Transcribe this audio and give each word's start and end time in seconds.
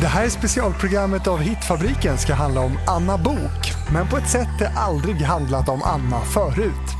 Det 0.00 0.06
här 0.06 0.28
specialprogrammet 0.28 1.26
av 1.26 1.38
Hitfabriken 1.38 2.18
ska 2.18 2.34
handla 2.34 2.60
om 2.60 2.78
Anna 2.86 3.18
Bok 3.18 3.72
men 3.92 4.08
på 4.08 4.16
ett 4.16 4.28
sätt 4.28 4.48
det 4.58 4.68
aldrig 4.68 5.16
handlat 5.16 5.68
om 5.68 5.82
Anna 5.82 6.20
förut. 6.20 6.97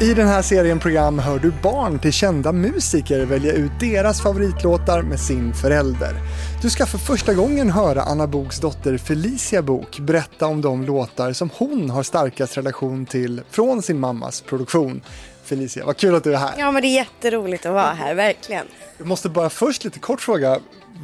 I 0.00 0.14
den 0.14 0.28
här 0.28 0.42
serien 0.42 0.80
program 0.80 1.18
hör 1.18 1.38
du 1.38 1.52
barn 1.62 1.98
till 1.98 2.12
kända 2.12 2.52
musiker 2.52 3.24
välja 3.24 3.52
ut 3.52 3.70
deras 3.80 4.22
favoritlåtar 4.22 5.02
med 5.02 5.20
sin 5.20 5.54
förälder. 5.54 6.14
Du 6.62 6.70
ska 6.70 6.86
för 6.86 6.98
första 6.98 7.34
gången 7.34 7.70
höra 7.70 8.02
Anna 8.02 8.26
Boks 8.26 8.60
dotter 8.60 8.98
Felicia 8.98 9.62
Bok 9.62 9.98
berätta 9.98 10.46
om 10.46 10.60
de 10.60 10.84
låtar 10.84 11.32
som 11.32 11.50
hon 11.54 11.90
har 11.90 12.02
starkast 12.02 12.56
relation 12.56 13.06
till 13.06 13.42
från 13.50 13.82
sin 13.82 14.00
mammas 14.00 14.40
produktion. 14.40 15.02
Felicia, 15.44 15.86
vad 15.86 15.96
kul 15.96 16.14
att 16.14 16.24
du 16.24 16.32
är 16.34 16.38
här. 16.38 16.54
Ja, 16.58 16.70
men 16.70 16.82
det 16.82 16.88
är 16.88 16.94
jätteroligt 16.94 17.66
att 17.66 17.72
vara 17.72 17.92
här, 17.92 18.14
verkligen. 18.14 18.66
Jag 18.98 19.06
måste 19.06 19.28
bara 19.28 19.50
först 19.50 19.84
lite 19.84 19.98
kort 19.98 20.20
fråga, 20.20 20.58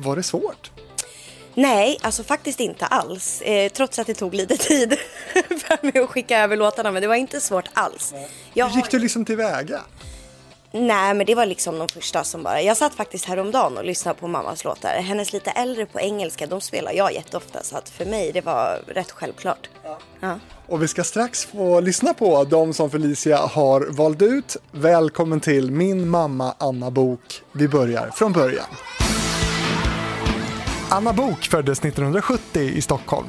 var 0.05 0.17
det 0.17 0.23
svårt? 0.23 0.71
Nej, 1.55 1.99
alltså 2.01 2.23
faktiskt 2.23 2.61
inte 2.61 2.87
alls. 2.87 3.41
Eh, 3.41 3.73
trots 3.73 3.99
att 3.99 4.07
det 4.07 4.15
tog 4.15 4.35
lite 4.35 4.57
tid 4.57 4.97
för 5.33 5.87
mig 5.87 6.03
att 6.03 6.11
skicka 6.11 6.39
över 6.39 6.57
låtarna, 6.57 6.91
men 6.91 7.03
det 7.03 7.09
var 7.09 7.15
inte 7.15 7.41
svårt 7.41 7.69
alls. 7.73 8.15
Jag 8.55 8.69
Hur 8.69 8.77
gick 8.77 8.91
du 8.91 8.99
liksom 8.99 9.25
tillväga? 9.25 9.81
Nej, 10.75 11.15
men 11.15 11.27
det 11.27 11.35
var 11.35 11.47
liksom 11.47 11.79
de 11.79 11.89
första 11.89 12.25
som 12.25 12.43
bara... 12.43 12.63
Jag 12.63 12.77
satt 12.77 12.95
faktiskt 12.95 13.25
häromdagen 13.25 13.79
och 13.79 13.85
lyssnade 13.85 14.19
på 14.19 14.29
mammas 14.29 14.65
låtar. 14.65 14.91
Hennes 14.91 15.33
lite 15.33 15.51
äldre 15.51 15.87
på 15.87 16.01
engelska, 16.01 16.47
de 16.47 16.61
spelar 16.61 16.93
jag 16.93 17.15
jätteofta. 17.15 17.63
Så 17.63 17.77
att 17.77 17.89
för 17.89 18.05
mig, 18.05 18.33
det 18.33 18.41
var 18.41 18.83
rätt 18.87 19.11
självklart. 19.11 19.69
Ja. 19.85 19.99
ja. 20.21 20.39
Och 20.67 20.83
vi 20.83 20.89
ska 20.89 21.05
strax 21.05 21.45
få 21.45 21.81
lyssna 21.81 22.15
på 22.15 22.45
de 22.45 22.75
som 22.75 22.91
Felicia 22.91 23.37
har 23.39 23.87
valt 23.91 24.23
ut. 24.23 24.57
Välkommen 24.71 25.41
till 25.41 25.71
Min 25.71 26.09
mamma 26.09 26.55
Anna 26.59 26.91
Bok. 26.91 27.43
Vi 27.53 27.69
börjar 27.69 28.11
från 28.11 28.33
början. 28.33 28.67
Anna 30.95 31.13
Bok 31.13 31.45
föddes 31.45 31.79
1970 31.79 32.61
i 32.61 32.83
Stockholm. 32.83 33.27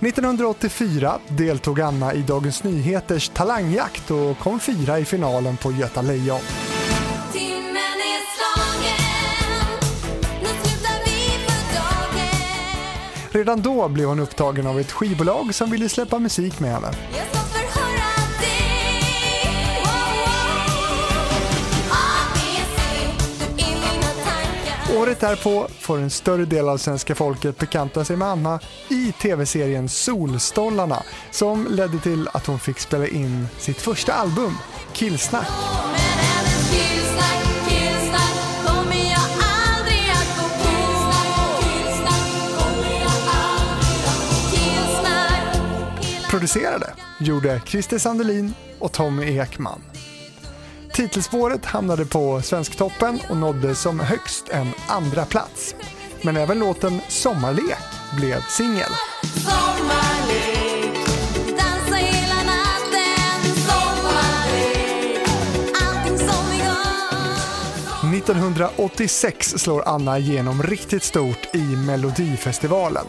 1984 0.00 1.18
deltog 1.28 1.80
Anna 1.80 2.14
i 2.14 2.22
Dagens 2.22 2.64
Nyheters 2.64 3.28
talangjakt 3.28 4.10
och 4.10 4.38
kom 4.38 4.60
fyra 4.60 4.98
i 4.98 5.04
finalen 5.04 5.56
på 5.56 5.72
Göta 5.72 6.02
Lejon. 6.02 6.40
Redan 13.30 13.62
då 13.62 13.88
blev 13.88 14.08
hon 14.08 14.20
upptagen 14.20 14.66
av 14.66 14.80
ett 14.80 14.92
skivbolag 14.92 15.54
som 15.54 15.70
ville 15.70 15.88
släppa 15.88 16.18
musik 16.18 16.60
med 16.60 16.70
henne. 16.70 16.90
Året 24.96 25.20
därpå 25.20 25.68
får 25.80 25.98
en 25.98 26.10
större 26.10 26.44
del 26.44 26.68
av 26.68 26.78
svenska 26.78 27.14
folket 27.14 27.58
bekanta 27.58 28.04
sig 28.04 28.16
med 28.16 28.28
Anna 28.28 28.60
i 28.88 29.12
tv-serien 29.12 29.88
Solstollarna 29.88 31.02
som 31.30 31.66
ledde 31.70 31.98
till 31.98 32.28
att 32.32 32.46
hon 32.46 32.58
fick 32.58 32.78
spela 32.78 33.06
in 33.06 33.46
sitt 33.58 33.80
första 33.80 34.12
album, 34.12 34.56
Killsnack. 34.92 35.48
Producerade 46.30 46.92
gjorde 47.20 47.62
Christer 47.66 47.98
Sandelin 47.98 48.54
och 48.78 48.92
Tommy 48.92 49.38
Ekman. 49.38 49.80
Titelspåret 50.94 51.64
hamnade 51.64 52.06
på 52.06 52.42
Svensktoppen 52.42 53.20
och 53.28 53.36
nådde 53.36 53.74
som 53.74 54.00
högst 54.00 54.48
en 54.48 54.66
andra 54.88 55.24
plats. 55.24 55.74
Men 56.22 56.36
även 56.36 56.58
låten 56.58 57.00
Sommarlek 57.08 57.78
blev 58.16 58.40
singel. 58.40 58.90
1986 68.14 69.54
slår 69.56 69.88
Anna 69.88 70.18
igenom 70.18 70.62
riktigt 70.62 71.02
stort 71.02 71.54
i 71.54 71.76
Melodifestivalen. 71.86 73.06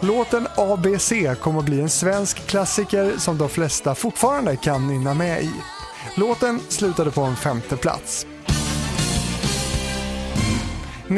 Låten 0.00 0.46
ABC 0.56 1.12
kommer 1.40 1.58
att 1.58 1.64
bli 1.64 1.80
en 1.80 1.90
svensk 1.90 2.46
klassiker 2.46 3.12
som 3.18 3.38
de 3.38 3.48
flesta 3.48 3.94
fortfarande 3.94 4.56
kan 4.56 4.86
nynna 4.86 5.14
med 5.14 5.42
i. 5.42 5.50
Låten 6.14 6.60
slutade 6.68 7.10
på 7.10 7.20
en 7.20 7.36
femte 7.36 7.76
plats. 7.76 8.26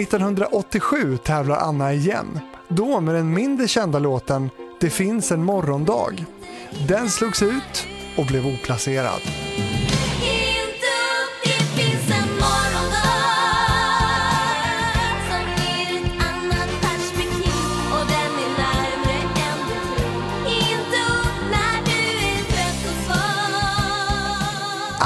1987 0.00 1.16
tävlar 1.16 1.56
Anna 1.56 1.92
igen, 1.92 2.40
då 2.68 3.00
med 3.00 3.14
den 3.14 3.34
mindre 3.34 3.68
kända 3.68 3.98
låten 3.98 4.50
Det 4.80 4.90
finns 4.90 5.32
en 5.32 5.44
morgondag. 5.44 6.24
Den 6.88 7.10
slogs 7.10 7.42
ut 7.42 7.86
och 8.16 8.26
blev 8.26 8.46
oplacerad. 8.46 9.20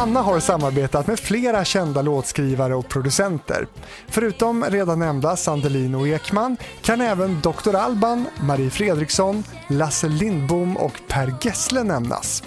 Anna 0.07 0.23
har 0.23 0.41
samarbetat 0.41 1.07
med 1.07 1.21
flera 1.21 1.65
kända 1.65 2.03
låtskrivare 2.03 2.75
och 2.75 2.89
producenter. 2.89 3.67
Förutom 4.09 4.65
redan 4.65 4.99
nämnda 4.99 5.37
Sandelin 5.37 5.95
och 5.95 6.09
Ekman 6.09 6.57
kan 6.83 7.01
även 7.01 7.41
Dr. 7.41 7.75
Alban, 7.75 8.27
Marie 8.41 8.71
Fredriksson, 8.71 9.45
Lasse 9.69 10.09
Lindbom 10.09 10.77
och 10.77 11.01
Per 11.09 11.35
Gessle 11.41 11.83
nämnas. 11.83 12.43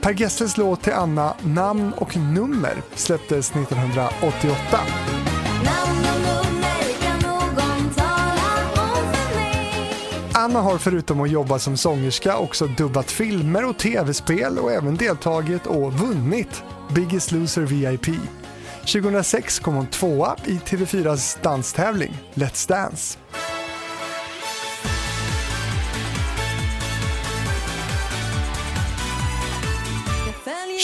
Per 0.00 0.12
Gessles 0.12 0.56
låt 0.56 0.82
till 0.82 0.92
Anna 0.92 1.34
Namn 1.42 1.92
och 1.92 2.16
nummer 2.16 2.82
släpptes 2.94 3.50
1988. 3.50 4.58
Anna 10.48 10.60
har 10.60 10.78
förutom 10.78 11.20
att 11.20 11.30
jobba 11.30 11.58
som 11.58 11.76
sångerska 11.76 12.38
också 12.38 12.66
dubbat 12.66 13.10
filmer 13.10 13.64
och 13.64 13.78
tv-spel 13.78 14.58
och 14.58 14.72
även 14.72 14.96
deltagit 14.96 15.66
och 15.66 15.92
vunnit 15.92 16.62
Biggest 16.94 17.32
Loser 17.32 17.62
VIP. 17.62 18.06
2006 18.80 19.58
kom 19.58 19.74
hon 19.74 19.86
tvåa 19.86 20.36
i 20.44 20.52
TV4s 20.52 21.38
danstävling 21.42 22.18
Let's 22.34 22.68
Dance. 22.68 23.18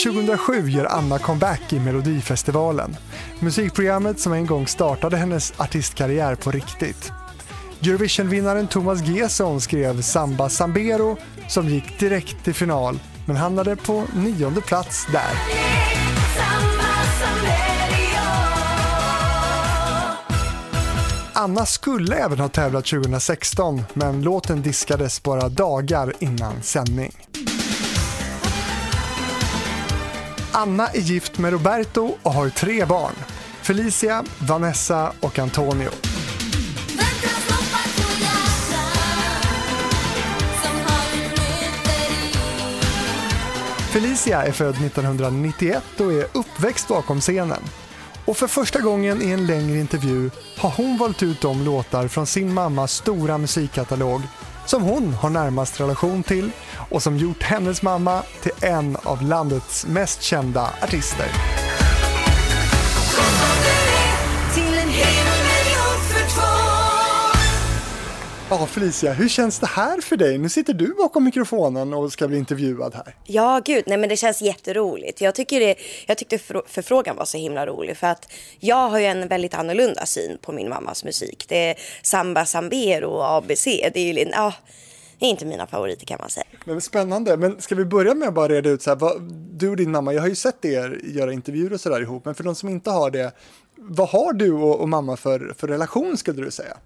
–2007 0.05 0.69
gör 0.69 0.85
Anna 0.85 1.19
comeback 1.19 1.73
i 1.73 1.79
Melodifestivalen. 1.79 2.95
Musikprogrammet 3.39 4.19
som 4.19 4.33
en 4.33 4.45
gång 4.45 4.67
startade 4.67 5.17
hennes 5.17 5.53
artistkarriär 5.57 6.35
på 6.35 6.51
riktigt. 6.51 7.11
Eurovision-vinnaren 7.83 8.67
Thomas 8.67 9.07
Gesson 9.07 9.61
skrev 9.61 10.01
Samba 10.01 10.49
Sambero 10.49 11.17
som 11.47 11.69
gick 11.69 11.99
direkt 11.99 12.43
till 12.43 12.53
final 12.53 12.99
men 13.25 13.35
hamnade 13.35 13.75
på 13.75 14.03
nionde 14.15 14.61
plats 14.61 15.07
där. 15.11 15.31
Anna 21.33 21.65
skulle 21.65 22.15
även 22.15 22.39
ha 22.39 22.49
tävlat 22.49 22.85
2016 22.85 23.83
men 23.93 24.21
låten 24.21 24.61
diskades 24.61 25.23
bara 25.23 25.49
dagar 25.49 26.13
innan 26.19 26.61
sändning. 26.61 27.11
Anna 30.51 30.87
är 30.87 30.99
gift 30.99 31.37
med 31.37 31.51
Roberto 31.51 32.11
och 32.23 32.33
har 32.33 32.49
tre 32.49 32.85
barn. 32.85 33.13
Felicia, 33.61 34.23
Vanessa 34.39 35.11
och 35.19 35.39
Antonio. 35.39 35.89
Felicia 43.95 44.43
är 44.43 44.51
född 44.51 44.75
1991 44.75 45.83
och 45.99 46.13
är 46.13 46.27
uppväxt 46.33 46.87
bakom 46.87 47.21
scenen. 47.21 47.61
Och 48.25 48.37
för 48.37 48.47
första 48.47 48.79
gången 48.79 49.21
i 49.21 49.31
en 49.31 49.47
längre 49.47 49.79
intervju 49.79 50.29
har 50.57 50.69
hon 50.69 50.97
valt 50.97 51.23
ut 51.23 51.41
de 51.41 51.65
låtar 51.65 52.07
från 52.07 52.25
sin 52.27 52.53
mammas 52.53 52.93
stora 52.93 53.37
musikkatalog 53.37 54.21
som 54.65 54.83
hon 54.83 55.13
har 55.13 55.29
närmast 55.29 55.79
relation 55.79 56.23
till 56.23 56.51
och 56.89 57.03
som 57.03 57.17
gjort 57.17 57.43
hennes 57.43 57.81
mamma 57.81 58.23
till 58.41 58.51
en 58.61 58.97
av 59.03 59.21
landets 59.21 59.85
mest 59.85 60.21
kända 60.21 60.69
artister. 60.81 61.27
Ja, 68.59 68.65
Felicia, 68.65 69.13
hur 69.13 69.29
känns 69.29 69.59
det 69.59 69.67
här 69.67 70.01
för 70.01 70.17
dig? 70.17 70.37
Nu 70.37 70.49
sitter 70.49 70.73
du 70.73 70.93
bakom 70.93 71.23
mikrofonen 71.23 71.93
och 71.93 72.11
ska 72.11 72.27
bli 72.27 72.37
intervjuad 72.37 72.95
här. 72.95 73.15
Ja, 73.23 73.61
gud, 73.65 73.83
nej 73.87 73.97
men 73.97 74.09
det 74.09 74.17
känns 74.17 74.41
jätteroligt. 74.41 75.21
Jag, 75.21 75.35
tycker 75.35 75.59
det, 75.59 75.75
jag 76.07 76.17
tyckte 76.17 76.37
förfrågan 76.67 77.15
var 77.15 77.25
så 77.25 77.37
himla 77.37 77.65
rolig 77.65 77.97
för 77.97 78.07
att 78.07 78.31
jag 78.59 78.89
har 78.89 78.99
ju 78.99 79.05
en 79.05 79.27
väldigt 79.27 79.53
annorlunda 79.53 80.05
syn 80.05 80.37
på 80.41 80.51
min 80.51 80.69
mammas 80.69 81.03
musik. 81.03 81.45
Det 81.47 81.69
är 81.69 81.75
samba, 82.01 82.45
sambero 82.45 83.09
och 83.09 83.31
ABC. 83.31 83.63
Det 83.65 83.97
är 83.97 84.13
ju, 84.13 84.29
ja, 84.31 84.53
är 85.19 85.29
inte 85.29 85.45
mina 85.45 85.67
favoriter 85.67 86.05
kan 86.05 86.17
man 86.21 86.29
säga. 86.29 86.45
Men 86.65 86.81
spännande, 86.81 87.37
men 87.37 87.61
ska 87.61 87.75
vi 87.75 87.85
börja 87.85 88.13
med 88.13 88.27
att 88.27 88.33
bara 88.33 88.47
reda 88.47 88.69
ut 88.69 88.81
så 88.81 88.89
här, 88.89 88.97
vad, 88.97 89.21
du 89.51 89.69
och 89.69 89.77
din 89.77 89.91
mamma, 89.91 90.13
jag 90.13 90.21
har 90.21 90.29
ju 90.29 90.35
sett 90.35 90.65
er 90.65 91.01
göra 91.03 91.33
intervjuer 91.33 91.73
och 91.73 91.81
sådär 91.81 92.01
ihop, 92.01 92.25
men 92.25 92.35
för 92.35 92.43
de 92.43 92.55
som 92.55 92.69
inte 92.69 92.89
har 92.89 93.11
det, 93.11 93.31
vad 93.75 94.09
har 94.09 94.33
du 94.33 94.51
och, 94.51 94.79
och 94.79 94.89
mamma 94.89 95.17
för, 95.17 95.53
för 95.57 95.67
relation 95.67 96.17
skulle 96.17 96.45
du 96.45 96.51
säga? 96.51 96.77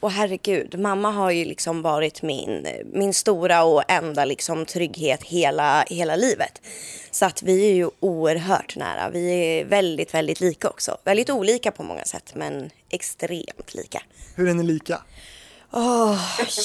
Och 0.00 0.10
herregud, 0.10 0.78
mamma 0.78 1.10
har 1.10 1.30
ju 1.30 1.44
liksom 1.44 1.82
varit 1.82 2.22
min, 2.22 2.66
min 2.92 3.14
stora 3.14 3.62
och 3.62 3.82
enda 3.88 4.24
liksom 4.24 4.66
trygghet 4.66 5.22
hela, 5.22 5.84
hela 5.90 6.16
livet. 6.16 6.62
Så 7.10 7.26
att 7.26 7.42
vi 7.42 7.70
är 7.70 7.74
ju 7.74 7.90
oerhört 8.00 8.76
nära. 8.76 9.10
Vi 9.10 9.30
är 9.30 9.64
väldigt, 9.64 10.14
väldigt 10.14 10.40
lika 10.40 10.68
också. 10.68 10.98
Väldigt 11.04 11.30
olika 11.30 11.70
på 11.70 11.82
många 11.82 12.04
sätt, 12.04 12.32
men 12.34 12.70
extremt 12.90 13.74
lika. 13.74 14.02
Hur 14.34 14.48
är 14.48 14.54
ni 14.54 14.62
lika? 14.62 15.02
Oh, 15.72 16.18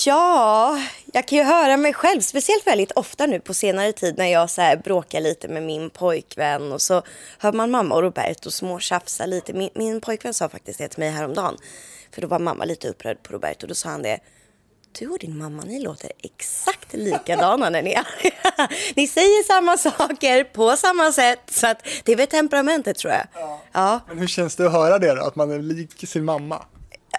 ja, 0.05 0.81
jag 1.13 1.27
kan 1.27 1.37
ju 1.37 1.43
höra 1.43 1.77
mig 1.77 1.93
själv, 1.93 2.21
speciellt 2.21 2.67
väldigt 2.67 2.91
ofta 2.91 3.25
nu 3.25 3.39
på 3.39 3.53
senare 3.53 3.91
tid 3.91 4.17
när 4.17 4.27
jag 4.27 4.49
så 4.49 4.75
bråkar 4.83 5.21
lite 5.21 5.47
med 5.47 5.63
min 5.63 5.89
pojkvän 5.89 6.71
och 6.71 6.81
så 6.81 7.01
hör 7.37 7.51
man 7.51 7.71
mamma 7.71 7.95
och 7.95 8.01
Roberto 8.01 8.51
småtjafsa 8.51 9.25
lite. 9.25 9.53
Min, 9.53 9.69
min 9.75 10.01
pojkvän 10.01 10.33
sa 10.33 10.49
faktiskt 10.49 10.79
det 10.79 10.87
till 10.87 10.99
mig 10.99 11.09
häromdagen. 11.09 11.57
För 12.13 12.21
då 12.21 12.27
var 12.27 12.39
mamma 12.39 12.65
lite 12.65 12.89
upprörd 12.89 13.23
på 13.23 13.33
Roberto. 13.33 13.67
Då 13.67 13.75
sa 13.75 13.89
han 13.89 14.01
det. 14.01 14.19
Du 14.99 15.07
och 15.07 15.19
din 15.19 15.37
mamma, 15.37 15.63
ni 15.63 15.79
låter 15.79 16.11
exakt 16.23 16.93
likadana 16.93 17.69
när 17.69 17.81
ni 17.81 17.91
är 17.91 18.05
Ni 18.95 19.07
säger 19.07 19.43
samma 19.43 19.77
saker 19.77 20.43
på 20.43 20.75
samma 20.75 21.11
sätt. 21.11 21.39
Så 21.47 21.67
att 21.67 21.85
det 22.03 22.11
är 22.11 22.15
väl 22.15 22.27
temperamentet 22.27 22.97
tror 22.97 23.13
jag. 23.13 23.27
Ja. 23.33 23.61
ja. 23.71 23.99
Men 24.07 24.17
hur 24.17 24.27
känns 24.27 24.55
det 24.55 24.65
att 24.65 24.71
höra 24.71 24.99
det 24.99 25.15
då? 25.15 25.23
Att 25.23 25.35
man 25.35 25.51
är 25.51 25.59
lik 25.59 26.09
sin 26.09 26.25
mamma? 26.25 26.65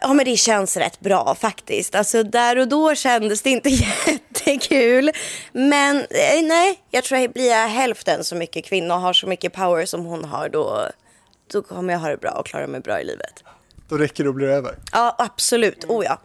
Ja 0.00 0.14
men 0.14 0.24
det 0.24 0.36
känns 0.36 0.76
rätt 0.76 1.00
bra 1.00 1.34
faktiskt. 1.40 1.94
Alltså 1.94 2.22
där 2.22 2.58
och 2.58 2.68
då 2.68 2.94
kändes 2.94 3.42
det 3.42 3.50
inte 3.50 3.68
jättekul. 4.06 5.10
Men 5.52 5.96
eh, 5.96 6.42
nej, 6.42 6.80
jag 6.90 7.04
tror 7.04 7.18
att 7.18 7.34
blir 7.34 7.50
jag 7.50 7.68
hälften 7.68 8.24
så 8.24 8.34
mycket 8.34 8.64
kvinna 8.64 8.94
och 8.94 9.00
har 9.00 9.12
så 9.12 9.26
mycket 9.26 9.52
power 9.52 9.86
som 9.86 10.04
hon 10.04 10.24
har 10.24 10.48
då, 10.48 10.88
då 11.52 11.62
kommer 11.62 11.92
jag 11.92 12.00
ha 12.00 12.08
det 12.08 12.16
bra 12.16 12.30
och 12.30 12.46
klara 12.46 12.66
mig 12.66 12.80
bra 12.80 13.00
i 13.00 13.04
livet. 13.04 13.44
Då 13.88 13.98
räcker 13.98 14.24
det 14.24 14.30
att 14.30 14.36
bli 14.36 14.46
över? 14.46 14.78
Ja, 14.92 15.16
absolut. 15.18 15.84
Oh 15.88 16.04
ja. 16.04 16.20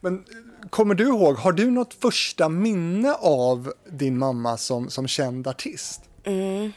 Men 0.00 0.24
kommer 0.70 0.94
du 0.94 1.04
ihåg, 1.04 1.36
har 1.36 1.52
du 1.52 1.70
något 1.70 1.94
första 1.94 2.48
minne 2.48 3.12
av 3.14 3.72
din 3.90 4.18
mamma 4.18 4.56
som, 4.56 4.90
som 4.90 5.08
känd 5.08 5.48
artist? 5.48 6.00
Mm. 6.24 6.72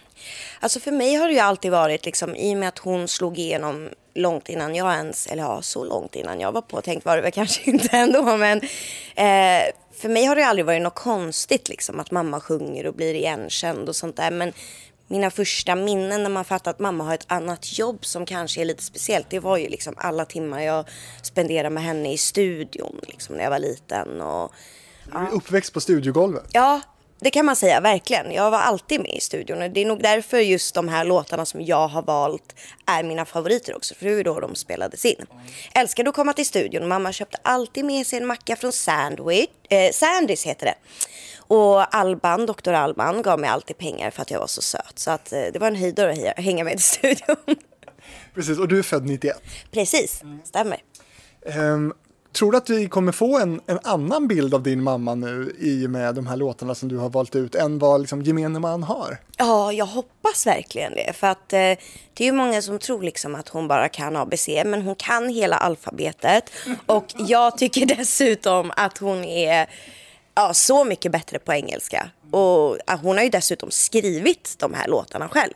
Alltså 0.59 0.79
för 0.79 0.91
mig 0.91 1.15
har 1.15 1.27
det 1.27 1.33
ju 1.33 1.39
alltid 1.39 1.71
varit 1.71 2.06
liksom 2.06 2.35
i 2.35 2.53
och 2.53 2.57
med 2.57 2.68
att 2.68 2.79
hon 2.79 3.07
slog 3.07 3.39
igenom 3.39 3.89
långt 4.13 4.50
innan 4.50 4.75
jag 4.75 4.94
ens, 4.94 5.27
eller 5.27 5.44
ja, 5.44 5.62
så 5.62 5.83
långt 5.83 6.15
innan 6.15 6.39
jag 6.39 6.51
var 6.51 6.62
påtänkt 6.62 7.06
var 7.06 7.15
det 7.15 7.21
väl 7.21 7.31
kanske 7.31 7.62
inte 7.71 7.97
ändå, 7.97 8.38
men 8.38 8.57
eh, 9.15 9.71
för 9.94 10.09
mig 10.09 10.25
har 10.25 10.35
det 10.35 10.45
aldrig 10.45 10.65
varit 10.65 10.81
något 10.81 10.95
konstigt 10.95 11.69
liksom 11.69 12.00
att 12.00 12.12
mamma 12.12 12.39
sjunger 12.39 12.88
och 12.88 12.94
blir 12.94 13.13
igenkänd 13.13 13.89
och 13.89 13.95
sånt 13.95 14.15
där. 14.15 14.31
Men 14.31 14.53
mina 15.11 15.31
första 15.31 15.75
minnen 15.75 16.23
när 16.23 16.29
man 16.29 16.45
fattar 16.45 16.71
att 16.71 16.79
mamma 16.79 17.03
har 17.03 17.13
ett 17.13 17.25
annat 17.27 17.79
jobb 17.79 18.05
som 18.05 18.25
kanske 18.25 18.61
är 18.61 18.65
lite 18.65 18.83
speciellt. 18.83 19.29
Det 19.29 19.39
var 19.39 19.57
ju 19.57 19.69
liksom 19.69 19.93
alla 19.97 20.25
timmar 20.25 20.61
jag 20.61 20.85
spenderade 21.21 21.69
med 21.69 21.83
henne 21.83 22.13
i 22.13 22.17
studion 22.17 22.99
liksom 23.01 23.35
när 23.35 23.43
jag 23.43 23.51
var 23.51 23.59
liten. 23.59 24.21
Och, 24.21 24.51
ja. 25.11 25.27
Uppväxt 25.31 25.73
på 25.73 25.81
studiogolvet? 25.81 26.45
Ja, 26.51 26.81
det 27.19 27.31
kan 27.31 27.45
man 27.45 27.55
säga 27.55 27.79
verkligen. 27.79 28.31
Jag 28.31 28.51
var 28.51 28.59
alltid 28.59 29.01
med 29.01 29.15
i 29.15 29.19
studion 29.19 29.61
och 29.61 29.69
det 29.69 29.81
är 29.81 29.85
nog 29.85 30.01
därför 30.01 30.37
just 30.37 30.75
de 30.75 30.87
här 30.87 31.05
låtarna 31.05 31.45
som 31.45 31.61
jag 31.61 31.87
har 31.87 32.01
valt 32.01 32.55
är 32.85 33.03
mina 33.03 33.25
favoriter 33.25 33.75
också. 33.75 33.95
För 33.95 34.05
det 34.05 34.15
var 34.15 34.23
då 34.23 34.39
de 34.39 34.55
spelades 34.55 35.05
in. 35.05 35.25
Älskade 35.73 36.09
att 36.09 36.15
komma 36.15 36.33
till 36.33 36.45
studion. 36.45 36.87
Mamma 36.87 37.11
köpte 37.11 37.37
alltid 37.41 37.85
med 37.85 38.07
sig 38.07 38.19
en 38.19 38.27
macka 38.27 38.55
från 38.55 38.71
Sandwich. 38.71 39.49
Eh, 39.69 39.91
Sandys 39.91 40.45
heter 40.45 40.65
det. 40.65 40.75
Och 41.51 41.95
Alban, 41.95 42.45
doktor 42.45 42.74
Alban, 42.74 43.21
gav 43.21 43.39
mig 43.39 43.50
alltid 43.50 43.77
pengar 43.77 44.12
för 44.12 44.21
att 44.21 44.31
jag 44.31 44.39
var 44.39 44.48
så 44.48 44.62
söt. 44.62 45.00
Så 45.00 45.12
att, 45.12 45.33
eh, 45.33 45.42
det 45.53 45.59
var 45.59 45.68
en 45.68 45.75
höjdare 45.75 46.33
att 46.38 46.44
hänga 46.44 46.63
med 46.63 46.75
i 46.75 46.77
studion. 46.77 47.36
Precis, 48.36 48.59
och 48.59 48.68
du 48.68 48.80
är 48.80 48.83
född 48.83 49.06
91? 49.06 49.36
Precis, 49.71 50.24
stämmer. 50.44 50.77
Um, 51.57 51.94
tror 52.33 52.51
du 52.51 52.57
att 52.57 52.69
vi 52.69 52.88
kommer 52.88 53.12
få 53.12 53.39
en, 53.39 53.62
en 53.65 53.80
annan 53.83 54.27
bild 54.27 54.53
av 54.53 54.63
din 54.63 54.83
mamma 54.83 55.15
nu 55.15 55.56
i 55.59 55.86
och 55.86 55.89
med 55.89 56.15
de 56.15 56.27
här 56.27 56.38
låtarna 56.38 56.75
som 56.75 56.89
du 56.89 56.98
har 56.98 57.09
valt 57.09 57.36
ut 57.36 57.56
än 57.56 57.80
vad 57.80 58.01
liksom, 58.01 58.21
gemene 58.21 58.59
man 58.59 58.83
har? 58.83 59.18
Ja, 59.38 59.74
jag 59.74 59.86
hoppas 59.86 60.48
verkligen 60.48 60.94
det. 60.94 61.13
För 61.13 61.27
att 61.27 61.53
eh, 61.53 61.59
det 62.13 62.19
är 62.19 62.25
ju 62.25 62.31
många 62.31 62.62
som 62.62 62.80
tror 62.80 63.03
liksom 63.03 63.36
att 63.36 63.50
hon 63.50 63.68
bara 63.68 63.89
kan 63.89 64.15
ABC, 64.15 64.48
men 64.65 64.81
hon 64.81 64.95
kan 64.95 65.30
hela 65.30 65.56
alfabetet. 65.56 66.51
Och 66.86 67.06
jag 67.18 67.57
tycker 67.57 67.86
dessutom 67.98 68.71
att 68.75 68.98
hon 68.98 69.24
är 69.24 69.69
ja, 70.35 70.53
så 70.53 70.83
mycket 70.83 71.11
bättre 71.11 71.39
på 71.39 71.53
engelska. 71.53 72.09
Och 72.31 72.77
hon 73.01 73.17
har 73.17 73.23
ju 73.23 73.29
dessutom 73.29 73.71
skrivit 73.71 74.55
de 74.59 74.73
här 74.73 74.87
låtarna 74.87 75.29
själv. 75.29 75.53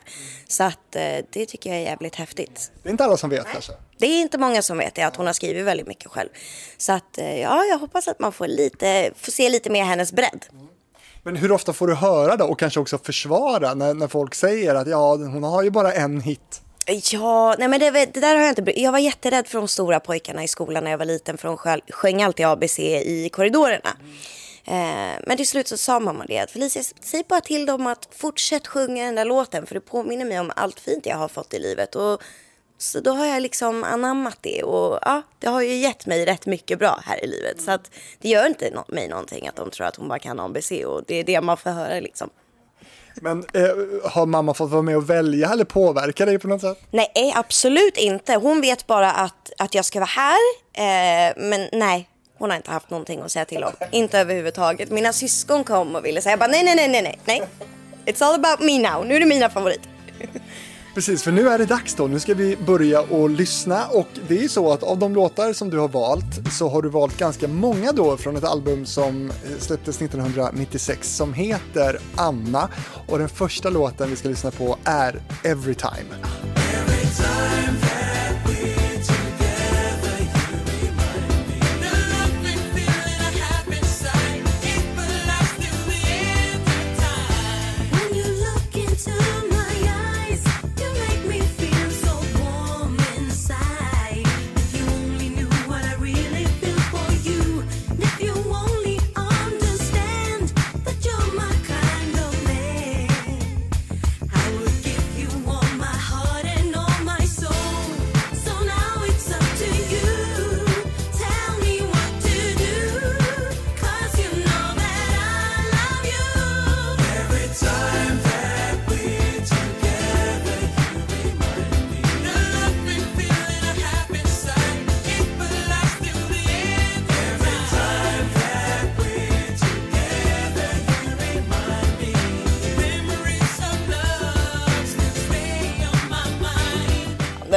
Så 0.47 0.63
att 0.63 0.95
eh, 0.95 1.25
det 1.29 1.45
tycker 1.45 1.69
jag 1.69 1.79
är 1.79 1.83
jävligt 1.83 2.15
häftigt. 2.15 2.71
Det 2.83 2.89
är 2.89 2.91
inte 2.91 3.03
alla 3.03 3.17
som 3.17 3.29
vet 3.29 3.45
kanske? 3.51 3.73
Det 3.97 4.05
är 4.05 4.21
inte 4.21 4.37
många 4.37 4.61
som 4.61 4.77
vet 4.77 4.95
det, 4.95 5.01
att 5.01 5.15
hon 5.15 5.25
har 5.25 5.33
skrivit 5.33 5.65
väldigt 5.65 5.87
mycket 5.87 6.11
själv. 6.11 6.29
Så 6.77 6.93
att 6.93 7.17
eh, 7.17 7.41
ja, 7.41 7.63
jag 7.63 7.77
hoppas 7.77 8.07
att 8.07 8.19
man 8.19 8.31
får, 8.31 8.47
lite, 8.47 9.11
får 9.15 9.31
se 9.31 9.49
lite 9.49 9.69
mer 9.69 9.83
hennes 9.83 10.11
bredd. 10.11 10.45
Men 11.23 11.35
hur 11.35 11.51
ofta 11.51 11.73
får 11.73 11.87
du 11.87 11.95
höra 11.95 12.35
då 12.35 12.45
och 12.45 12.59
kanske 12.59 12.79
också 12.79 12.97
försvara 12.97 13.73
när, 13.73 13.93
när 13.93 14.07
folk 14.07 14.35
säger 14.35 14.75
att 14.75 14.87
ja, 14.87 15.15
hon 15.15 15.43
har 15.43 15.63
ju 15.63 15.69
bara 15.69 15.93
en 15.93 16.21
hit? 16.21 16.61
Ja, 17.11 17.55
nej 17.59 17.67
men 17.67 17.79
det, 17.79 17.91
det, 17.91 18.19
där 18.19 18.35
har 18.35 18.41
jag 18.41 18.51
inte 18.59 18.81
Jag 18.81 18.91
var 18.91 18.99
jätterädd 18.99 19.47
för 19.47 19.57
de 19.57 19.67
stora 19.67 19.99
pojkarna 19.99 20.43
i 20.43 20.47
skolan 20.47 20.83
när 20.83 20.91
jag 20.91 20.97
var 20.97 21.05
liten 21.05 21.37
för 21.37 21.47
de 21.47 21.81
sjöng 21.89 22.23
alltid 22.23 22.45
ABC 22.45 22.79
i 22.79 23.29
korridorerna. 23.33 23.97
Mm. 23.99 24.15
Eh, 24.67 25.19
men 25.27 25.37
till 25.37 25.47
slut 25.47 25.67
så 25.67 25.77
sa 25.77 25.99
mamma 25.99 26.25
det 26.25 26.39
att 26.39 26.51
Felicia, 26.51 26.83
säg 27.01 27.23
bara 27.29 27.41
till 27.41 27.65
dem 27.65 27.87
att 27.87 28.07
fortsätt 28.11 28.67
sjunga 28.67 29.05
den 29.05 29.15
där 29.15 29.25
låten 29.25 29.65
för 29.65 29.75
det 29.75 29.81
påminner 29.81 30.25
mig 30.25 30.39
om 30.39 30.51
allt 30.55 30.79
fint 30.79 31.05
jag 31.05 31.17
har 31.17 31.27
fått 31.27 31.53
i 31.53 31.59
livet. 31.59 31.95
Och 31.95 32.21
så 32.77 32.99
då 32.99 33.11
har 33.11 33.25
jag 33.25 33.41
liksom 33.41 33.83
anammat 33.83 34.37
det 34.41 34.63
och 34.63 34.99
ja, 35.01 35.21
det 35.39 35.47
har 35.47 35.61
ju 35.61 35.75
gett 35.75 36.05
mig 36.05 36.25
rätt 36.25 36.45
mycket 36.45 36.79
bra 36.79 36.99
här 37.05 37.23
i 37.23 37.27
livet. 37.27 37.61
Så 37.61 37.71
att 37.71 37.91
det 38.21 38.29
gör 38.29 38.47
inte 38.47 38.69
no 38.69 38.83
mig 38.87 39.07
någonting 39.07 39.47
att 39.47 39.55
de 39.55 39.69
tror 39.71 39.87
att 39.87 39.95
hon 39.95 40.07
bara 40.07 40.19
kan 40.19 40.39
ABC 40.39 40.71
och 40.85 41.03
det 41.07 41.15
är 41.15 41.23
det 41.23 41.41
man 41.41 41.57
får 41.57 41.69
höra 41.69 41.99
liksom. 41.99 42.29
Men 43.21 43.45
eh, 43.53 44.09
har 44.11 44.25
mamma 44.25 44.53
fått 44.53 44.71
vara 44.71 44.81
med 44.81 44.97
och 44.97 45.09
välja 45.09 45.49
eller 45.49 45.65
påverka 45.65 46.25
dig 46.25 46.39
på 46.39 46.47
något 46.47 46.61
sätt? 46.61 46.79
Nej, 46.91 47.33
absolut 47.35 47.97
inte. 47.97 48.35
Hon 48.35 48.61
vet 48.61 48.87
bara 48.87 49.11
att, 49.11 49.51
att 49.57 49.75
jag 49.75 49.85
ska 49.85 49.99
vara 49.99 50.09
här. 50.09 50.39
Eh, 50.73 51.33
men 51.37 51.69
nej, 51.71 52.09
hon 52.37 52.49
har 52.49 52.57
inte 52.57 52.71
haft 52.71 52.89
någonting 52.89 53.21
att 53.21 53.31
säga 53.31 53.45
till 53.45 53.63
om. 53.63 53.71
Inte 53.91 54.19
överhuvudtaget. 54.19 54.91
Mina 54.91 55.13
syskon 55.13 55.63
kom 55.63 55.95
och 55.95 56.05
ville 56.05 56.21
säga 56.21 56.37
bara 56.37 56.49
nej, 56.49 56.63
nej, 56.63 56.75
nej, 56.75 57.01
nej, 57.01 57.19
nej. 57.25 57.43
It's 58.05 58.23
all 58.23 58.35
about 58.35 58.59
me 58.59 58.79
now. 58.79 59.05
Nu 59.05 59.15
är 59.15 59.19
det 59.19 59.25
mina 59.25 59.49
favoriter. 59.49 59.89
Precis, 60.95 61.23
för 61.23 61.31
nu 61.31 61.49
är 61.49 61.57
det 61.57 61.65
dags 61.65 61.95
då. 61.95 62.07
Nu 62.07 62.19
ska 62.19 62.33
vi 62.33 62.57
börja 62.57 63.01
och 63.01 63.29
lyssna 63.29 63.85
och 63.85 64.07
det 64.27 64.37
är 64.37 64.41
ju 64.41 64.49
så 64.49 64.71
att 64.71 64.83
av 64.83 64.99
de 64.99 65.15
låtar 65.15 65.53
som 65.53 65.69
du 65.69 65.79
har 65.79 65.87
valt 65.87 66.51
så 66.51 66.69
har 66.69 66.81
du 66.81 66.89
valt 66.89 67.17
ganska 67.17 67.47
många 67.47 67.91
då 67.91 68.17
från 68.17 68.35
ett 68.35 68.43
album 68.43 68.85
som 68.85 69.31
släpptes 69.59 70.01
1996 70.01 71.15
som 71.15 71.33
heter 71.33 71.99
Anna 72.15 72.69
och 73.07 73.19
den 73.19 73.29
första 73.29 73.69
låten 73.69 74.09
vi 74.09 74.15
ska 74.15 74.29
lyssna 74.29 74.51
på 74.51 74.77
är 74.83 75.21
Everytime. 75.43 76.15
Every 76.73 77.05
time 77.17 78.24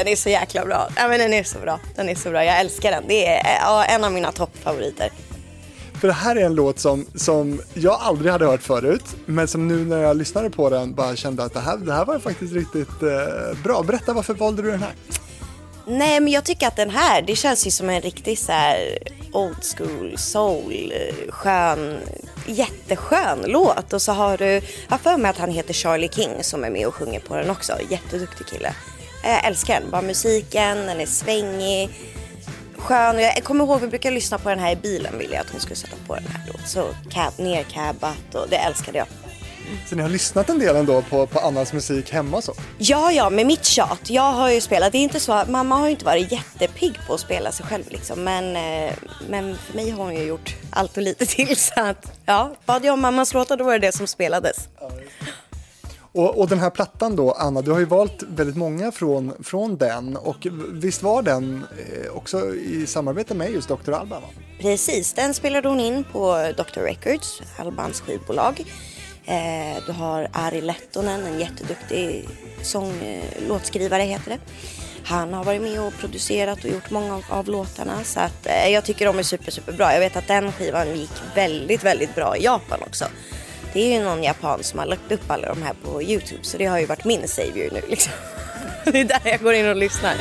den 0.09 0.13
är 0.13 0.17
så 0.17 0.29
jäkla 0.29 0.65
bra. 0.65 0.89
Ja, 0.97 1.09
men 1.09 1.19
den 1.19 1.33
är 1.33 1.45
så 1.45 1.59
bra. 1.59 1.81
Den 1.97 2.09
är 2.09 2.15
så 2.15 2.31
bra. 2.31 2.45
Jag 2.45 2.61
älskar 2.61 2.91
den. 2.91 3.05
Det 3.09 3.27
är 3.27 3.59
ja, 3.61 3.85
en 3.85 4.05
av 4.05 4.13
mina 4.13 4.33
toppfavoriter. 4.33 5.11
För 6.01 6.09
det 6.09 6.15
här 6.15 6.37
är 6.37 6.45
en 6.45 6.55
låt 6.55 6.79
som, 6.79 7.07
som 7.15 7.61
jag 7.75 7.99
aldrig 8.01 8.33
hade 8.33 8.47
hört 8.47 8.63
förut, 8.63 9.05
men 9.27 9.49
som 9.49 9.69
nu 9.69 9.85
när 9.85 10.03
jag 10.03 10.17
lyssnade 10.17 10.51
på 10.51 10.71
den 10.71 10.95
bara 10.95 11.17
kände 11.17 11.45
att 11.45 11.55
det 11.55 11.61
här, 11.61 11.77
det 11.77 11.93
här 11.93 12.05
var 12.05 12.19
faktiskt 12.19 12.53
riktigt 12.53 13.03
eh, 13.03 13.63
bra. 13.65 13.83
Berätta, 13.83 14.13
varför 14.13 14.35
valde 14.35 14.63
du 14.63 14.71
den 14.71 14.83
här? 14.83 14.93
Nej, 15.87 16.21
men 16.21 16.33
jag 16.33 16.45
tycker 16.45 16.67
att 16.67 16.77
den 16.77 16.91
här, 16.91 17.23
det 17.23 17.37
känns 17.37 17.67
ju 17.67 17.71
som 17.71 17.91
en 17.91 18.01
riktig 18.01 18.39
så 18.39 18.53
här 18.53 18.99
old 19.33 19.65
school 19.77 20.15
soul, 20.19 20.93
eh, 20.95 21.31
skön, 21.33 21.99
jätteskön 22.47 23.39
låt. 23.47 23.93
Och 23.93 24.03
så 24.03 24.13
har 24.13 24.37
du, 24.37 24.61
jag 24.89 25.01
för 25.01 25.17
mig 25.17 25.31
att 25.31 25.39
han 25.39 25.51
heter 25.51 25.75
Charlie 25.75 26.09
King 26.09 26.43
som 26.43 26.65
är 26.65 26.71
med 26.71 26.87
och 26.87 26.95
sjunger 26.95 27.21
på 27.21 27.37
den 27.37 27.51
också. 27.51 27.73
Jätteduktig 27.91 28.47
kille. 28.47 28.75
Jag 29.23 29.47
älskar 29.47 29.81
den, 29.81 29.91
bara 29.91 30.03
musiken, 30.03 30.87
den 30.87 31.01
är 31.01 31.07
svängig, 31.07 31.91
skön. 32.77 33.19
Jag 33.19 33.45
kommer 33.45 33.65
ihåg, 33.65 33.81
vi 33.81 33.89
brukar 33.89 34.11
lyssna 34.11 34.39
på 34.39 34.49
den 34.49 34.59
här 34.59 34.73
i 34.73 34.77
bilen, 34.77 35.19
ville 35.19 35.35
jag 35.35 35.41
att 35.41 35.51
hon 35.51 35.61
skulle 35.61 35.77
sätta 35.77 35.97
på 36.07 36.15
den 36.15 36.27
här 36.27 36.53
då. 36.53 36.59
Så 36.67 36.89
cab, 37.11 37.33
nercabbat 37.37 38.35
och 38.35 38.49
det 38.49 38.57
älskade 38.57 38.99
jag. 38.99 39.07
Så 39.87 39.97
ni 39.97 40.03
har 40.03 40.09
lyssnat 40.09 40.49
en 40.49 40.59
del 40.59 40.77
ändå 40.77 41.03
på, 41.03 41.27
på 41.27 41.39
Annas 41.39 41.73
musik 41.73 42.13
hemma 42.13 42.43
så? 42.43 42.55
Ja, 42.79 43.13
ja, 43.13 43.31
med 43.31 43.47
mitt 43.47 43.65
tjat. 43.65 44.11
Jag 44.11 44.33
har 44.33 44.51
ju 44.51 44.61
spelat. 44.61 44.93
Det 44.93 44.99
är 44.99 45.03
inte 45.03 45.21
så, 45.21 45.45
mamma 45.49 45.77
har 45.77 45.87
ju 45.87 45.91
inte 45.91 46.05
varit 46.05 46.33
jättepigg 46.33 46.95
på 47.07 47.15
att 47.15 47.21
spela 47.21 47.53
sig 47.53 47.67
själv 47.67 47.85
liksom. 47.89 48.25
Men, 48.25 48.57
eh, 48.57 48.93
men 49.29 49.59
för 49.59 49.75
mig 49.75 49.91
har 49.91 50.05
hon 50.05 50.15
ju 50.15 50.23
gjort 50.23 50.57
allt 50.71 50.97
och 50.97 51.03
lite 51.03 51.27
till. 51.27 51.57
Så 51.57 51.73
att, 51.77 52.19
ja, 52.27 52.57
bad 52.67 52.85
jag 52.85 52.93
om 52.93 53.01
mammas 53.01 53.35
låtar 53.35 53.57
då 53.57 53.65
var 53.65 53.73
det 53.73 53.87
det 53.87 53.93
som 53.93 54.07
spelades. 54.07 54.57
Och, 56.19 56.39
och, 56.39 56.49
den 56.49 56.59
här 56.59 56.71
plattan 56.71 57.17
då, 57.17 57.33
Anna, 57.33 57.63
du 57.63 57.71
har 57.71 57.79
ju 57.79 57.85
valt 57.85 58.23
väldigt 58.23 58.57
många 58.57 58.93
från, 58.93 59.33
från 59.45 59.77
den 59.77 60.17
och 60.17 60.47
visst 60.73 61.03
var 61.03 61.23
den 61.23 61.65
eh, 61.79 62.17
också 62.17 62.55
i 62.55 62.87
samarbete 62.87 63.35
med 63.35 63.51
just 63.51 63.69
Dr. 63.69 63.93
Alban? 63.93 64.23
Va? 64.23 64.29
Precis, 64.61 65.13
den 65.13 65.35
spelade 65.35 65.69
hon 65.69 65.81
in 65.81 66.05
på 66.13 66.53
Dr. 66.57 66.81
Records, 66.81 67.43
Albans 67.59 68.01
skivbolag. 68.01 68.65
Eh, 69.25 69.83
du 69.87 69.93
har 69.93 70.29
Ari 70.33 70.61
Lettonen, 70.61 71.27
en 71.27 71.41
jätteduktig 71.41 72.29
sånglåtskrivare 72.63 74.03
eh, 74.03 74.09
heter 74.09 74.31
det. 74.31 74.39
Han 75.05 75.33
har 75.33 75.45
varit 75.45 75.63
med 75.63 75.81
och 75.81 75.93
producerat 76.01 76.65
och 76.65 76.71
gjort 76.71 76.91
många 76.91 77.15
av, 77.15 77.25
av 77.31 77.49
låtarna 77.49 78.05
så 78.05 78.21
att 78.21 78.47
eh, 78.47 78.69
jag 78.69 78.85
tycker 78.85 79.07
de 79.07 79.19
är 79.19 79.23
super, 79.23 79.51
super 79.51 79.73
bra. 79.73 79.93
Jag 79.93 80.01
vet 80.01 80.17
att 80.17 80.29
den 80.29 80.53
skivan 80.53 80.97
gick 80.97 81.23
väldigt, 81.35 81.85
väldigt 81.85 82.15
bra 82.15 82.37
i 82.37 82.45
Japan 82.45 82.81
också. 82.87 83.05
Det 83.73 83.81
är 83.81 83.99
ju 83.99 84.05
någon 84.05 84.23
japan 84.23 84.63
som 84.63 84.79
har 84.79 84.87
lagt 84.87 85.13
upp 85.13 85.31
alla 85.31 85.49
de 85.49 85.63
här 85.63 85.75
på 85.85 86.03
Youtube 86.03 86.41
så 86.43 86.59
det 86.59 86.65
har 86.65 86.79
ju 86.79 86.87
varit 86.87 87.05
min 87.05 87.29
savior 87.29 87.69
nu 87.73 87.81
liksom. 87.89 88.13
Det 88.85 89.01
är 89.01 89.05
där 89.05 89.21
jag 89.25 89.41
går 89.41 89.55
in 89.55 89.69
och 89.69 89.77
lyssnar. 89.77 90.15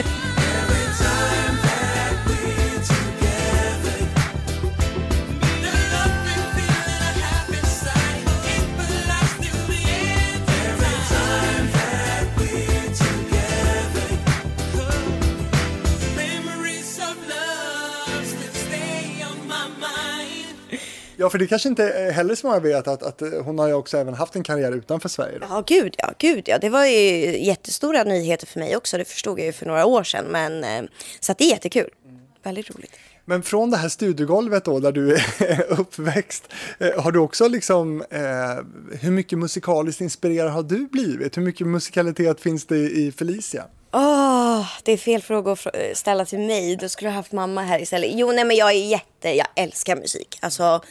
Ja, 21.20 21.30
för 21.30 21.38
det 21.38 21.48
kanske 21.48 21.70
inte 21.70 22.12
heller 22.14 22.36
så 22.36 22.48
många 22.48 22.60
vet 22.60 22.88
att, 22.88 23.04
att 23.04 23.22
hon 23.44 23.60
har 23.60 23.68
ju 23.68 23.74
också 23.74 23.98
även 23.98 24.14
haft 24.14 24.36
en 24.36 24.44
karriär 24.44 24.72
utanför 24.72 25.10
Sverige. 25.10 25.40
Då. 25.40 25.46
Ja, 25.50 25.64
gud 25.68 25.96
ja, 25.98 26.14
gud 26.18 26.44
ja. 26.48 26.58
Det 26.58 26.70
var 26.70 26.86
ju 26.86 27.38
jättestora 27.46 28.04
nyheter 28.04 28.48
för 28.48 28.60
mig 28.60 28.76
också. 28.78 28.98
Det 28.98 29.06
förstod 29.06 29.40
jag 29.40 29.46
ju 29.46 29.52
för 29.52 29.66
några 29.66 29.86
år 29.86 30.04
sedan. 30.04 30.26
Men, 30.26 30.64
eh, 30.64 30.90
så 31.20 31.32
att 31.32 31.38
det 31.38 31.44
är 31.44 31.50
jättekul. 31.50 31.90
Väldigt 32.44 32.76
roligt. 32.76 32.92
Men 33.26 33.44
från 33.44 33.72
det 33.72 33.78
här 33.78 33.90
studiegolvet 33.90 34.66
då, 34.66 34.80
där 34.80 34.92
du 34.92 35.16
är 35.16 35.66
uppväxt, 35.80 36.54
eh, 36.80 37.04
har 37.04 37.12
du 37.12 37.20
också 37.20 37.48
liksom, 37.48 38.02
eh, 38.10 39.00
hur 39.00 39.12
mycket 39.12 39.40
musikaliskt 39.40 40.02
inspirerad 40.02 40.52
har 40.52 40.64
du 40.64 40.88
blivit? 40.88 41.38
Hur 41.38 41.42
mycket 41.42 41.68
musikalitet 41.68 42.42
finns 42.42 42.66
det 42.66 42.78
i 42.78 43.12
Felicia? 43.12 43.64
Oh, 43.92 44.66
det 44.84 44.92
är 44.92 44.98
fel 44.98 45.22
fråga 45.22 45.52
att 45.52 45.68
ställa 45.94 46.26
till 46.26 46.40
mig. 46.40 46.76
Då 46.76 46.90
skulle 46.90 47.10
jag 47.10 47.16
haft 47.16 47.32
mamma 47.32 47.62
här 47.62 47.82
istället. 47.82 48.12
Jo, 48.14 48.32
nej, 48.32 48.46
men 48.46 48.58
jag 48.58 48.70
är 48.70 48.88
jätte, 48.88 49.30
jag 49.30 49.48
älskar 49.56 49.96
musik. 49.96 50.38
Alltså, 50.42 50.82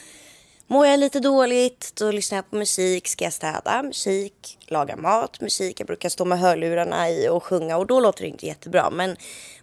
mår 0.67 0.87
jag 0.87 0.99
lite 0.99 1.19
dåligt, 1.19 1.93
då 1.95 2.11
lyssnar 2.11 2.37
jag 2.37 2.49
på 2.49 2.55
musik. 2.55 3.07
Ska 3.07 3.23
jag 3.23 3.33
städa? 3.33 3.83
Musik. 3.83 4.57
Laga 4.67 4.95
mat? 4.95 5.41
Musik. 5.41 5.79
Jag 5.79 5.87
brukar 5.87 6.09
stå 6.09 6.25
med 6.25 6.39
hörlurarna 6.39 7.09
i 7.09 7.29
och 7.29 7.43
sjunga 7.43 7.77
och 7.77 7.87
då 7.87 7.99
låter 7.99 8.21
det 8.21 8.27
inte 8.27 8.45
jättebra. 8.45 8.89
Men 8.89 9.17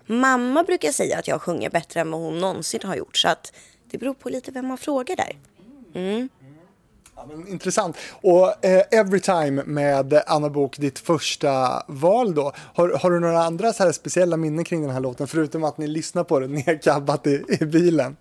mamma 0.06 0.62
brukar 0.62 0.92
säga 0.92 1.18
att 1.18 1.28
jag 1.28 1.42
sjunger 1.42 1.70
bättre 1.70 2.00
än 2.00 2.10
vad 2.10 2.20
hon 2.20 2.38
någonsin 2.38 2.80
har 2.84 2.96
gjort. 2.96 3.16
Så 3.16 3.28
att 3.28 3.52
det 3.90 3.98
beror 3.98 4.14
på 4.14 4.28
lite 4.28 4.50
vem 4.50 4.66
man 4.66 4.78
frågar 4.78 5.16
där. 5.16 5.36
Mm. 5.94 6.28
Ja, 7.16 7.26
men, 7.28 7.48
intressant. 7.48 7.96
Och 8.10 8.64
eh, 8.64 8.82
Everytime 8.90 9.62
med 9.66 10.22
Anna 10.26 10.50
Bok, 10.50 10.78
ditt 10.78 10.98
första 10.98 11.82
val 11.88 12.34
då. 12.34 12.52
Har, 12.74 12.88
har 12.88 13.10
du 13.10 13.20
några 13.20 13.42
andra 13.42 13.72
så 13.72 13.84
här 13.84 13.92
speciella 13.92 14.36
minnen 14.36 14.64
kring 14.64 14.82
den 14.82 14.90
här 14.90 15.00
låten, 15.00 15.26
förutom 15.26 15.64
att 15.64 15.78
ni 15.78 15.86
lyssnar 15.86 16.24
på 16.24 16.40
den 16.40 16.54
nedkabbat 16.54 17.26
i, 17.26 17.44
i 17.60 17.64
bilen? 17.64 18.16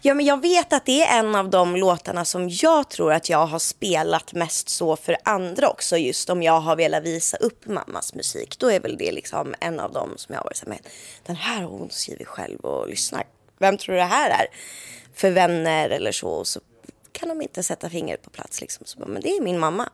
Ja, 0.00 0.14
men 0.14 0.26
jag 0.26 0.42
vet 0.42 0.72
att 0.72 0.86
det 0.86 1.02
är 1.02 1.18
en 1.18 1.34
av 1.34 1.50
de 1.50 1.76
låtarna 1.76 2.24
som 2.24 2.48
jag 2.48 2.90
tror 2.90 3.12
att 3.12 3.28
jag 3.28 3.46
har 3.46 3.58
spelat 3.58 4.32
mest 4.32 4.68
så 4.68 4.96
för 4.96 5.16
andra 5.22 5.68
också. 5.68 5.96
Just 5.96 6.30
om 6.30 6.42
jag 6.42 6.60
har 6.60 6.76
velat 6.76 7.02
visa 7.02 7.36
upp 7.36 7.66
mammas 7.66 8.14
musik. 8.14 8.58
Då 8.58 8.70
är 8.70 8.80
väl 8.80 8.96
det 8.96 9.12
liksom 9.12 9.54
en 9.60 9.80
av 9.80 9.92
dem 9.92 10.10
som 10.16 10.32
jag 10.32 10.40
har 10.40 10.44
varit 10.44 10.56
så 10.56 10.68
med. 10.68 10.78
Den 11.26 11.36
här 11.36 11.62
har 11.62 11.68
hon 11.68 11.90
skrivit 11.90 12.28
själv 12.28 12.60
och 12.60 12.88
lyssnar. 12.88 13.24
Vem 13.58 13.78
tror 13.78 13.94
du 13.94 14.00
det 14.00 14.06
här 14.06 14.30
är? 14.30 14.46
För 15.14 15.30
vänner 15.30 15.90
eller 15.90 16.12
så. 16.12 16.44
Så 16.44 16.60
kan 17.18 17.28
de 17.28 17.42
inte 17.42 17.62
sätta 17.62 17.90
fingret 17.90 18.22
på 18.22 18.30
plats. 18.30 18.60
Liksom. 18.60 18.86
Så 18.86 18.98
bara, 18.98 19.08
men 19.08 19.22
det 19.22 19.28
är 19.28 19.40
min 19.40 19.58
mamma. 19.58 19.88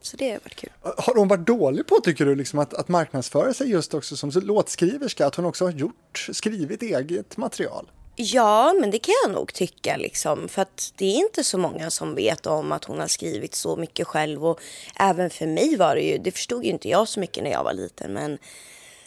Så 0.00 0.16
det 0.16 0.30
har 0.30 0.38
varit 0.38 0.56
kul. 0.56 0.70
Har 0.80 1.14
hon 1.14 1.28
varit 1.28 1.46
dålig 1.46 1.86
på, 1.86 2.00
tycker 2.00 2.24
du, 2.24 2.34
liksom 2.34 2.58
att, 2.58 2.74
att 2.74 2.88
marknadsföra 2.88 3.54
sig 3.54 3.70
just 3.70 3.94
också 3.94 4.16
som 4.16 4.30
låtskriverska? 4.30 5.26
Att 5.26 5.34
hon 5.34 5.44
också 5.44 5.64
har 5.64 5.72
gjort, 5.72 6.28
skrivit 6.32 6.82
eget 6.82 7.36
material? 7.36 7.90
Ja, 8.16 8.74
men 8.80 8.90
det 8.90 8.98
kan 8.98 9.14
jag 9.24 9.32
nog 9.32 9.54
tycka. 9.54 9.96
Liksom, 9.96 10.48
för 10.48 10.62
att 10.62 10.92
det 10.96 11.04
är 11.04 11.16
inte 11.16 11.44
så 11.44 11.58
många 11.58 11.90
som 11.90 12.14
vet 12.14 12.46
om 12.46 12.72
att 12.72 12.84
hon 12.84 12.98
har 13.00 13.06
skrivit 13.06 13.54
så 13.54 13.76
mycket 13.76 14.06
själv. 14.06 14.46
Och 14.46 14.60
även 14.96 15.30
för 15.30 15.46
mig 15.46 15.76
var 15.76 15.94
det 15.94 16.02
ju, 16.02 16.18
det 16.18 16.30
förstod 16.30 16.64
ju 16.64 16.70
inte 16.70 16.88
jag 16.88 17.08
så 17.08 17.20
mycket 17.20 17.44
när 17.44 17.50
jag 17.50 17.64
var 17.64 17.72
liten. 17.72 18.12
Men 18.12 18.38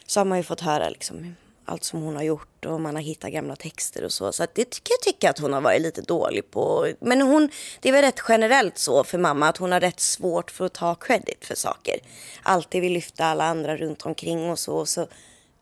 så 0.05 0.19
har 0.19 0.25
man 0.25 0.37
ju 0.37 0.43
fått 0.43 0.61
höra 0.61 0.89
liksom, 0.89 1.35
allt 1.69 1.83
som 1.83 2.01
hon 2.01 2.15
har 2.15 2.23
gjort 2.23 2.65
och 2.65 2.81
man 2.81 2.95
har 2.95 3.01
hittat 3.01 3.31
gamla 3.31 3.55
texter 3.55 4.03
och 4.03 4.13
så. 4.13 4.31
Så 4.31 4.45
det 4.53 4.69
tycker 4.69 4.91
jag 4.91 5.01
tycker 5.01 5.29
att 5.29 5.39
hon 5.39 5.53
har 5.53 5.61
varit 5.61 5.81
lite 5.81 6.01
dålig 6.01 6.51
på. 6.51 6.93
Men 6.99 7.21
hon, 7.21 7.49
det 7.79 7.89
är 7.89 7.93
väl 7.93 8.01
rätt 8.01 8.21
generellt 8.29 8.77
så 8.77 9.03
för 9.03 9.17
mamma 9.17 9.49
att 9.49 9.57
hon 9.57 9.71
har 9.71 9.79
rätt 9.79 9.99
svårt 9.99 10.51
för 10.51 10.65
att 10.65 10.73
ta 10.73 10.95
credit 10.95 11.45
för 11.45 11.55
saker. 11.55 11.99
Alltid 12.43 12.81
vill 12.81 12.93
lyfta 12.93 13.25
alla 13.25 13.43
andra 13.43 13.77
runt 13.77 14.05
omkring 14.05 14.49
och 14.49 14.59
så. 14.59 14.75
Och 14.75 14.89
så 14.89 15.07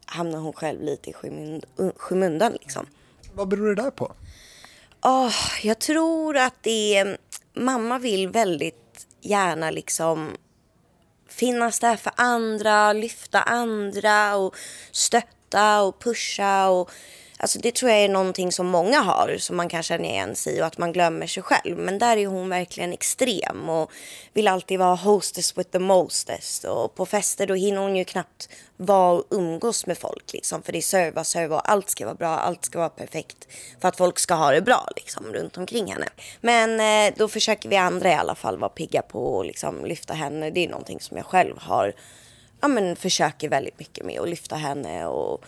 hamnar 0.06 0.40
hon 0.40 0.54
själv 0.54 0.82
lite 0.82 1.10
i 1.10 1.14
skymundan 1.98 2.52
liksom. 2.52 2.86
Vad 3.34 3.48
beror 3.48 3.76
det 3.76 3.84
där 3.84 3.92
på? 3.92 4.14
Oh, 5.02 5.34
jag 5.64 5.80
tror 5.80 6.38
att 6.38 6.56
det 6.62 6.98
är, 6.98 7.18
mamma 7.54 8.00
vill 8.00 8.28
väldigt 8.28 9.08
gärna 9.22 9.72
liksom 9.72 10.38
finnas 11.30 11.80
där 11.80 11.96
för 11.96 12.12
andra, 12.16 12.94
lyfta 12.94 13.42
andra 13.42 14.36
och 14.36 14.56
stötta 14.92 15.37
stötta 15.48 15.82
och 15.82 16.00
pusha. 16.00 16.70
Och, 16.70 16.92
alltså 17.38 17.60
det 17.60 17.76
tror 17.76 17.92
jag 17.92 18.00
är 18.00 18.10
någonting 18.10 18.52
som 18.52 18.68
många 18.68 19.00
har, 19.00 19.38
som 19.40 19.58
man 19.58 19.70
kan 19.70 19.84
känna 19.84 20.06
igen 20.06 20.36
sig 20.36 20.58
i 20.58 20.62
och 20.62 20.66
att 20.66 20.78
man 20.78 20.94
glömmer 20.94 21.28
sig 21.28 21.44
själv. 21.44 21.78
Men 21.78 22.00
där 22.00 22.18
är 22.18 22.28
hon 22.28 22.50
verkligen 22.50 22.94
extrem 22.94 23.70
och 23.70 23.92
vill 24.34 24.48
alltid 24.48 24.80
vara 24.80 24.96
hostess 24.96 25.58
with 25.58 25.70
the 25.70 25.80
mostest. 25.80 26.64
Och 26.64 26.96
på 26.96 27.06
fester 27.06 27.48
då 27.48 27.54
hinner 27.54 27.82
hon 27.82 27.96
ju 27.96 28.06
knappt 28.06 28.50
vara 28.78 29.12
och 29.12 29.26
umgås 29.30 29.86
med 29.86 29.98
folk 29.98 30.34
liksom. 30.34 30.64
För 30.64 30.72
det 30.72 30.80
är 30.80 30.82
serva, 30.82 31.24
serva 31.24 31.56
och 31.56 31.72
allt 31.72 31.90
ska 31.90 32.06
vara 32.06 32.16
bra, 32.16 32.38
allt 32.38 32.66
ska 32.66 32.80
vara 32.80 32.90
perfekt. 32.90 33.48
För 33.82 33.88
att 33.88 33.98
folk 33.98 34.20
ska 34.20 34.36
ha 34.36 34.52
det 34.52 34.62
bra 34.62 34.88
liksom 34.96 35.34
runt 35.34 35.58
omkring 35.58 35.92
henne. 35.92 36.08
Men 36.42 36.80
eh, 36.80 37.14
då 37.18 37.28
försöker 37.28 37.70
vi 37.70 37.78
andra 37.78 38.10
i 38.10 38.14
alla 38.14 38.36
fall 38.36 38.58
vara 38.58 38.70
pigga 38.70 39.02
på 39.02 39.36
och 39.36 39.46
liksom 39.46 39.86
lyfta 39.86 40.14
henne. 40.14 40.50
Det 40.50 40.66
är 40.66 40.70
någonting 40.70 41.00
som 41.00 41.18
jag 41.18 41.26
själv 41.26 41.56
har 41.58 41.94
ja, 42.62 42.68
men 42.68 42.96
försöker 42.96 43.50
väldigt 43.50 43.80
mycket 43.80 44.06
med 44.06 44.20
att 44.20 44.30
lyfta 44.30 44.56
henne 44.56 45.06
och 45.06 45.46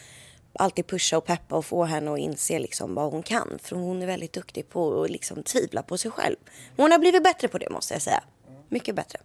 alltid 0.54 0.88
pusha 0.88 1.18
och 1.18 1.26
peppa 1.26 1.56
och 1.56 1.66
få 1.66 1.84
henne 1.84 2.14
att 2.14 2.20
inse 2.20 2.60
liksom 2.60 2.96
vad 2.96 3.12
hon 3.12 3.24
kan. 3.24 3.60
För 3.62 3.76
hon 3.76 4.02
är 4.02 4.08
väldigt 4.08 4.34
duktig 4.34 4.70
på 4.70 5.04
att 5.04 5.10
liksom 5.10 5.44
tvivla 5.44 5.84
på 5.84 5.98
sig 5.98 6.12
själv. 6.12 6.36
Hon 6.78 6.92
har 6.92 7.00
blivit 7.00 7.24
bättre 7.24 7.48
på 7.48 7.58
det 7.58 7.70
måste 7.70 7.94
jag 7.94 8.02
säga. 8.02 8.24
Mycket 8.70 8.96
bättre. 8.96 9.20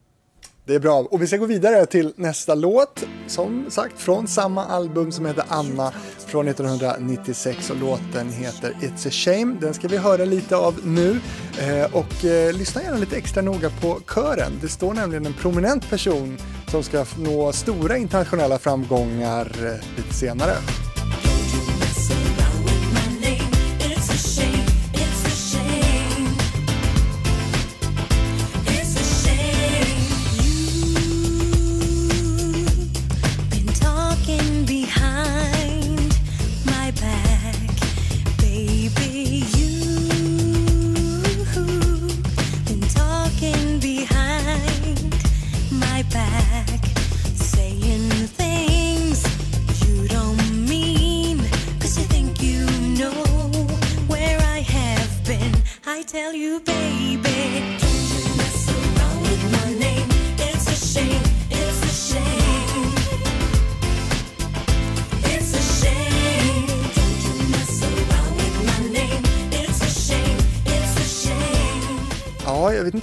Det 0.67 0.75
är 0.75 0.81
bra. 0.81 0.99
Och 1.11 1.23
vi 1.23 1.27
ska 1.27 1.37
gå 1.37 1.47
vidare 1.47 1.87
till 1.87 2.13
nästa 2.17 2.55
låt. 2.55 3.05
Som 3.27 3.71
sagt 3.71 4.01
från 4.01 4.27
samma 4.27 4.65
album 4.65 5.13
som 5.13 5.27
heter 5.27 5.45
Anna 5.49 5.93
från 6.27 6.49
1996 6.49 7.71
och 7.71 7.77
låten 7.77 8.33
heter 8.33 8.77
It's 8.81 9.09
a 9.09 9.11
shame. 9.11 9.57
Den 9.61 9.75
ska 9.75 9.89
vi 9.89 9.97
höra 9.97 10.25
lite 10.25 10.57
av 10.57 10.75
nu. 10.85 11.21
Eh, 11.59 11.97
och 11.97 12.25
eh, 12.25 12.53
lyssna 12.53 12.83
gärna 12.83 12.97
lite 12.97 13.17
extra 13.17 13.43
noga 13.43 13.71
på 13.71 14.01
kören. 14.15 14.53
Det 14.61 14.69
står 14.69 14.95
nämligen 14.95 15.27
en 15.27 15.35
prominent 15.35 15.91
person 15.91 16.39
som 16.69 16.83
ska 16.83 17.05
nå 17.19 17.53
stora 17.53 17.97
internationella 17.97 18.59
framgångar 18.59 19.47
eh, 19.67 19.97
lite 19.97 20.15
senare. 20.15 20.53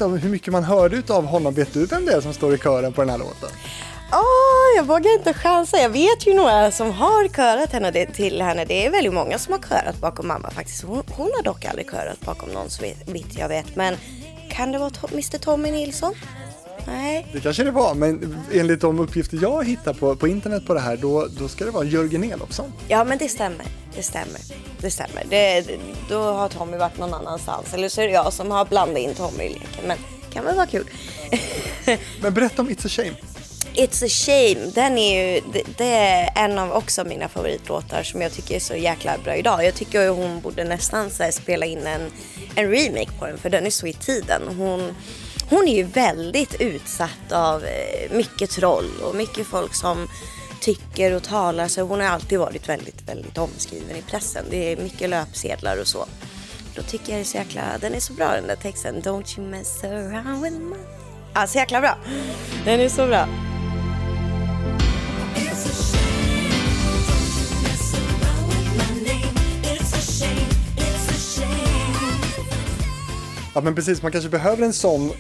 Inte 0.01 0.20
hur 0.20 0.29
mycket 0.29 0.53
man 0.53 0.63
hörde 0.63 1.13
av 1.13 1.25
honom. 1.25 1.53
Vet 1.53 1.74
du 1.74 1.86
vem 1.86 2.05
det 2.05 2.13
är 2.13 2.22
som 2.22 2.34
står 2.34 2.53
i 2.53 2.58
kören 2.58 2.93
på 2.93 3.01
den 3.01 3.10
här 3.10 3.17
låten? 3.17 3.50
Oh, 4.12 4.75
jag 4.75 4.84
vågar 4.84 5.17
inte 5.17 5.34
chansa. 5.34 5.77
Jag 5.77 5.89
vet 5.89 6.27
ju 6.27 6.34
några 6.34 6.72
som 6.72 6.91
har 6.91 7.27
körat 7.27 7.72
henne 7.72 7.91
det, 7.91 8.05
till 8.05 8.41
henne. 8.41 8.65
Det 8.65 8.86
är 8.86 8.91
väldigt 8.91 9.13
många 9.13 9.38
som 9.38 9.53
har 9.53 9.60
körat 9.70 10.01
bakom 10.01 10.27
mamma 10.27 10.51
faktiskt. 10.51 10.84
Hon, 10.84 11.03
hon 11.10 11.31
har 11.36 11.43
dock 11.43 11.65
aldrig 11.65 11.91
körat 11.91 12.22
bakom 12.22 12.50
någon 12.50 12.70
så 12.70 12.84
vitt 13.05 13.38
jag 13.38 13.50
vet. 13.50 13.75
Men 13.75 13.96
kan 14.50 14.72
det 14.72 14.79
vara 14.79 14.91
Mr 15.12 15.38
Tommy 15.38 15.72
Nilsson? 15.72 16.13
Nej. 16.88 17.27
Det 17.34 17.39
kanske 17.39 17.63
det 17.63 17.72
var, 17.72 17.96
men 17.96 18.38
enligt 18.53 18.81
de 18.81 19.00
uppgifter 19.00 19.39
jag 19.41 19.67
hittar 19.67 19.93
på, 19.93 20.15
på 20.15 20.27
internet 20.27 20.65
på 20.65 20.74
det 20.74 20.79
här, 20.79 20.98
då, 20.98 21.27
då 21.39 21.48
ska 21.48 21.65
det 21.65 21.72
vara 21.72 21.84
Jörgen 21.84 22.24
Elofsson. 22.24 22.74
Ja, 22.88 23.03
men 23.03 23.17
det 23.17 23.29
stämmer. 23.29 23.65
Det 23.95 24.03
stämmer. 24.03 24.41
Det 24.81 24.91
stämmer. 24.91 25.25
Det, 25.29 25.65
då 26.10 26.21
har 26.21 26.50
Tommy 26.50 26.77
varit 26.77 26.98
någon 26.98 27.13
annanstans. 27.13 27.74
Eller 27.74 27.89
så 27.89 28.01
är 28.01 28.05
det 28.05 28.13
jag 28.13 28.33
som 28.33 28.51
har 28.51 28.65
blandat 28.65 28.98
in 28.98 29.15
Tommy 29.15 29.43
i 29.43 29.50
leken. 29.50 29.88
Men 29.88 29.98
det 29.98 30.33
kan 30.33 30.45
väl 30.45 30.55
vara 30.55 30.67
kul. 30.67 30.89
men 32.21 32.33
berätta 32.33 32.62
om 32.62 32.69
It's 32.69 32.86
a 32.86 32.89
shame. 32.89 33.15
It's 33.74 34.05
a 34.05 34.10
shame, 34.10 34.71
den 34.75 34.98
är 34.98 35.33
ju, 35.33 35.41
det, 35.53 35.63
det, 35.77 35.93
är 35.95 36.31
en 36.36 36.60
av 36.60 36.71
också 36.71 37.03
mina 37.03 37.29
favoritlåtar 37.29 38.03
som 38.03 38.21
jag 38.21 38.31
tycker 38.31 38.55
är 38.55 38.60
så 38.60 38.75
jäkla 38.75 39.17
bra 39.24 39.36
idag. 39.36 39.65
Jag 39.65 39.75
tycker 39.75 40.10
att 40.10 40.17
hon 40.17 40.41
borde 40.41 40.63
nästan 40.63 41.10
så 41.10 41.31
spela 41.31 41.65
in 41.65 41.88
en, 41.88 42.12
en 42.55 42.71
remake 42.71 43.12
på 43.19 43.25
den 43.25 43.38
för 43.38 43.50
den 43.50 43.65
är 43.65 43.69
så 43.69 43.88
i 43.88 43.93
tiden. 43.93 44.41
Hon, 44.57 44.95
hon 45.50 45.67
är 45.67 45.75
ju 45.75 45.83
väldigt 45.83 46.62
utsatt 46.62 47.31
av 47.31 47.63
eh, 47.65 48.12
mycket 48.12 48.50
troll 48.50 48.91
och 49.03 49.15
mycket 49.15 49.48
folk 49.48 49.75
som 49.75 50.07
tycker 50.62 51.15
och 51.15 51.24
talar 51.24 51.68
så 51.68 51.82
hon 51.82 52.00
har 52.00 52.08
alltid 52.08 52.39
varit 52.39 52.70
väldigt, 52.70 53.10
väldigt 53.10 53.38
omskriven 53.38 53.96
i 53.96 54.01
pressen. 54.01 54.46
Det 54.50 54.72
är 54.72 54.77
mycket 54.77 55.10
löpsedlar 55.10 55.82
och 55.82 55.88
så. 55.88 56.06
Då 56.75 56.82
tycker 56.82 57.12
jag 57.12 57.18
det 57.18 57.22
är 57.22 57.25
så 57.25 57.38
jäkla, 57.38 57.62
den 57.82 57.94
är 57.94 58.00
så 58.00 58.13
bra 58.13 58.32
den 58.32 58.48
där 58.48 58.56
texten. 58.56 59.01
Don't 59.01 59.39
you 59.39 59.50
mess 59.50 59.84
around 59.84 60.44
with 60.44 60.58
my... 60.60 60.77
Ja, 61.34 61.48
så 61.48 61.58
jäkla 61.58 61.82
bra. 61.82 61.98
Den 62.65 62.80
är 62.80 62.89
så 62.89 63.08
bra. 63.08 63.27
Ja 73.56 73.62
men 73.62 73.76
precis, 73.76 74.02
man 74.02 74.12
kanske 74.12 74.30
behöver 74.30 74.65
en 74.65 74.74
sån 74.74 75.12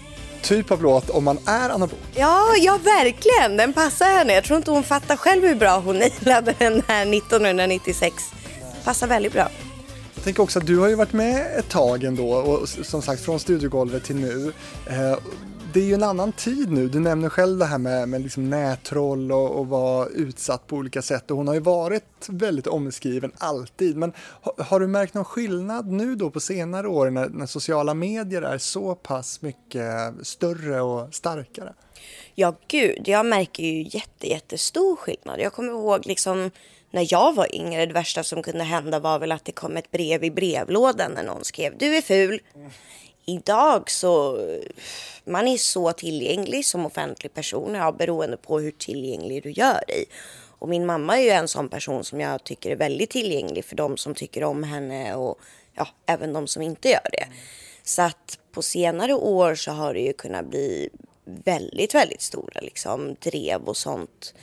typ 0.41 0.71
av 0.71 0.83
låt 0.83 1.09
om 1.09 1.23
man 1.23 1.37
är 1.45 1.69
Anna 1.69 1.87
Bok. 1.87 1.99
Ja, 2.15 2.55
ja 2.59 2.79
verkligen. 2.83 3.57
Den 3.57 3.73
passar 3.73 4.05
henne. 4.05 4.33
Jag 4.33 4.43
tror 4.43 4.57
inte 4.57 4.71
hon 4.71 4.83
fattar 4.83 5.15
själv 5.15 5.43
hur 5.43 5.55
bra 5.55 5.79
hon 5.79 5.99
nailade 5.99 6.55
den 6.59 6.83
här 6.87 7.17
1996. 7.17 8.15
Passar 8.83 9.07
väldigt 9.07 9.33
bra. 9.33 9.47
Jag 10.15 10.23
tänker 10.23 10.43
också 10.43 10.59
att 10.59 10.65
du 10.65 10.77
har 10.79 10.87
ju 10.87 10.95
varit 10.95 11.13
med 11.13 11.59
ett 11.59 11.69
tag 11.69 12.03
ändå 12.03 12.31
och 12.31 12.69
som 12.69 13.01
sagt 13.01 13.25
från 13.25 13.39
studiogolvet 13.39 14.03
till 14.03 14.15
nu. 14.15 14.53
Det 15.73 15.79
är 15.79 15.83
ju 15.83 15.93
en 15.93 16.03
annan 16.03 16.31
tid 16.31 16.71
nu. 16.71 16.87
Du 16.87 16.99
nämner 16.99 17.29
själv 17.29 17.59
det 17.59 17.65
här 17.65 17.77
med, 17.77 18.09
med 18.09 18.21
liksom 18.21 18.49
nättroll 18.49 19.31
och, 19.31 19.59
och 19.59 19.67
vara 19.67 20.07
utsatt 20.07 20.67
på 20.67 20.75
olika 20.75 21.01
sätt. 21.01 21.31
Och 21.31 21.37
hon 21.37 21.47
har 21.47 21.53
ju 21.53 21.59
varit 21.59 22.27
väldigt 22.29 22.67
omskriven 22.67 23.31
alltid. 23.37 23.97
Men 23.97 24.13
har, 24.17 24.63
har 24.63 24.79
du 24.79 24.87
märkt 24.87 25.13
någon 25.13 25.25
skillnad 25.25 25.87
nu 25.87 26.15
då 26.15 26.29
på 26.29 26.39
senare 26.39 26.87
år 26.87 27.09
när, 27.09 27.29
när 27.29 27.45
sociala 27.45 27.93
medier 27.93 28.41
är 28.41 28.57
så 28.57 28.95
pass 28.95 29.41
mycket 29.41 30.13
större 30.23 30.81
och 30.81 31.13
starkare? 31.13 31.73
Ja, 32.35 32.55
gud, 32.67 33.01
jag 33.05 33.25
märker 33.25 33.63
ju 33.63 33.83
jätte, 33.83 34.29
jättestor 34.29 34.95
skillnad. 34.95 35.39
Jag 35.39 35.53
kommer 35.53 35.69
ihåg 35.69 36.05
liksom 36.05 36.51
när 36.91 37.07
jag 37.13 37.35
var 37.35 37.55
yngre, 37.55 37.85
det 37.85 37.93
värsta 37.93 38.23
som 38.23 38.43
kunde 38.43 38.63
hända 38.63 38.99
var 38.99 39.19
väl 39.19 39.31
att 39.31 39.45
det 39.45 39.51
kom 39.51 39.77
ett 39.77 39.91
brev 39.91 40.23
i 40.23 40.31
brevlådan 40.31 41.11
när 41.11 41.23
någon 41.23 41.43
skrev 41.43 41.77
du 41.77 41.97
är 41.97 42.01
ful. 42.01 42.39
Idag 43.25 43.91
så 43.91 44.39
man 45.25 45.47
är 45.47 45.57
så 45.57 45.91
tillgänglig 45.91 46.65
som 46.65 46.85
offentlig 46.85 47.33
person, 47.33 47.75
ja, 47.75 47.91
beroende 47.91 48.37
på 48.37 48.59
hur 48.59 48.71
tillgänglig 48.71 49.43
du 49.43 49.51
gör 49.51 49.83
dig. 49.87 50.05
Och 50.59 50.69
min 50.69 50.85
mamma 50.85 51.19
är 51.19 51.23
ju 51.23 51.29
en 51.29 51.47
sån 51.47 51.69
person 51.69 52.03
som 52.03 52.19
jag 52.19 52.43
tycker 52.43 52.71
är 52.71 52.75
väldigt 52.75 53.09
tillgänglig 53.09 53.65
för 53.65 53.75
de 53.75 53.97
som 53.97 54.15
tycker 54.15 54.43
om 54.43 54.63
henne 54.63 55.15
och 55.15 55.39
ja, 55.73 55.87
även 56.05 56.33
de 56.33 56.47
som 56.47 56.61
inte 56.61 56.89
gör 56.89 57.09
det. 57.11 57.27
Så 57.83 58.01
att 58.01 58.39
på 58.51 58.61
senare 58.61 59.13
år 59.13 59.55
så 59.55 59.71
har 59.71 59.93
det 59.93 59.99
ju 59.99 60.13
kunnat 60.13 60.45
bli 60.45 60.89
väldigt, 61.25 61.95
väldigt 61.95 62.21
stora 62.21 62.61
liksom 62.61 63.15
drev 63.19 63.63
och 63.63 63.77
sånt. 63.77 64.33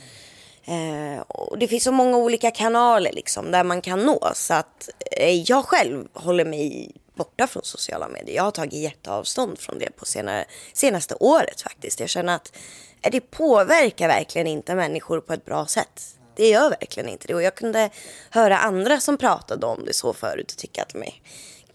Eh, 0.65 1.21
och 1.21 1.57
det 1.57 1.67
finns 1.67 1.83
så 1.83 1.91
många 1.91 2.17
olika 2.17 2.51
kanaler 2.51 3.11
liksom 3.11 3.51
där 3.51 3.63
man 3.63 3.81
kan 3.81 3.99
nå 3.99 4.31
så 4.35 4.53
att 4.53 4.89
eh, 5.11 5.41
jag 5.41 5.65
själv 5.65 6.07
håller 6.13 6.45
mig 6.45 6.91
borta 7.19 7.47
från 7.47 7.63
sociala 7.63 8.07
medier. 8.07 8.35
Jag 8.35 8.43
har 8.43 8.51
tagit 8.51 8.73
jätteavstånd 8.73 9.59
från 9.59 9.79
det 9.79 9.91
på 9.95 10.05
senare, 10.05 10.45
senaste 10.73 11.15
året 11.15 11.61
faktiskt. 11.61 11.99
Jag 11.99 12.09
känner 12.09 12.35
att 12.35 12.55
eh, 13.01 13.11
det 13.11 13.21
påverkar 13.21 14.07
verkligen 14.07 14.47
inte 14.47 14.75
människor 14.75 15.21
på 15.21 15.33
ett 15.33 15.45
bra 15.45 15.65
sätt. 15.65 16.15
Det 16.35 16.49
gör 16.49 16.69
verkligen 16.69 17.09
inte 17.09 17.27
det. 17.27 17.35
Och 17.35 17.43
jag 17.43 17.55
kunde 17.55 17.89
höra 18.29 18.57
andra 18.57 18.99
som 18.99 19.17
pratade 19.17 19.65
om 19.65 19.85
det 19.85 19.93
så 19.93 20.13
förut 20.13 20.51
och 20.51 20.57
tycka 20.57 20.81
att 20.81 20.93
men, 20.93 21.11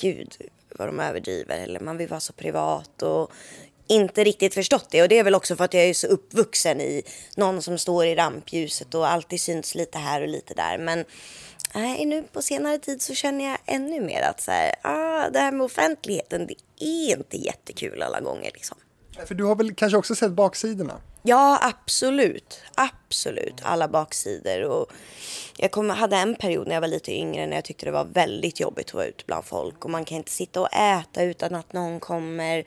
gud 0.01 0.37
vad 0.79 0.89
de 0.89 1.01
överdriver 1.01 1.59
eller 1.59 1.81
man 1.81 1.97
vill 1.97 2.09
vara 2.09 2.21
så 2.21 2.33
privat 2.33 3.03
och 3.03 3.31
inte 3.87 4.25
riktigt 4.25 4.55
förstått 4.55 4.87
det 4.91 5.03
och 5.03 5.09
det 5.09 5.19
är 5.19 5.25
väl 5.25 5.35
också 5.35 5.57
för 5.57 5.65
att 5.65 5.75
jag 5.75 5.85
är 5.85 5.95
så 5.95 6.07
uppvuxen 6.07 6.81
i 6.81 7.03
någon 7.37 7.63
som 7.63 7.79
står 7.79 8.07
i 8.07 8.15
rampljuset 8.15 8.95
och 8.95 9.09
alltid 9.09 9.41
syns 9.41 9.75
lite 9.75 9.99
här 9.99 10.23
och 10.23 10.29
lite 10.29 10.55
där. 10.55 10.79
Men 10.79 11.05
nej, 11.75 12.05
nu 12.07 12.23
på 12.23 12.43
senare 12.43 12.79
tid 12.79 13.03
så 13.03 13.15
känner 13.15 13.45
jag 13.45 13.59
ännu 13.67 14.01
mer 14.01 14.23
att 14.23 14.41
så 14.41 14.51
här, 14.51 14.75
ah, 14.83 15.31
det 15.31 15.39
här 15.39 15.53
med 15.53 15.65
offentligheten, 15.65 16.47
det 16.47 16.85
är 16.85 17.17
inte 17.17 17.37
jättekul 17.37 18.03
alla 18.03 18.21
gånger 18.21 18.51
liksom. 18.55 18.77
För 19.27 19.35
du 19.35 19.45
har 19.45 19.57
väl 19.57 19.75
kanske 19.75 19.99
också 19.99 20.15
sett 20.15 20.33
baksidorna? 20.33 21.01
Ja, 21.27 21.59
absolut. 21.63 22.61
Absolut. 22.75 23.61
Alla 23.63 23.89
baksidor. 23.89 24.63
Och 24.63 24.93
jag 25.57 25.71
kom, 25.71 25.91
hade 25.91 26.17
en 26.17 26.35
period 26.35 26.67
när 26.67 26.75
jag 26.75 26.81
var 26.81 26.89
lite 26.89 27.13
yngre 27.13 27.47
när 27.47 27.57
jag 27.57 27.65
tyckte 27.65 27.87
det 27.87 27.93
var 27.93 28.05
väldigt 28.05 28.61
jobbigt 28.61 28.87
att 28.89 28.95
vara 28.95 29.07
ute 29.07 29.25
bland 29.27 29.45
folk. 29.45 29.85
Och 29.85 29.91
man 29.91 30.05
kan 30.05 30.17
inte 30.19 30.31
sitta 30.31 30.61
och 30.61 30.73
äta 30.73 31.23
utan 31.23 31.55
att 31.55 31.73
någon 31.73 32.01
kommer 32.01 32.65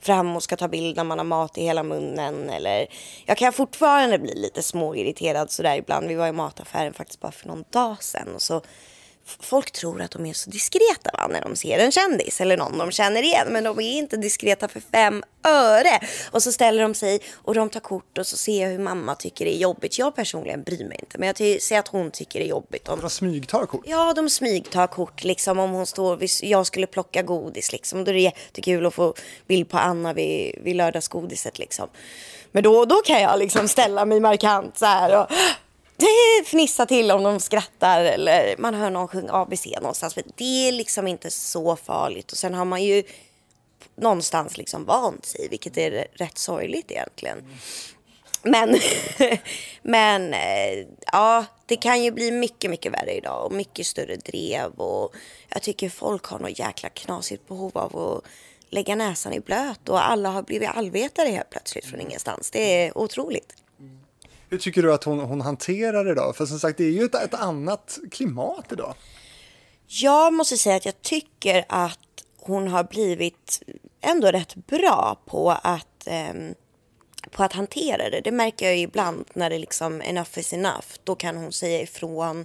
fram 0.00 0.36
och 0.36 0.42
ska 0.42 0.56
ta 0.56 0.68
bild 0.68 0.96
när 0.96 1.04
man 1.04 1.18
har 1.18 1.24
mat 1.24 1.58
i 1.58 1.62
hela 1.62 1.82
munnen. 1.82 2.50
Eller, 2.50 2.86
jag 3.26 3.36
kan 3.36 3.52
fortfarande 3.52 4.18
bli 4.18 4.34
lite 4.34 4.62
småirriterad 4.62 5.50
sådär 5.50 5.76
ibland. 5.76 6.08
Vi 6.08 6.14
var 6.14 6.26
i 6.28 6.32
mataffären 6.32 6.92
faktiskt 6.92 7.20
bara 7.20 7.32
för 7.32 7.48
någon 7.48 7.64
dag 7.70 8.02
sedan. 8.02 8.34
Och 8.34 8.42
så 8.42 8.62
folk 9.40 9.70
tror 9.70 10.02
att 10.02 10.10
de 10.10 10.26
är 10.26 10.32
så 10.32 10.50
diskreta 10.50 11.10
va, 11.12 11.26
när 11.30 11.40
de 11.40 11.56
ser 11.56 11.78
en 11.78 11.92
kändis 11.92 12.40
eller 12.40 12.56
någon 12.56 12.78
de 12.78 12.90
känner 12.90 13.22
igen. 13.22 13.46
Men 13.50 13.64
de 13.64 13.80
är 13.80 13.98
inte 13.98 14.16
diskreta 14.16 14.68
för 14.68 14.80
fem 14.80 15.22
öre. 15.44 16.00
Och 16.30 16.42
så 16.42 16.52
ställer 16.52 16.82
de 16.82 16.94
sig 16.94 17.20
och 17.34 17.54
de 17.54 17.70
tar 17.70 17.80
kort 17.80 18.18
och 18.18 18.26
så 18.26 18.36
ser 18.36 18.62
jag 18.62 18.70
hur 18.70 18.78
mamma 18.78 19.14
tycker 19.14 19.44
det 19.44 19.56
är 19.56 19.58
jobbigt. 19.58 19.98
Jag 19.98 20.16
personligen 20.16 20.62
bryr 20.62 20.84
mig 20.84 20.98
inte, 21.00 21.18
men 21.18 21.26
jag 21.26 21.62
ser 21.62 21.78
att 21.78 21.88
hon 21.88 22.10
tycker 22.10 22.38
det 22.38 22.46
är 22.46 22.48
jobbigt. 22.48 22.88
Om... 22.88 23.00
De 23.00 23.10
smygtar 23.10 23.66
kort? 23.66 23.84
Ja, 23.86 24.12
de 24.14 24.30
smygtar 24.30 24.86
kort. 24.86 25.24
Liksom 25.24 25.58
om 25.58 25.70
hon 25.70 25.86
står, 25.86 26.18
jag 26.42 26.66
skulle 26.66 26.86
plocka 26.86 27.22
godis 27.22 27.72
liksom. 27.72 28.04
Då 28.04 28.10
är 28.10 28.14
det 28.14 28.20
jättekul 28.20 28.86
att 28.86 28.94
få 28.94 29.14
bild 29.46 29.68
på 29.68 29.78
Anna 29.78 30.12
vid, 30.12 30.58
vid 30.62 30.76
lördagsgodiset 30.76 31.58
liksom. 31.58 31.88
Men 32.52 32.62
då 32.62 32.84
då 32.84 32.94
kan 32.94 33.20
jag 33.20 33.38
liksom 33.38 33.68
ställa 33.68 34.04
mig 34.04 34.20
markant 34.20 34.78
så 34.78 34.86
här 34.86 35.20
och 35.20 35.26
det 36.40 36.44
fnissar 36.44 36.86
till 36.86 37.10
om 37.10 37.22
de 37.22 37.40
skrattar 37.40 38.04
eller 38.04 38.56
man 38.58 38.74
hör 38.74 38.90
någon 38.90 39.08
sjunga 39.08 39.32
ABC 39.32 39.66
någonstans. 39.66 40.16
Men 40.16 40.24
det 40.36 40.68
är 40.68 40.72
liksom 40.72 41.06
inte 41.06 41.30
så 41.30 41.76
farligt. 41.76 42.32
Och 42.32 42.38
sen 42.38 42.54
har 42.54 42.64
man 42.64 42.84
ju 42.84 43.02
någonstans 43.96 44.56
liksom 44.56 44.84
vant 44.84 45.26
sig, 45.26 45.48
vilket 45.48 45.76
är 45.78 46.06
rätt 46.12 46.38
sorgligt 46.38 46.90
egentligen. 46.90 47.44
Men, 48.42 48.78
men 49.82 50.34
eh, 50.34 50.86
ja, 51.12 51.44
det 51.66 51.76
kan 51.76 52.02
ju 52.02 52.10
bli 52.10 52.30
mycket, 52.30 52.70
mycket 52.70 52.92
värre 52.92 53.12
idag 53.12 53.46
och 53.46 53.52
mycket 53.52 53.86
större 53.86 54.16
drev 54.16 54.72
och 54.72 55.14
jag 55.48 55.62
tycker 55.62 55.88
folk 55.88 56.24
har 56.24 56.38
något 56.38 56.58
jäkla 56.58 56.88
knasigt 56.88 57.48
behov 57.48 57.78
av 57.78 57.96
att 57.96 58.24
lägga 58.70 58.94
näsan 58.94 59.32
i 59.32 59.40
blöt 59.40 59.88
och 59.88 60.08
alla 60.08 60.30
har 60.30 60.42
blivit 60.42 60.68
allvetare 60.68 61.28
helt 61.28 61.50
plötsligt 61.50 61.84
från 61.84 62.00
ingenstans. 62.00 62.50
Det 62.50 62.84
är 62.84 62.98
otroligt. 62.98 63.54
Hur 64.50 64.58
tycker 64.58 64.82
du 64.82 64.92
att 64.92 65.04
hon, 65.04 65.20
hon 65.20 65.40
hanterar 65.40 66.04
det 66.04 66.14
då? 66.14 66.32
För 66.32 66.46
som 66.46 66.58
sagt, 66.58 66.78
det 66.78 66.84
är 66.84 66.90
ju 66.90 67.04
ett, 67.04 67.14
ett 67.14 67.34
annat 67.34 67.98
klimat 68.10 68.72
idag. 68.72 68.94
Jag 69.86 70.32
måste 70.32 70.56
säga 70.56 70.76
att 70.76 70.84
jag 70.84 71.02
tycker 71.02 71.64
att 71.68 71.98
hon 72.36 72.68
har 72.68 72.84
blivit 72.84 73.62
ändå 74.00 74.28
rätt 74.28 74.54
bra 74.54 75.18
på 75.26 75.50
att, 75.50 76.06
eh, 76.06 76.34
på 77.30 77.42
att 77.42 77.52
hantera 77.52 78.10
det. 78.10 78.20
Det 78.24 78.30
märker 78.30 78.66
jag 78.66 78.78
ibland 78.78 79.24
när 79.34 79.50
det 79.50 79.58
liksom 79.58 80.02
enough 80.02 80.38
is 80.38 80.52
enough. 80.52 80.86
Då 81.04 81.14
kan 81.14 81.36
hon 81.36 81.52
säga 81.52 81.82
ifrån. 81.82 82.44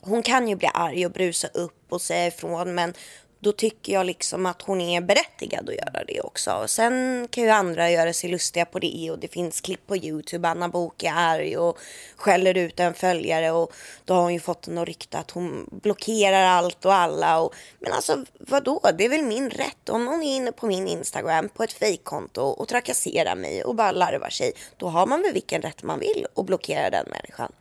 Hon 0.00 0.22
kan 0.22 0.48
ju 0.48 0.56
bli 0.56 0.70
arg 0.74 1.06
och 1.06 1.12
brusa 1.12 1.48
upp 1.48 1.84
och 1.88 2.00
säga 2.00 2.26
ifrån 2.26 2.74
men 2.74 2.94
då 3.44 3.52
tycker 3.52 3.92
jag 3.92 4.06
liksom 4.06 4.46
att 4.46 4.62
hon 4.62 4.80
är 4.80 5.00
berättigad 5.00 5.68
att 5.68 5.74
göra 5.74 6.04
det 6.06 6.20
också. 6.20 6.64
Sen 6.66 7.28
kan 7.30 7.44
ju 7.44 7.50
andra 7.50 7.90
göra 7.90 8.12
sig 8.12 8.30
lustiga 8.30 8.64
på 8.64 8.78
det 8.78 9.10
och 9.10 9.18
det 9.18 9.28
finns 9.28 9.60
klipp 9.60 9.86
på 9.86 9.96
Youtube. 9.96 10.48
Anna 10.48 10.68
Book 10.68 11.02
är 11.02 11.12
arg 11.14 11.56
och 11.56 11.78
skäller 12.16 12.56
ut 12.56 12.80
en 12.80 12.94
följare 12.94 13.50
och 13.50 13.72
då 14.04 14.14
har 14.14 14.22
hon 14.22 14.32
ju 14.34 14.40
fått 14.40 14.66
något 14.66 14.88
rykte 14.88 15.18
att 15.18 15.30
hon 15.30 15.68
blockerar 15.82 16.44
allt 16.44 16.84
och 16.84 16.94
alla. 16.94 17.40
Och, 17.40 17.54
men 17.78 17.92
alltså 17.92 18.24
vadå, 18.38 18.80
det 18.98 19.04
är 19.04 19.08
väl 19.08 19.24
min 19.24 19.50
rätt. 19.50 19.88
Om 19.88 20.04
någon 20.04 20.22
är 20.22 20.36
inne 20.36 20.52
på 20.52 20.66
min 20.66 20.88
Instagram 20.88 21.48
på 21.48 21.62
ett 21.62 21.72
fejkkonto 21.72 22.42
och 22.42 22.68
trakasserar 22.68 23.34
mig 23.36 23.64
och 23.64 23.74
bara 23.74 23.92
larvar 23.92 24.30
sig, 24.30 24.52
då 24.76 24.88
har 24.88 25.06
man 25.06 25.22
väl 25.22 25.32
vilken 25.32 25.62
rätt 25.62 25.82
man 25.82 25.98
vill 25.98 26.26
att 26.36 26.46
blockera 26.46 26.90
den 26.90 27.06
människan. 27.10 27.52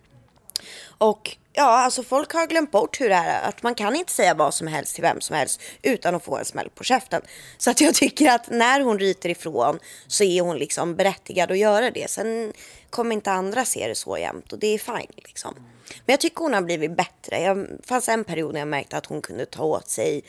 Och 1.04 1.38
ja, 1.54 1.63
alltså 1.63 2.04
folk 2.04 2.34
har 2.34 2.48
glömt 2.48 2.72
bort 2.72 3.02
hur 3.02 3.10
det 3.10 3.16
är. 3.16 3.50
Att 3.50 3.63
man 3.63 3.76
kan 3.76 3.96
inte 3.96 4.12
säga 4.12 4.34
vad 4.34 4.54
som 4.54 4.68
helst 4.68 4.96
till 4.96 5.02
vem 5.02 5.22
som 5.22 5.36
helst 5.36 5.62
utan 5.82 6.16
att 6.16 6.24
få 6.24 6.38
en 6.38 6.46
smäll 6.46 6.70
på 6.70 6.84
käften. 6.84 7.22
Så 7.58 7.72
att 7.72 7.82
jag 7.82 7.96
tycker 7.96 8.32
att 8.32 8.50
när 8.50 8.80
hon 8.80 9.00
ryter 9.00 9.30
ifrån 9.30 9.80
så 10.08 10.24
är 10.24 10.42
hon 10.42 10.58
liksom 10.58 10.96
berättigad 10.96 11.52
att 11.52 11.58
göra 11.58 11.92
det. 11.92 12.10
Sen 12.10 12.54
kommer 12.89 13.16
inte 13.16 13.32
andra 13.32 13.66
se 13.66 13.88
det 13.88 13.96
så 13.96 14.18
jämt 14.18 14.54
och 14.54 14.60
det 14.60 14.68
är 14.68 14.78
fine 14.78 15.12
liksom. 15.18 15.54
Men 16.06 16.13
jag 16.13 16.20
tycker 16.20 16.38
hon 16.38 16.54
har 16.54 16.62
blivit 16.62 16.98
bättre. 16.98 17.54
Det 17.54 17.88
fanns 17.88 18.10
en 18.10 18.24
period 18.24 18.54
när 18.54 18.62
jag 18.62 18.68
märkte 18.68 18.98
att 18.98 19.06
hon 19.06 19.22
kunde 19.22 19.46
ta 19.46 19.63
åt 19.63 19.89
sig 19.89 20.24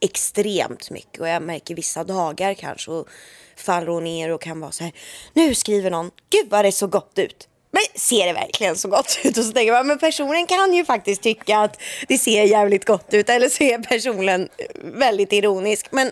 extremt 0.00 0.90
mycket 0.90 1.20
och 1.20 1.28
jag 1.28 1.42
märker 1.42 1.74
vissa 1.74 2.04
dagar 2.04 2.54
kanske 2.54 2.90
och 2.90 3.08
faller 3.56 3.86
hon 3.86 4.04
ner 4.04 4.30
och 4.30 4.42
kan 4.42 4.60
vara 4.60 4.72
så 4.72 4.84
här. 4.84 4.92
Nu 5.32 5.54
skriver 5.54 5.90
någon, 5.90 6.10
gud 6.30 6.50
vad 6.50 6.64
det 6.64 6.72
så 6.72 6.86
gott 6.86 7.18
ut 7.18 7.48
men 7.74 7.82
ser 7.94 8.26
det 8.26 8.32
verkligen 8.32 8.76
så 8.76 8.88
gott 8.88 9.18
ut? 9.24 9.38
Och 9.38 9.44
så 9.44 9.52
tänker 9.52 9.72
man, 9.72 9.86
men 9.86 9.98
personen 9.98 10.46
kan 10.46 10.74
ju 10.74 10.84
faktiskt 10.84 11.22
tycka 11.22 11.58
att 11.58 11.80
det 12.08 12.18
ser 12.18 12.44
jävligt 12.44 12.84
gott 12.84 13.14
ut. 13.14 13.28
Eller 13.28 13.48
så 13.48 13.62
är 13.64 13.78
personen 13.78 14.48
väldigt 14.82 15.32
ironisk. 15.32 15.86
Men 15.90 16.10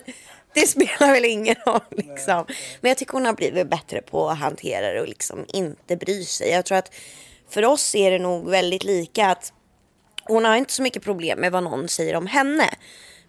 det 0.55 0.67
spelar 0.67 1.13
väl 1.13 1.25
ingen 1.25 1.57
roll 1.67 1.81
liksom. 1.91 2.45
Men 2.81 2.89
jag 2.89 2.99
tycker 2.99 3.13
hon 3.13 3.27
har 3.27 3.33
blivit 3.33 3.71
bättre 3.71 4.03
på 4.03 4.29
att 4.29 4.39
hantera 4.39 4.93
det 4.93 5.01
och 5.01 5.09
liksom 5.09 5.45
inte 5.53 5.97
bry 5.97 6.25
sig. 6.25 6.51
Jag 6.51 6.65
tror 6.65 6.79
att 6.79 6.95
för 7.51 7.65
oss 7.65 7.95
är 7.95 8.11
det 8.11 8.19
nog 8.19 8.51
väldigt 8.51 8.85
lika 8.85 9.27
att 9.27 9.53
hon 10.25 10.45
har 10.45 10.57
inte 10.57 10.73
så 10.73 10.83
mycket 10.83 11.03
problem 11.03 11.39
med 11.41 11.53
vad 11.53 11.63
någon 11.63 11.89
säger 11.89 12.17
om 12.17 12.27
henne. 12.27 12.71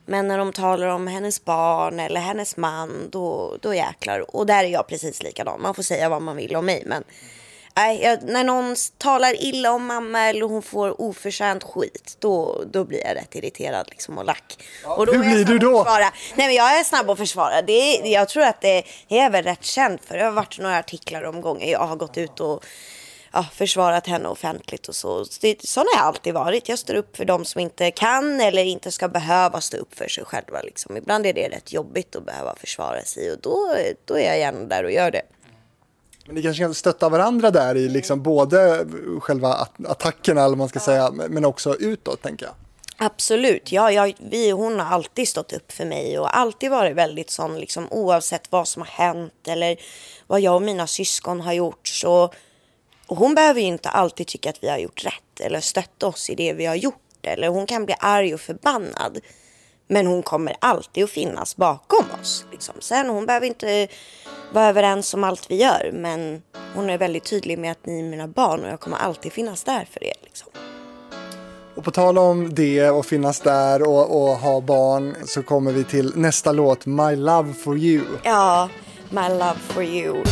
Men 0.06 0.28
när 0.28 0.38
de 0.38 0.54
talar 0.54 0.88
om 0.88 1.08
hennes 1.08 1.46
barn 1.46 2.00
eller 2.00 2.22
hennes 2.22 2.58
man, 2.58 3.10
då, 3.12 3.58
då 3.62 3.76
jäklar. 3.76 4.36
Och 4.36 4.46
där 4.46 4.64
är 4.64 4.68
jag 4.68 4.88
precis 4.88 5.24
likadan. 5.24 5.62
Man 5.62 5.76
får 5.76 5.84
säga 5.84 6.10
vad 6.10 6.22
man 6.22 6.36
vill 6.36 6.56
om 6.56 6.66
mig, 6.66 6.84
men 6.86 7.04
Nej, 7.76 8.02
jag, 8.04 8.24
när 8.24 8.44
någon 8.44 8.76
talar 8.98 9.44
illa 9.44 9.72
om 9.72 9.86
mamma 9.86 10.20
eller 10.20 10.42
hon 10.42 10.62
får 10.62 11.02
oförtjänt 11.02 11.64
skit, 11.64 12.18
då, 12.20 12.64
då 12.72 12.86
blir 12.86 13.08
jag 13.08 13.16
rätt 13.16 13.36
irriterad 13.36 13.88
liksom 13.90 14.18
och 14.18 14.26
lack. 14.26 14.64
Ja, 14.84 14.96
och 14.96 15.06
då 15.06 15.12
hur 15.12 15.20
blir 15.20 15.46
du 15.46 15.60
då? 15.60 15.84
Nej, 16.36 16.48
men 16.48 16.56
jag 16.56 16.80
är 16.80 16.84
snabb 16.84 17.10
att 17.10 17.18
försvara. 17.18 17.62
Det, 17.62 17.96
jag 17.96 18.30
tror 18.30 18.44
att 18.44 18.62
det 18.62 18.84
är 19.10 19.30
väl 19.30 19.44
rätt 19.44 19.64
känt 19.64 20.06
för 20.06 20.18
det 20.18 20.24
har 20.24 20.32
varit 20.32 20.60
några 20.60 20.78
artiklar 20.78 21.24
om 21.24 21.42
gånger 21.42 21.72
jag 21.72 21.80
har 21.80 21.96
gått 21.96 22.18
ut 22.18 22.40
och 22.40 22.66
ja, 23.32 23.46
försvarat 23.54 24.08
henne 24.08 24.30
offentligt 24.30 24.88
och 24.88 24.96
så. 24.96 25.26
Det, 25.42 25.68
sån 25.68 25.86
har 25.94 26.00
jag 26.00 26.08
alltid 26.08 26.34
varit. 26.34 26.70
Jag 26.70 26.80
står 26.80 26.96
upp 26.96 27.18
för 27.18 27.26
de 27.26 27.46
som 27.46 27.62
inte 27.62 27.92
kan 27.92 28.42
eller 28.42 28.64
inte 28.64 28.92
ska 28.92 29.08
behöva 29.08 29.62
stå 29.62 29.78
upp 29.78 29.96
för 29.96 30.08
sig 30.08 30.26
själva. 30.26 30.62
Liksom. 30.62 30.98
Ibland 30.98 31.26
är 31.26 31.34
det 31.34 31.50
rätt 31.50 31.74
jobbigt 31.74 32.16
att 32.16 32.26
behöva 32.26 32.56
försvara 32.56 33.02
sig 33.04 33.32
och 33.32 33.40
då, 33.42 33.76
då 34.06 34.18
är 34.18 34.28
jag 34.28 34.40
gärna 34.40 34.60
där 34.60 34.84
och 34.84 34.92
gör 34.92 35.12
det. 35.12 35.22
Men 36.32 36.36
ni 36.36 36.42
kanske 36.42 36.64
kan 36.64 36.74
stötta 36.74 37.10
varandra 37.10 37.52
där 37.52 37.78
i 37.78 37.90
liksom 37.90 38.24
både 38.24 38.86
själva 39.20 39.68
attackerna, 39.88 40.44
eller 40.44 40.56
man 40.56 40.70
ska 40.70 40.80
säga, 40.80 41.12
men 41.12 41.46
också 41.46 41.76
utåt, 41.76 42.22
tänker 42.22 42.46
jag. 42.46 42.56
Absolut. 42.98 43.72
Ja, 43.72 43.92
jag, 43.92 44.14
vi, 44.20 44.52
hon 44.52 44.80
har 44.80 44.96
alltid 44.96 45.28
stått 45.28 45.54
upp 45.54 45.72
för 45.72 45.86
mig 45.86 46.20
och 46.20 46.38
alltid 46.38 46.72
varit 46.72 46.96
väldigt 46.96 47.30
sån, 47.30 47.60
liksom, 47.60 47.88
oavsett 47.92 48.52
vad 48.52 48.68
som 48.68 48.82
har 48.82 48.90
hänt 48.90 49.48
eller 49.48 49.78
vad 50.28 50.42
jag 50.42 50.56
och 50.56 50.62
mina 50.62 50.88
syskon 50.88 51.42
har 51.42 51.54
gjort. 51.54 51.88
Så, 51.88 52.34
och 53.08 53.18
hon 53.18 53.36
behöver 53.36 53.62
ju 53.62 53.68
inte 53.68 53.90
alltid 53.90 54.28
tycka 54.28 54.50
att 54.50 54.64
vi 54.64 54.70
har 54.70 54.78
gjort 54.78 55.06
rätt 55.06 55.40
eller 55.40 55.60
stötta 55.60 56.08
oss 56.08 56.30
i 56.30 56.36
det 56.36 56.54
vi 56.54 56.66
har 56.66 56.76
gjort. 56.76 56.96
Eller 57.22 57.48
hon 57.48 57.66
kan 57.66 57.86
bli 57.86 57.96
arg 58.00 58.34
och 58.34 58.42
förbannad. 58.42 59.20
Men 59.92 60.08
hon 60.08 60.24
kommer 60.24 60.56
alltid 60.60 61.04
att 61.04 61.10
finnas 61.10 61.56
bakom 61.56 62.06
oss. 62.22 62.46
Liksom. 62.52 62.76
Sen 62.80 63.10
hon 63.10 63.26
behöver 63.26 63.48
inte 63.48 63.88
vara 64.54 64.66
överens 64.66 65.14
om 65.14 65.24
allt 65.24 65.52
vi 65.52 65.56
gör. 65.56 65.92
Men 65.94 66.42
hon 66.76 66.90
är 66.90 66.98
väldigt 66.98 67.24
tydlig 67.24 67.60
med 67.60 67.72
att 67.72 67.86
ni 67.86 68.00
är 68.00 68.04
mina 68.04 68.28
barn 68.28 68.64
och 68.64 68.70
jag 68.70 68.80
kommer 68.80 68.98
alltid 68.98 69.34
finnas 69.34 69.64
där 69.64 69.88
för 69.92 70.04
er. 70.04 70.14
Liksom. 70.24 70.48
Och 71.76 71.84
på 71.84 71.92
tal 71.92 72.18
om 72.18 72.54
det 72.56 72.90
och 72.90 73.06
finnas 73.06 73.40
där 73.40 73.82
och, 73.82 74.22
och, 74.22 74.38
ha 74.38 74.62
barn 74.62 75.16
så 75.26 75.44
kommer 75.44 75.72
vi 75.72 75.84
till 75.84 76.12
nästa 76.16 76.52
låt, 76.52 76.86
My 76.86 77.16
Love 77.16 77.54
For 77.54 77.78
You. 77.78 78.06
Ja, 78.24 78.70
My 79.10 79.30
Love 79.30 79.60
For 79.60 79.84
You. 79.84 80.24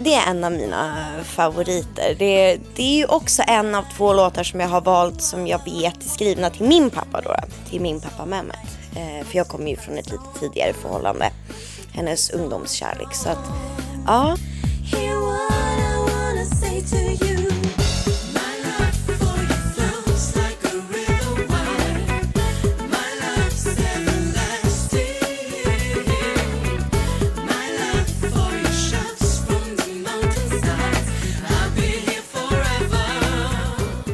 Det 0.00 0.14
är, 0.14 0.30
en 0.30 0.44
av 0.44 0.52
mina 0.52 0.94
favoriter. 1.24 2.16
Det, 2.18 2.58
det 2.76 2.82
är 2.82 2.96
ju 2.96 3.06
också 3.06 3.42
en 3.46 3.74
av 3.74 3.84
två 3.96 4.12
låtar 4.12 4.42
som 4.42 4.60
jag 4.60 4.68
har 4.68 4.80
valt 4.80 5.22
som 5.22 5.46
jag 5.46 5.64
vet 5.64 6.04
är 6.04 6.08
skrivna 6.08 6.50
till 6.50 6.66
min 6.66 6.90
pappa 6.90 7.20
då. 7.20 7.34
Till 7.70 7.80
min 7.80 8.00
pappa 8.00 8.26
Mehmet. 8.26 8.78
Eh, 8.96 9.26
för 9.26 9.36
jag 9.36 9.48
kommer 9.48 9.70
ju 9.70 9.76
från 9.76 9.98
ett 9.98 10.10
lite 10.10 10.24
tidigare 10.40 10.72
förhållande. 10.72 11.30
Hennes 11.92 12.30
ungdomskärlek. 12.30 13.14
Så 13.14 13.28
att, 13.28 13.44
ja. 14.06 14.36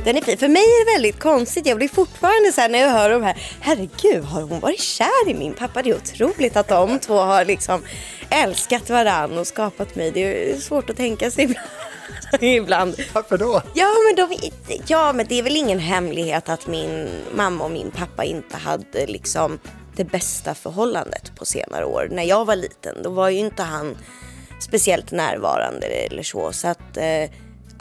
Den 0.04 0.16
är 0.16 0.20
fin. 0.20 0.38
För 0.38 0.48
mig 0.48 0.62
är 0.62 0.86
det 0.86 0.92
väldigt 0.92 1.20
konstigt. 1.20 1.66
Jag 1.66 1.76
blir 1.76 1.88
fortfarande 1.88 2.52
så 2.52 2.60
här 2.60 2.68
när 2.68 2.78
jag 2.78 2.90
hör 2.90 3.10
de 3.10 3.22
här. 3.22 3.36
Herregud, 3.60 4.24
har 4.24 4.42
hon 4.42 4.60
varit 4.60 4.80
kär 4.80 5.28
i 5.28 5.34
min 5.34 5.54
pappa? 5.54 5.82
Det 5.82 5.90
är 5.90 5.96
otroligt 5.96 6.56
att 6.56 6.68
de 6.68 6.98
två 6.98 7.18
har 7.18 7.44
liksom 7.44 7.82
älskat 8.30 8.90
varann 8.90 9.38
och 9.38 9.46
skapat 9.46 9.94
mig. 9.94 10.10
Det 10.10 10.52
är 10.52 10.60
svårt 10.60 10.90
att 10.90 10.96
tänka 10.96 11.30
sig 11.30 11.44
ibland. 11.44 11.68
ibland. 12.40 12.94
Varför 13.12 13.38
då? 13.38 13.62
Ja 13.74 13.94
men, 14.06 14.28
de, 14.28 14.50
ja, 14.86 15.12
men 15.12 15.26
det 15.28 15.38
är 15.38 15.42
väl 15.42 15.56
ingen 15.56 15.78
hemlighet 15.78 16.48
att 16.48 16.66
min 16.66 17.08
mamma 17.34 17.64
och 17.64 17.70
min 17.70 17.90
pappa 17.90 18.24
inte 18.24 18.56
hade 18.56 19.06
liksom 19.06 19.58
det 19.96 20.04
bästa 20.04 20.54
förhållandet 20.54 21.32
på 21.36 21.44
senare 21.44 21.84
år. 21.84 22.08
När 22.10 22.22
jag 22.22 22.44
var 22.44 22.56
liten, 22.56 23.02
då 23.02 23.10
var 23.10 23.28
ju 23.28 23.38
inte 23.38 23.62
han 23.62 23.96
speciellt 24.60 25.10
närvarande 25.10 25.86
eller 25.86 26.22
så. 26.22 26.52
Så 26.52 26.68
att 26.68 26.96
eh, 26.96 27.30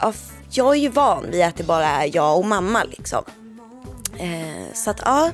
ja, 0.00 0.12
jag 0.56 0.76
är 0.76 0.80
ju 0.80 0.88
van 0.88 1.30
vid 1.30 1.42
att 1.42 1.56
det 1.56 1.64
bara 1.64 1.86
är 1.86 2.10
jag 2.16 2.38
och 2.38 2.44
mamma 2.44 2.84
liksom. 2.84 3.24
Eh, 4.18 4.74
så 4.74 4.90
att 4.90 5.00
ja, 5.04 5.30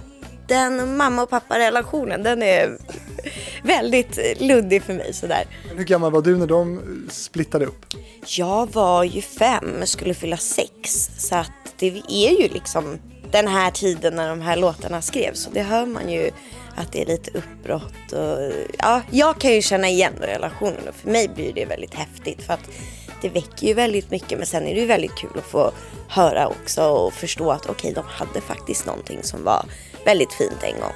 den 0.46 0.96
mamma 0.96 1.22
och 1.22 1.30
pappa-relationen, 1.30 2.22
den 2.22 2.42
är 2.42 2.78
väldigt 3.62 4.40
luddig 4.40 4.82
för 4.82 4.94
mig 4.94 5.12
sådär. 5.12 5.44
Hur 5.76 5.84
gammal 5.84 6.12
var 6.12 6.22
du 6.22 6.36
när 6.36 6.46
de 6.46 6.80
splittade 7.10 7.66
upp? 7.66 7.86
Jag 8.26 8.72
var 8.72 9.04
ju 9.04 9.22
fem, 9.22 9.66
skulle 9.84 10.14
fylla 10.14 10.36
sex. 10.36 11.10
Så 11.18 11.36
att 11.36 11.50
det 11.78 12.02
är 12.08 12.42
ju 12.42 12.48
liksom 12.48 12.98
den 13.30 13.48
här 13.48 13.70
tiden 13.70 14.16
när 14.16 14.28
de 14.28 14.40
här 14.40 14.56
låtarna 14.56 15.02
skrevs. 15.02 15.46
Och 15.46 15.52
det 15.52 15.62
hör 15.62 15.86
man 15.86 16.10
ju 16.10 16.30
att 16.76 16.92
det 16.92 17.02
är 17.02 17.06
lite 17.06 17.30
uppbrott. 17.30 18.12
Och, 18.12 18.52
ja, 18.78 19.02
jag 19.10 19.38
kan 19.38 19.54
ju 19.54 19.62
känna 19.62 19.88
igen 19.88 20.12
relationen 20.20 20.88
och 20.88 20.94
för 20.94 21.10
mig 21.10 21.28
blir 21.28 21.52
det 21.52 21.64
väldigt 21.64 21.94
häftigt. 21.94 22.42
För 22.42 22.54
att 22.54 22.70
det 23.22 23.28
väcker 23.28 23.66
ju 23.66 23.74
väldigt 23.74 24.10
mycket 24.10 24.38
men 24.38 24.46
sen 24.46 24.66
är 24.66 24.74
det 24.74 24.80
ju 24.80 24.86
väldigt 24.86 25.14
kul 25.14 25.30
att 25.34 25.50
få 25.50 25.72
höra 26.08 26.48
också 26.48 26.82
och 26.82 27.12
förstå 27.12 27.50
att 27.50 27.66
okej, 27.66 27.90
okay, 27.90 27.92
de 27.92 28.04
hade 28.08 28.40
faktiskt 28.40 28.86
någonting 28.86 29.18
som 29.22 29.44
var 29.44 29.64
väldigt 30.04 30.32
fint 30.32 30.62
en 30.62 30.80
gång. 30.80 30.92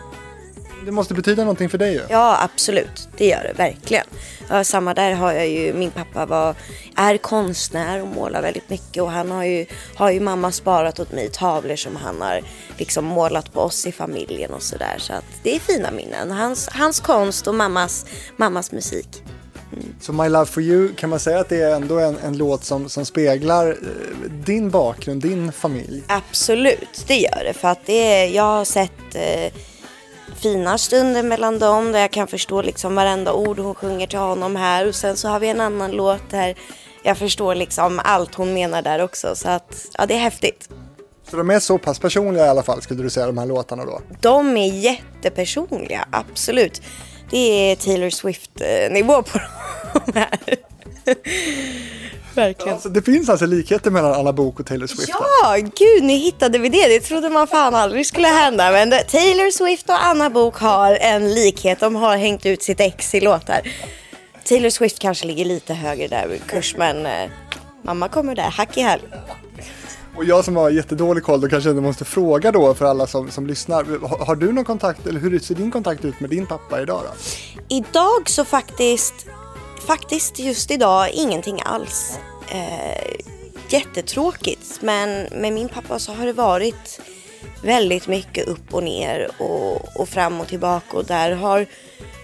Det 0.84 0.92
måste 0.92 1.14
betyda 1.14 1.42
någonting 1.42 1.68
för 1.68 1.78
dig 1.78 1.92
ju. 1.92 2.00
Ja, 2.08 2.42
absolut. 2.42 3.08
Det 3.16 3.26
gör 3.26 3.42
det 3.42 3.52
verkligen. 3.52 4.06
Ja, 4.48 4.64
samma 4.64 4.94
där 4.94 5.12
har 5.12 5.32
jag 5.32 5.48
ju, 5.48 5.72
min 5.72 5.90
pappa 5.90 6.26
var, 6.26 6.54
är 6.96 7.16
konstnär 7.16 8.02
och 8.02 8.08
målar 8.08 8.42
väldigt 8.42 8.70
mycket 8.70 9.02
och 9.02 9.10
han 9.10 9.30
har 9.30 9.44
ju, 9.44 9.66
har 9.94 10.10
ju 10.10 10.20
mamma 10.20 10.52
sparat 10.52 11.00
åt 11.00 11.12
mig 11.12 11.28
tavlor 11.28 11.76
som 11.76 11.96
han 11.96 12.22
har 12.22 12.40
liksom 12.78 13.04
målat 13.04 13.52
på 13.52 13.60
oss 13.60 13.86
i 13.86 13.92
familjen 13.92 14.50
och 14.50 14.62
sådär. 14.62 14.96
Så 14.98 15.12
att 15.12 15.24
det 15.42 15.56
är 15.56 15.60
fina 15.60 15.90
minnen. 15.90 16.30
Hans, 16.30 16.68
hans 16.68 17.00
konst 17.00 17.46
och 17.46 17.54
mammas, 17.54 18.06
mammas 18.36 18.72
musik. 18.72 19.22
Så 20.00 20.12
My 20.12 20.28
Love 20.28 20.46
For 20.46 20.62
You, 20.62 20.94
kan 20.94 21.10
man 21.10 21.20
säga 21.20 21.40
att 21.40 21.48
det 21.48 21.62
är 21.62 21.74
ändå 21.74 21.98
en, 21.98 22.18
en 22.18 22.36
låt 22.36 22.64
som, 22.64 22.88
som 22.88 23.06
speglar 23.06 23.68
eh, 23.68 24.30
din 24.30 24.70
bakgrund, 24.70 25.22
din 25.22 25.52
familj? 25.52 26.02
Absolut, 26.06 27.04
det 27.06 27.16
gör 27.16 27.44
det. 27.44 27.52
För 27.52 27.68
att 27.68 27.86
det 27.86 27.92
är, 27.92 28.28
jag 28.28 28.42
har 28.42 28.64
sett 28.64 29.14
eh, 29.14 29.52
fina 30.36 30.78
stunder 30.78 31.22
mellan 31.22 31.58
dem 31.58 31.92
där 31.92 32.00
jag 32.00 32.10
kan 32.10 32.26
förstå 32.26 32.62
liksom 32.62 32.94
varenda 32.94 33.32
ord 33.32 33.58
hon 33.58 33.74
sjunger 33.74 34.06
till 34.06 34.18
honom 34.18 34.56
här 34.56 34.88
och 34.88 34.94
sen 34.94 35.16
så 35.16 35.28
har 35.28 35.40
vi 35.40 35.48
en 35.48 35.60
annan 35.60 35.90
låt 35.90 36.30
där 36.30 36.56
jag 37.02 37.18
förstår 37.18 37.54
liksom 37.54 38.00
allt 38.04 38.34
hon 38.34 38.54
menar 38.54 38.82
där 38.82 39.02
också 39.02 39.34
så 39.36 39.48
att 39.48 39.86
ja 39.98 40.06
det 40.06 40.14
är 40.14 40.18
häftigt. 40.18 40.68
Så 41.30 41.36
de 41.36 41.50
är 41.50 41.60
så 41.60 41.78
pass 41.78 41.98
personliga 41.98 42.46
i 42.46 42.48
alla 42.48 42.62
fall 42.62 42.82
skulle 42.82 43.02
du 43.02 43.10
säga 43.10 43.26
de 43.26 43.38
här 43.38 43.46
låtarna 43.46 43.84
då? 43.84 44.00
De 44.20 44.56
är 44.56 44.72
jättepersonliga, 44.72 46.08
absolut. 46.10 46.82
Det 47.34 47.70
är 47.70 47.76
Taylor 47.76 48.10
Swift-nivå 48.10 49.22
på 49.22 49.38
de 50.06 50.18
här. 50.18 50.38
Verkligen. 52.34 52.74
Alltså, 52.74 52.88
det 52.88 53.02
finns 53.02 53.28
alltså 53.28 53.46
likheter 53.46 53.90
mellan 53.90 54.14
Anna 54.14 54.32
Bok 54.32 54.60
och 54.60 54.66
Taylor 54.66 54.86
Swift? 54.86 55.08
Ja, 55.08 55.56
gud 55.56 56.02
nu 56.02 56.12
hittade 56.12 56.58
vi 56.58 56.68
det. 56.68 56.88
Det 56.88 57.00
trodde 57.00 57.28
man 57.30 57.46
fan 57.46 57.74
aldrig 57.74 58.06
skulle 58.06 58.28
hända. 58.28 58.70
Men 58.70 58.90
Taylor 58.90 59.50
Swift 59.50 59.88
och 59.88 60.04
Anna 60.04 60.30
Bok 60.30 60.56
har 60.56 60.94
en 61.00 61.34
likhet. 61.34 61.80
De 61.80 61.94
har 61.94 62.16
hängt 62.16 62.46
ut 62.46 62.62
sitt 62.62 62.80
ex 62.80 63.14
i 63.14 63.20
låtar. 63.20 63.60
Taylor 64.44 64.70
Swift 64.70 64.98
kanske 64.98 65.26
ligger 65.26 65.44
lite 65.44 65.74
högre 65.74 66.08
där 66.08 66.32
i 66.32 66.38
kurs 66.38 66.74
men 66.78 67.06
eh, 67.06 67.30
mamma 67.82 68.08
kommer 68.08 68.34
där, 68.34 68.42
hack 68.50 68.76
i 68.76 68.80
häl. 68.80 69.00
Och 70.16 70.24
jag 70.24 70.44
som 70.44 70.56
har 70.56 70.70
jättedålig 70.70 71.24
koll 71.24 71.40
då 71.40 71.48
kanske 71.48 71.70
ändå 71.70 71.82
måste 71.82 72.04
fråga 72.04 72.52
då 72.52 72.74
för 72.74 72.84
alla 72.84 73.06
som, 73.06 73.30
som 73.30 73.46
lyssnar. 73.46 73.84
Har, 74.08 74.24
har, 74.26 74.36
du 74.36 74.52
någon 74.52 74.64
kontakt 74.64 75.06
eller 75.06 75.20
hur 75.20 75.38
ser 75.38 75.54
din 75.54 75.70
kontakt 75.70 76.04
ut 76.04 76.20
med 76.20 76.30
din 76.30 76.46
pappa 76.46 76.82
idag 76.82 77.02
då? 77.04 77.10
Idag 77.68 78.28
så 78.28 78.44
faktiskt 78.44 79.26
faktiskt 79.86 80.38
just 80.38 80.70
idag 80.70 81.10
ingenting 81.12 81.60
alls. 81.64 82.18
Eh, 82.48 83.14
jättetråkigt 83.68 84.78
men 84.82 85.08
med 85.40 85.52
min 85.52 85.68
pappa 85.68 85.98
så 85.98 86.12
har 86.12 86.26
det 86.26 86.32
varit 86.32 87.00
väldigt 87.62 88.08
mycket 88.08 88.48
upp 88.48 88.74
och 88.74 88.82
ner 88.82 89.30
och, 89.38 90.00
och 90.00 90.08
fram 90.08 90.40
och 90.40 90.48
tillbaka 90.48 90.96
och 90.96 91.04
där 91.04 91.32
har, 91.32 91.66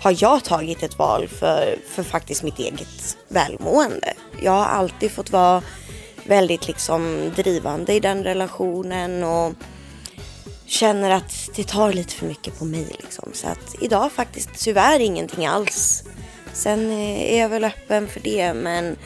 har 0.03 0.17
jag 0.19 0.45
tagit 0.45 0.83
ett 0.83 0.99
val 0.99 1.29
för, 1.29 1.77
för 1.89 2.03
faktiskt 2.03 2.43
mitt 2.43 2.59
eget 2.59 3.17
välmående. 3.29 4.13
Jag 4.43 4.53
har 4.53 4.65
alltid 4.65 5.11
fått 5.11 5.33
vara 5.33 5.63
väldigt 6.25 6.69
liksom 6.69 7.33
drivande 7.37 7.95
i 7.95 8.01
den 8.01 8.25
relationen 8.25 9.25
och 9.25 9.53
känner 10.67 11.11
att 11.11 11.51
det 11.57 11.69
tar 11.69 11.93
lite 11.93 12.15
för 12.15 12.27
mycket 12.27 12.59
på 12.59 12.65
mig 12.65 12.87
liksom. 13.01 13.31
Så 13.33 13.49
att 13.49 13.75
idag 13.81 14.13
faktiskt 14.13 14.51
tyvärr 14.59 15.01
ingenting 15.01 15.47
alls. 15.47 16.05
Sen 16.53 16.91
är 16.91 17.41
jag 17.41 17.49
väl 17.49 17.65
öppen 17.65 18.09
för 18.09 18.21
det 18.21 18.55
men 18.55 18.97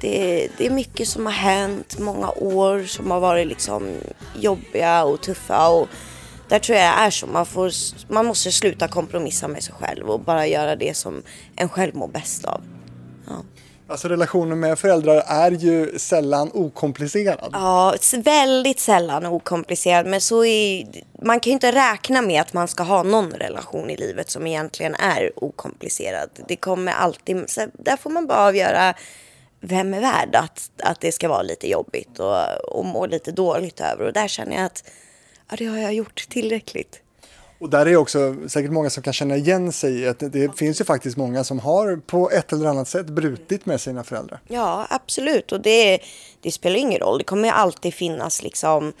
det, 0.00 0.48
det, 0.58 0.66
är 0.66 0.70
mycket 0.70 1.08
som 1.08 1.26
har 1.26 1.32
hänt, 1.32 1.98
många 1.98 2.30
år 2.30 2.84
som 2.84 3.10
har 3.10 3.20
varit 3.20 3.46
liksom 3.46 3.90
jobbiga 4.40 5.04
och 5.04 5.20
tuffa 5.20 5.68
och 5.68 5.88
där 6.48 6.58
tror 6.58 6.78
jag 6.78 7.00
är 7.00 7.10
så. 7.10 7.26
Man, 7.26 7.46
får, 7.46 7.72
man 8.12 8.26
måste 8.26 8.52
sluta 8.52 8.88
kompromissa 8.88 9.48
med 9.48 9.62
sig 9.62 9.74
själv 9.74 10.10
och 10.10 10.20
bara 10.20 10.46
göra 10.46 10.76
det 10.76 10.96
som 10.96 11.22
en 11.56 11.68
själv 11.68 11.94
mår 11.94 12.08
bäst 12.08 12.44
av. 12.44 12.62
Ja. 13.26 13.42
Alltså 13.86 14.08
relationen 14.08 14.60
med 14.60 14.78
föräldrar 14.78 15.22
är 15.26 15.50
ju 15.50 15.98
sällan 15.98 16.50
okomplicerad. 16.54 17.50
Ja, 17.52 17.94
väldigt 18.16 18.80
sällan 18.80 19.26
okomplicerad. 19.26 20.06
Men 20.06 20.20
så 20.20 20.44
är, 20.44 20.86
man 21.22 21.40
kan 21.40 21.50
ju 21.50 21.54
inte 21.54 21.72
räkna 21.72 22.22
med 22.22 22.40
att 22.40 22.52
man 22.52 22.68
ska 22.68 22.82
ha 22.82 23.02
någon 23.02 23.30
relation 23.30 23.90
i 23.90 23.96
livet 23.96 24.30
som 24.30 24.46
egentligen 24.46 24.94
är 24.94 25.44
okomplicerad. 25.44 26.30
Det 26.48 26.56
kommer 26.56 26.92
alltid, 26.92 27.50
så 27.50 27.66
där 27.72 27.96
får 27.96 28.10
man 28.10 28.26
bara 28.26 28.38
avgöra 28.38 28.94
vem 29.60 29.94
är 29.94 30.00
värd 30.00 30.34
att, 30.34 30.70
att 30.82 31.00
det 31.00 31.12
ska 31.12 31.28
vara 31.28 31.42
lite 31.42 31.68
jobbigt 31.68 32.18
och, 32.18 32.76
och 32.76 32.84
må 32.84 33.06
lite 33.06 33.32
dåligt 33.32 33.80
över. 33.80 34.06
Och 34.06 34.12
där 34.12 34.28
känner 34.28 34.56
jag 34.56 34.64
att 34.64 34.84
ja, 35.50 35.56
det 35.56 35.66
har 35.66 35.78
jag 35.78 35.94
gjort 35.94 36.26
tillräckligt. 36.28 37.01
Och 37.62 37.70
där 37.70 37.86
är 37.86 37.96
också 37.96 38.36
säkert 38.48 38.70
många 38.70 38.90
som 38.90 39.02
kan 39.02 39.12
känna 39.12 39.36
igen 39.36 39.72
sig 39.72 40.00
i 40.00 40.08
att 40.08 40.18
det 40.18 40.58
finns 40.58 40.80
ju 40.80 40.84
faktiskt 40.84 41.16
många 41.16 41.44
som 41.44 41.58
har 41.58 41.96
på 41.96 42.30
ett 42.30 42.52
eller 42.52 42.66
annat 42.66 42.88
sätt 42.88 43.06
brutit 43.06 43.66
med 43.66 43.80
sina 43.80 44.04
föräldrar. 44.04 44.40
Ja, 44.48 44.86
absolut. 44.90 45.52
Och 45.52 45.60
det, 45.60 45.98
det 46.40 46.52
spelar 46.52 46.76
ingen 46.76 47.00
roll. 47.00 47.18
Det 47.18 47.24
kommer 47.24 47.50
alltid 47.50 47.94
finnas 47.94 48.42
liksom 48.42 48.92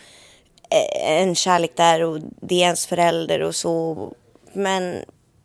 eh, 0.70 1.20
en 1.20 1.34
kärlek 1.34 1.72
där 1.76 2.02
och 2.04 2.20
det 2.40 2.54
är 2.54 2.64
ens 2.64 2.86
förälder 2.86 3.42
och 3.42 3.54
så. 3.54 4.08
Men 4.52 4.96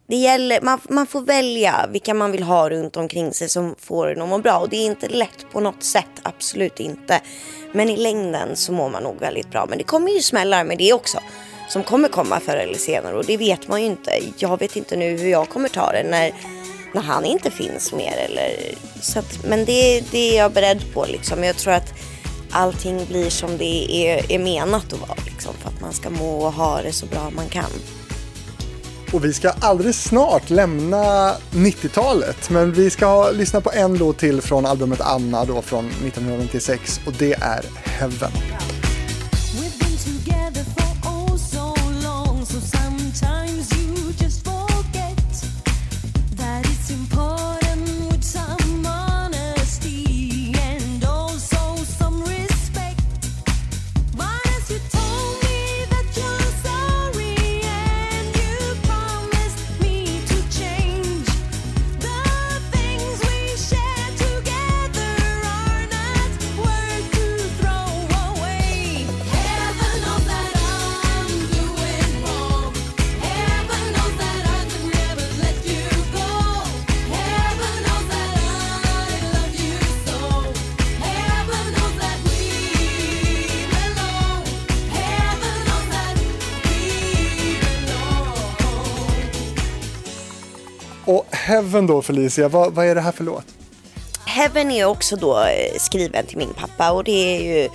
det 0.07 0.15
gäller, 0.15 0.61
man, 0.61 0.79
man 0.89 1.07
får 1.07 1.21
välja 1.21 1.89
vilka 1.91 2.13
man 2.13 2.31
vill 2.31 2.43
ha 2.43 2.69
runt 2.69 2.97
omkring 2.97 3.33
sig 3.33 3.49
som 3.49 3.75
får 3.79 4.11
en 4.11 4.21
att 4.21 4.29
må 4.29 4.37
bra. 4.37 4.59
Och 4.59 4.69
det 4.69 4.77
är 4.77 4.85
inte 4.85 5.07
lätt 5.07 5.51
på 5.51 5.59
något 5.59 5.83
sätt, 5.83 6.21
absolut 6.23 6.79
inte. 6.79 7.21
Men 7.71 7.89
i 7.89 7.97
längden 7.97 8.55
så 8.55 8.71
mår 8.71 8.89
man 8.89 9.03
nog 9.03 9.19
väldigt 9.19 9.51
bra. 9.51 9.65
Men 9.69 9.77
det 9.77 9.83
kommer 9.83 10.11
ju 10.11 10.21
smällar 10.21 10.63
med 10.63 10.77
det 10.77 10.93
också 10.93 11.19
som 11.67 11.83
kommer 11.83 12.09
komma 12.09 12.39
förr 12.39 12.55
eller 12.55 12.77
senare 12.77 13.15
och 13.15 13.25
det 13.25 13.37
vet 13.37 13.67
man 13.67 13.81
ju 13.81 13.85
inte. 13.87 14.11
Jag 14.37 14.59
vet 14.59 14.75
inte 14.75 14.95
nu 14.95 15.17
hur 15.17 15.29
jag 15.29 15.49
kommer 15.49 15.69
ta 15.69 15.91
det 15.91 16.03
när, 16.03 16.31
när 16.93 17.01
han 17.01 17.25
inte 17.25 17.51
finns 17.51 17.93
mer. 17.93 18.17
Eller, 18.17 18.75
så 19.01 19.19
att, 19.19 19.45
men 19.45 19.65
det, 19.65 20.03
det 20.11 20.17
är 20.17 20.37
jag 20.37 20.51
beredd 20.51 20.93
på 20.93 21.05
liksom. 21.05 21.43
Jag 21.43 21.57
tror 21.57 21.73
att 21.73 21.93
allting 22.51 23.05
blir 23.05 23.29
som 23.29 23.57
det 23.57 23.91
är, 23.91 24.31
är 24.31 24.39
menat 24.39 24.93
att 24.93 24.99
vara 24.99 25.19
liksom, 25.25 25.53
för 25.53 25.69
att 25.69 25.81
man 25.81 25.93
ska 25.93 26.09
må 26.09 26.45
och 26.45 26.53
ha 26.53 26.81
det 26.81 26.91
så 26.91 27.05
bra 27.05 27.29
man 27.29 27.49
kan. 27.49 27.71
Och 29.13 29.25
vi 29.25 29.33
ska 29.33 29.49
alldeles 29.49 30.03
snart 30.03 30.49
lämna 30.49 31.33
90-talet, 31.51 32.49
men 32.49 32.73
vi 32.73 32.89
ska 32.89 33.31
lyssna 33.31 33.61
på 33.61 33.71
en 33.71 33.97
låt 33.97 34.17
till 34.17 34.41
från 34.41 34.65
albumet 34.65 35.01
Anna 35.01 35.45
då 35.45 35.61
från 35.61 35.87
1996 35.87 37.01
och 37.05 37.13
det 37.13 37.33
är 37.33 37.65
Heaven. 37.85 38.31
Heaven 91.67 91.87
då 91.87 92.01
Felicia, 92.01 92.47
vad, 92.47 92.73
vad 92.73 92.85
är 92.85 92.95
det 92.95 93.01
här 93.01 93.11
för 93.11 93.23
låt? 93.23 93.45
Heaven 94.25 94.71
är 94.71 94.85
också 94.85 95.15
då 95.15 95.39
eh, 95.39 95.77
skriven 95.79 96.25
till 96.25 96.37
min 96.37 96.53
pappa 96.53 96.91
och 96.91 97.03
det 97.03 97.11
är 97.11 97.41
ju 97.41 97.69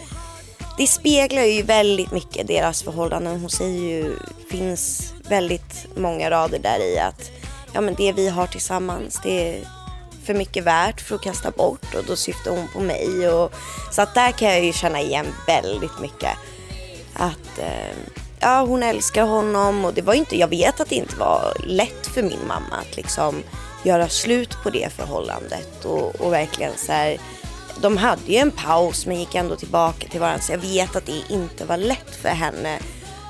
det 0.78 0.86
speglar 0.86 1.42
ju 1.42 1.62
väldigt 1.62 2.12
mycket 2.12 2.46
deras 2.46 2.82
förhållanden. 2.82 3.40
Hon 3.40 3.50
säger 3.50 3.80
ju 3.80 4.16
finns 4.50 5.12
väldigt 5.28 5.86
många 5.96 6.30
rader 6.30 6.58
där 6.58 6.80
i 6.80 6.98
att 6.98 7.30
ja, 7.72 7.80
men 7.80 7.94
det 7.94 8.12
vi 8.12 8.28
har 8.28 8.46
tillsammans 8.46 9.20
det 9.22 9.48
är 9.48 9.68
för 10.24 10.34
mycket 10.34 10.64
värt 10.64 11.00
för 11.00 11.14
att 11.14 11.22
kasta 11.22 11.50
bort 11.50 11.94
och 11.94 12.04
då 12.06 12.16
syftar 12.16 12.50
hon 12.50 12.68
på 12.68 12.80
mig. 12.80 13.28
Och, 13.28 13.52
så 13.90 14.02
att 14.02 14.14
där 14.14 14.32
kan 14.32 14.48
jag 14.48 14.64
ju 14.64 14.72
känna 14.72 15.00
igen 15.00 15.26
väldigt 15.46 16.00
mycket. 16.00 16.36
Att 17.14 17.58
eh, 17.58 17.96
ja, 18.40 18.64
hon 18.68 18.82
älskar 18.82 19.24
honom 19.24 19.84
och 19.84 19.94
det 19.94 20.02
var 20.02 20.14
inte, 20.14 20.38
jag 20.38 20.48
vet 20.48 20.80
att 20.80 20.88
det 20.88 20.96
inte 20.96 21.16
var 21.16 21.52
lätt 21.66 22.06
för 22.06 22.22
min 22.22 22.46
mamma 22.46 22.76
att 22.80 22.96
liksom 22.96 23.42
göra 23.82 24.08
slut 24.08 24.56
på 24.62 24.70
det 24.70 24.92
förhållandet 24.92 25.84
och, 25.84 26.20
och 26.20 26.32
verkligen 26.32 26.72
så 26.76 26.92
här, 26.92 27.18
de 27.80 27.96
hade 27.96 28.32
ju 28.32 28.36
en 28.36 28.50
paus 28.50 29.06
men 29.06 29.18
gick 29.18 29.34
ändå 29.34 29.56
tillbaka 29.56 30.08
till 30.08 30.20
varandra 30.20 30.42
så 30.42 30.52
jag 30.52 30.58
vet 30.58 30.96
att 30.96 31.06
det 31.06 31.22
inte 31.28 31.64
var 31.64 31.76
lätt 31.76 32.16
för 32.22 32.28
henne 32.28 32.78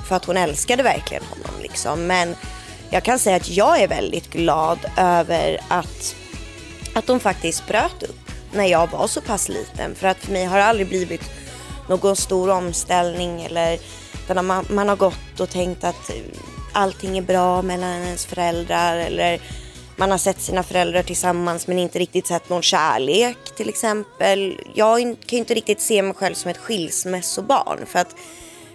för 0.08 0.16
att 0.16 0.24
hon 0.24 0.36
älskade 0.36 0.82
verkligen 0.82 1.22
honom 1.24 1.62
liksom. 1.62 2.06
Men 2.06 2.36
jag 2.90 3.02
kan 3.02 3.18
säga 3.18 3.36
att 3.36 3.48
jag 3.48 3.82
är 3.82 3.88
väldigt 3.88 4.32
glad 4.32 4.78
över 4.96 5.60
att, 5.68 6.16
att 6.94 7.06
de 7.06 7.20
faktiskt 7.20 7.66
bröt 7.66 8.02
upp 8.02 8.30
när 8.52 8.64
jag 8.64 8.90
var 8.90 9.06
så 9.06 9.20
pass 9.20 9.48
liten. 9.48 9.94
För 9.94 10.08
att 10.08 10.18
för 10.18 10.32
mig 10.32 10.44
har 10.44 10.58
det 10.58 10.64
aldrig 10.64 10.88
blivit 10.88 11.30
någon 11.88 12.16
stor 12.16 12.50
omställning 12.50 13.42
eller 13.42 13.78
där 14.26 14.42
man, 14.42 14.66
man 14.70 14.88
har 14.88 14.96
gått 14.96 15.40
och 15.40 15.50
tänkt 15.50 15.84
att 15.84 16.10
allting 16.72 17.18
är 17.18 17.22
bra 17.22 17.62
mellan 17.62 17.90
ens 17.90 18.26
föräldrar 18.26 18.96
eller 18.96 19.40
man 20.02 20.10
har 20.10 20.18
sett 20.18 20.40
sina 20.40 20.62
föräldrar 20.62 21.02
tillsammans 21.02 21.66
men 21.66 21.78
inte 21.78 21.98
riktigt 21.98 22.26
sett 22.26 22.48
någon 22.48 22.62
kärlek 22.62 23.36
till 23.56 23.68
exempel. 23.68 24.60
Jag 24.74 25.00
kan 25.00 25.16
ju 25.26 25.38
inte 25.38 25.54
riktigt 25.54 25.80
se 25.80 26.02
mig 26.02 26.14
själv 26.14 26.34
som 26.34 26.50
ett 26.50 26.56
skilsmässobarn 26.56 27.86
för 27.86 27.98
att 27.98 28.16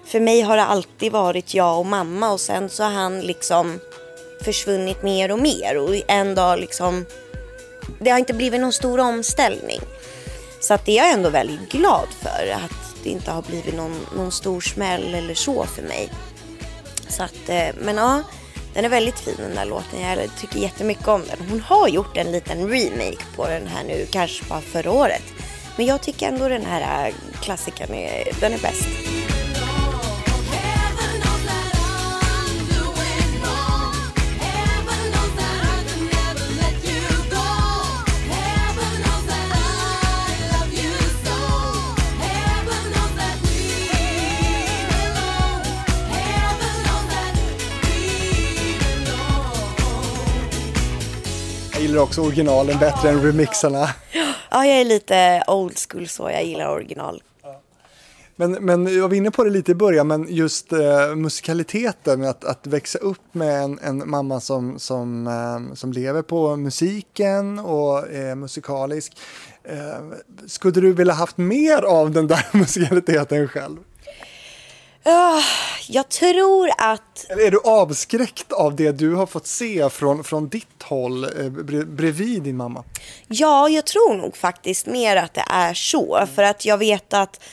för 0.06 0.20
mig 0.20 0.42
har 0.42 0.58
det 0.58 0.64
alltid 0.64 1.12
varit 1.12 1.54
jag 1.54 1.80
och 1.80 1.86
mamma 1.86 2.32
och 2.32 2.40
sen 2.40 2.70
så 2.70 2.84
har 2.84 2.90
han 2.90 3.22
liksom 3.22 3.80
försvunnit 4.42 5.04
mer 5.04 5.32
och 5.32 5.40
mer 5.40 5.78
och 5.78 5.96
en 6.08 6.36
dag 6.36 6.60
liksom 6.60 7.06
det 8.00 8.10
har 8.10 8.20
inte 8.20 8.34
blivit 8.34 8.62
någon 8.62 8.74
stor 8.74 9.00
omställning. 9.00 9.80
Så 10.60 10.74
att 10.74 10.86
det 10.86 11.00
är 11.00 11.04
jag 11.04 11.14
ändå 11.14 11.30
väldigt 11.30 11.72
glad 11.72 12.08
för 12.22 12.52
att 12.52 13.04
det 13.04 13.10
inte 13.10 13.32
har 13.32 13.42
blivit 13.42 13.76
någon, 13.76 14.00
någon 14.16 14.32
stor 14.32 14.62
smäll 14.62 15.14
eller 15.14 15.34
så 15.34 15.66
för 15.66 15.82
mig. 15.82 16.10
Så 17.10 17.24
att, 17.24 17.50
eh, 17.50 17.70
men 17.82 17.98
ja, 17.98 18.24
den 18.74 18.86
är 18.86 18.90
väldigt 18.90 19.20
fin 19.20 19.36
den 19.38 19.56
där 19.56 19.66
låten. 19.66 20.02
Jag 20.02 20.36
tycker 20.38 20.60
jättemycket 20.60 21.08
om 21.08 21.24
den. 21.28 21.50
Hon 21.50 21.62
har 21.62 21.88
gjort 21.88 22.18
en 22.18 22.32
liten 22.32 22.70
remake 22.70 23.26
på 23.36 23.48
den 23.48 23.68
här 23.68 23.84
nu, 23.84 24.06
kanske 24.12 24.46
bara 24.50 24.62
förra 24.62 24.92
året. 24.92 25.24
Men 25.78 25.86
jag 25.86 26.02
tycker 26.02 26.28
ändå 26.28 26.50
den 26.50 26.66
här 26.66 27.08
äh, 27.08 27.14
klassikern 27.42 27.94
är, 27.94 28.24
den 28.42 28.54
är 28.54 28.60
bäst. 28.60 29.17
Gillar 51.88 52.02
också 52.02 52.22
originalen 52.22 52.80
bättre 52.80 53.10
än 53.10 53.22
remixarna. 53.22 53.90
Ja, 54.52 54.66
jag 54.66 54.82
är 54.82 54.86
lite 54.86 55.44
old 55.48 55.78
school 55.90 56.08
så. 56.08 56.30
Jag 56.30 56.46
gillar 56.46 56.70
original. 56.70 57.24
Men, 58.36 58.52
men 58.52 58.98
jag 58.98 59.08
var 59.08 59.16
inne 59.16 59.32
på 59.32 59.44
det 59.44 59.50
lite 59.50 59.72
i 59.72 59.76
början, 59.76 60.08
men 60.08 60.26
just 60.30 60.74
eh, 60.74 61.16
musikaliteten, 61.16 62.24
att, 62.24 62.44
att 62.44 62.68
växa 62.68 63.00
upp 63.00 63.22
med 63.32 63.64
en, 63.64 63.80
en 63.80 64.10
mamma 64.10 64.40
som, 64.40 64.80
som, 64.80 65.28
eh, 65.28 65.76
som 65.76 65.94
lever 65.94 66.22
på 66.22 66.56
musiken 66.56 67.60
och 67.60 68.12
är 68.12 68.36
musikalisk. 68.36 69.18
Eh, 69.64 70.18
skulle 70.48 70.82
du 70.82 70.94
vilja 70.94 71.14
haft 71.14 71.38
mer 71.38 71.82
av 71.82 72.12
den 72.12 72.28
där 72.28 72.46
musikaliteten 72.58 73.48
själv? 73.48 73.78
Uh, 75.08 75.44
jag 75.88 76.10
tror 76.10 76.70
att... 76.78 77.26
Eller 77.30 77.44
är 77.44 77.52
du 77.52 77.60
avskräckt 77.64 78.52
av 78.52 78.76
det 78.76 78.92
du 78.92 79.16
har 79.16 79.26
fått 79.26 79.48
se 79.48 79.90
från, 79.90 80.24
från 80.24 80.50
ditt 80.50 80.84
håll 80.84 81.24
eh, 81.24 81.50
bredvid 81.86 82.44
din 82.44 82.58
mamma? 82.58 82.84
Ja, 83.28 83.70
jag 83.70 83.86
tror 83.86 84.14
nog 84.14 84.38
faktiskt 84.38 84.86
mer 84.86 85.16
att 85.16 85.34
det 85.34 85.44
är 85.50 85.74
så. 85.74 86.28
För 86.36 86.44
att 86.44 86.66
jag 86.66 86.78
vet 86.78 87.14
att 87.14 87.44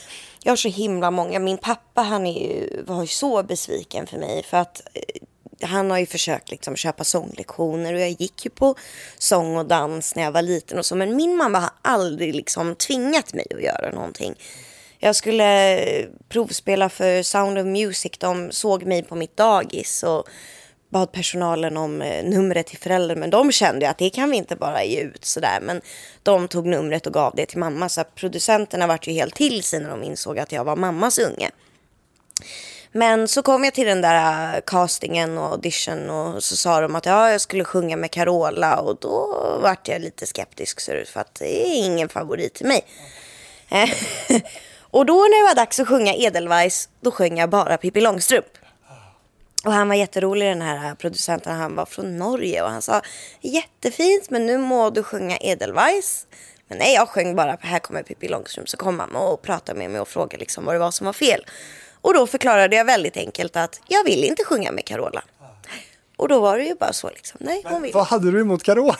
jag 0.43 0.51
har 0.51 0.57
så 0.57 0.69
himla 0.69 1.11
många. 1.11 1.39
Min 1.39 1.57
pappa 1.57 2.01
han 2.01 2.25
är 2.25 2.41
ju, 2.41 2.83
var 2.83 3.01
ju 3.01 3.07
så 3.07 3.43
besviken 3.43 4.07
för 4.07 4.17
mig. 4.17 4.43
För 4.43 4.57
att 4.57 4.81
eh, 4.93 5.67
han 5.67 5.91
har 5.91 5.97
ju 5.97 6.05
försökt 6.05 6.51
liksom 6.51 6.75
köpa 6.75 7.03
sånglektioner 7.03 7.93
och 7.93 7.99
jag 7.99 8.09
gick 8.09 8.45
ju 8.45 8.51
på 8.51 8.75
sång 9.17 9.57
och 9.57 9.65
dans 9.65 10.15
när 10.15 10.23
jag 10.23 10.31
var 10.31 10.41
liten 10.41 10.79
och 10.79 10.85
så. 10.85 10.95
Men 10.95 11.15
min 11.15 11.35
mamma 11.37 11.59
har 11.59 11.71
aldrig 11.81 12.35
liksom 12.35 12.75
tvingat 12.75 13.33
mig 13.33 13.47
att 13.55 13.63
göra 13.63 13.91
någonting. 13.91 14.35
Jag 15.05 15.15
skulle 15.15 15.79
eh, 15.79 16.07
provspela 16.29 16.89
för 16.89 17.23
Sound 17.23 17.57
of 17.57 17.65
Music. 17.65 18.11
De 18.17 18.51
såg 18.51 18.85
mig 18.85 19.03
på 19.03 19.15
mitt 19.15 19.37
dagis 19.37 20.03
och 20.03 20.27
bad 20.89 21.11
personalen 21.11 21.77
om 21.77 22.01
eh, 22.01 22.23
numret 22.23 22.67
till 22.67 22.77
föräldern. 22.77 23.19
Men 23.19 23.29
de 23.29 23.51
kände 23.51 23.89
att 23.89 23.97
det 23.97 24.09
kan 24.09 24.29
vi 24.29 24.37
inte 24.37 24.55
bara 24.55 24.83
ge 24.83 25.01
ut 25.01 25.25
sådär. 25.25 25.59
Men 25.61 25.81
de 26.23 26.47
tog 26.47 26.65
numret 26.65 27.07
och 27.07 27.13
gav 27.13 27.35
det 27.35 27.45
till 27.45 27.57
mamma. 27.57 27.89
Så 27.89 28.03
producenterna 28.15 28.87
vart 28.87 29.07
ju 29.07 29.11
helt 29.11 29.35
till 29.35 29.63
sig 29.63 29.79
när 29.79 29.89
de 29.89 30.03
insåg 30.03 30.39
att 30.39 30.51
jag 30.51 30.63
var 30.63 30.75
mammas 30.75 31.19
unge. 31.19 31.51
Men 32.91 33.27
så 33.27 33.41
kom 33.41 33.63
jag 33.63 33.73
till 33.73 33.87
den 33.87 34.01
där 34.01 34.55
eh, 34.55 34.61
castingen 34.65 35.37
och 35.37 35.51
audition 35.51 36.09
och 36.09 36.43
så 36.43 36.55
sa 36.55 36.81
de 36.81 36.95
att 36.95 37.05
ja, 37.05 37.31
jag 37.31 37.41
skulle 37.41 37.63
sjunga 37.63 37.97
med 37.97 38.11
Carola 38.11 38.79
och 38.79 38.97
då 39.01 39.37
vart 39.61 39.87
jag 39.87 40.01
lite 40.01 40.25
skeptisk 40.25 40.81
för 40.81 41.19
att 41.19 41.35
det 41.35 41.67
är 41.67 41.85
ingen 41.85 42.09
favorit 42.09 42.53
till 42.53 42.67
mig. 42.67 42.85
och 44.95 45.05
då 45.05 45.13
när 45.13 45.43
det 45.43 45.47
var 45.47 45.55
dags 45.55 45.79
att 45.79 45.87
sjunga 45.87 46.13
Edelweiss, 46.13 46.89
då 47.01 47.11
sjöng 47.11 47.37
jag 47.37 47.49
bara 47.49 47.77
Pippi 47.77 48.01
Långstrump. 48.01 48.45
Och 49.65 49.71
han 49.71 49.87
var 49.87 49.95
jätterolig 49.95 50.47
den 50.47 50.61
här 50.61 50.95
producenten, 50.95 51.55
han 51.55 51.75
var 51.75 51.85
från 51.85 52.17
Norge 52.17 52.63
och 52.63 52.69
han 52.69 52.81
sa 52.81 53.01
jättefint 53.41 54.29
men 54.29 54.45
nu 54.45 54.57
må 54.57 54.89
du 54.89 55.03
sjunga 55.03 55.37
Edelweiss. 55.37 56.27
Men 56.67 56.77
nej, 56.77 56.93
jag 56.93 57.09
sjöng 57.09 57.35
bara 57.35 57.57
Här 57.61 57.79
kommer 57.79 58.03
Pippi 58.03 58.27
Långstrump. 58.27 58.69
Så 58.69 58.77
kom 58.77 58.95
mamma 58.95 59.19
och 59.19 59.41
pratade 59.41 59.79
med 59.79 59.91
mig 59.91 60.01
och 60.01 60.07
frågade 60.07 60.37
liksom 60.37 60.65
vad 60.65 60.75
det 60.75 60.79
var 60.79 60.91
som 60.91 61.05
var 61.05 61.13
fel. 61.13 61.45
Och 62.01 62.13
då 62.13 62.27
förklarade 62.27 62.75
jag 62.75 62.85
väldigt 62.85 63.17
enkelt 63.17 63.55
att 63.55 63.81
jag 63.87 64.03
vill 64.03 64.23
inte 64.23 64.43
sjunga 64.43 64.71
med 64.71 64.85
Carola. 64.85 65.23
Och 66.17 66.27
då 66.27 66.39
var 66.39 66.57
det 66.57 66.63
ju 66.63 66.75
bara 66.75 66.93
så 66.93 67.09
liksom. 67.09 67.37
Nej, 67.43 67.63
hon 67.65 67.81
vill. 67.81 67.93
Vad 67.93 68.07
hade 68.07 68.31
du 68.31 68.41
emot 68.41 68.63
Carola? 68.63 68.97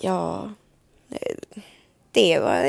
Ja, 0.00 0.50
det 2.12 2.38
var, 2.38 2.62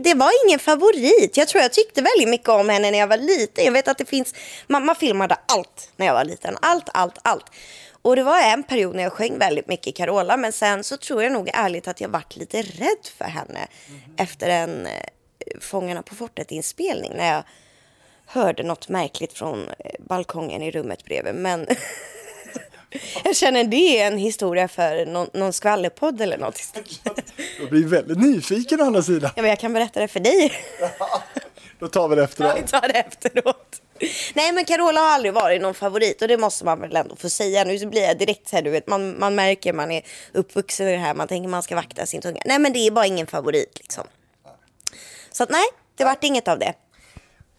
det 0.00 0.14
var 0.14 0.46
ingen 0.46 0.58
favorit. 0.58 1.36
Jag 1.36 1.48
tror 1.48 1.62
jag 1.62 1.72
tyckte 1.72 2.02
väldigt 2.02 2.28
mycket 2.28 2.48
om 2.48 2.68
henne 2.68 2.90
när 2.90 2.98
jag 2.98 3.06
var 3.06 3.16
liten. 3.16 3.64
Jag 3.64 3.72
vet 3.72 3.88
att 3.88 3.98
det 3.98 4.04
finns, 4.04 4.34
mamma 4.66 4.94
filmade 4.94 5.36
allt 5.46 5.90
när 5.96 6.06
jag 6.06 6.14
var 6.14 6.24
liten. 6.24 6.56
Allt, 6.62 6.88
allt, 6.94 7.18
allt. 7.22 7.44
Och 8.02 8.16
det 8.16 8.22
var 8.22 8.40
en 8.40 8.62
period 8.62 8.96
när 8.96 9.02
jag 9.02 9.12
sjöng 9.12 9.38
väldigt 9.38 9.68
mycket 9.68 9.96
Carola. 9.96 10.36
Men 10.36 10.52
sen 10.52 10.84
så 10.84 10.96
tror 10.96 11.22
jag 11.22 11.32
nog 11.32 11.50
ärligt 11.54 11.88
att 11.88 12.00
jag 12.00 12.08
varit 12.08 12.36
lite 12.36 12.62
rädd 12.62 13.06
för 13.18 13.24
henne. 13.24 13.68
Mm. 13.88 14.00
Efter 14.16 14.48
en 14.48 14.86
eh, 14.86 14.92
Fångarna 15.60 16.02
på 16.02 16.14
fortet-inspelning. 16.14 17.12
När 17.16 17.34
jag 17.34 17.42
hörde 18.26 18.62
något 18.62 18.88
märkligt 18.88 19.32
från 19.32 19.68
eh, 19.78 19.90
balkongen 19.98 20.62
i 20.62 20.70
rummet 20.70 21.04
bredvid. 21.04 21.34
Men 21.34 21.66
jag 23.24 23.36
känner 23.36 23.64
det 23.64 24.00
är 24.00 24.06
en 24.06 24.18
historia 24.18 24.68
för 24.68 25.06
någon, 25.06 25.28
någon 25.32 25.52
skvallerpodd 25.52 26.20
eller 26.20 26.38
något. 26.38 26.60
Jag 27.60 27.70
blir 27.70 27.86
väldigt 27.86 28.18
nyfiken 28.18 28.80
å 28.80 28.84
andra 28.84 29.02
sidan. 29.02 29.30
Ja, 29.36 29.42
men 29.42 29.50
jag 29.50 29.58
kan 29.58 29.72
berätta 29.72 30.00
det 30.00 30.08
för 30.08 30.20
dig. 30.20 30.52
Då 31.78 31.88
tar 31.88 32.08
vi 32.08 32.16
det 32.16 32.24
efteråt. 32.24 32.52
Ja, 32.56 32.62
vi 32.62 32.68
tar 32.68 32.88
det 32.88 32.98
efteråt. 32.98 33.82
Nej, 34.34 34.52
men 34.52 34.64
Carola 34.64 35.00
har 35.00 35.08
aldrig 35.08 35.34
varit 35.34 35.62
någon 35.62 35.74
favorit 35.74 36.22
och 36.22 36.28
det 36.28 36.38
måste 36.38 36.64
man 36.64 36.80
väl 36.80 36.96
ändå 36.96 37.16
få 37.16 37.30
säga. 37.30 37.64
Nu 37.64 37.86
blir 37.86 38.02
jag 38.02 38.18
direkt 38.18 38.48
så 38.48 38.56
här, 38.56 38.62
du 38.62 38.70
vet, 38.70 38.86
man, 38.86 39.18
man 39.18 39.34
märker 39.34 39.72
man 39.72 39.90
är 39.90 40.02
uppvuxen 40.32 40.88
i 40.88 40.92
det 40.92 40.98
här, 40.98 41.14
man 41.14 41.28
tänker 41.28 41.48
man 41.48 41.62
ska 41.62 41.74
vakta 41.74 42.06
sin 42.06 42.20
tunga. 42.20 42.42
Nej, 42.44 42.58
men 42.58 42.72
det 42.72 42.78
är 42.78 42.90
bara 42.90 43.06
ingen 43.06 43.26
favorit 43.26 43.78
liksom. 43.78 44.04
Så 45.30 45.42
att, 45.42 45.50
nej, 45.50 45.64
det 45.96 46.04
vart 46.04 46.24
inget 46.24 46.48
av 46.48 46.58
det. 46.58 46.74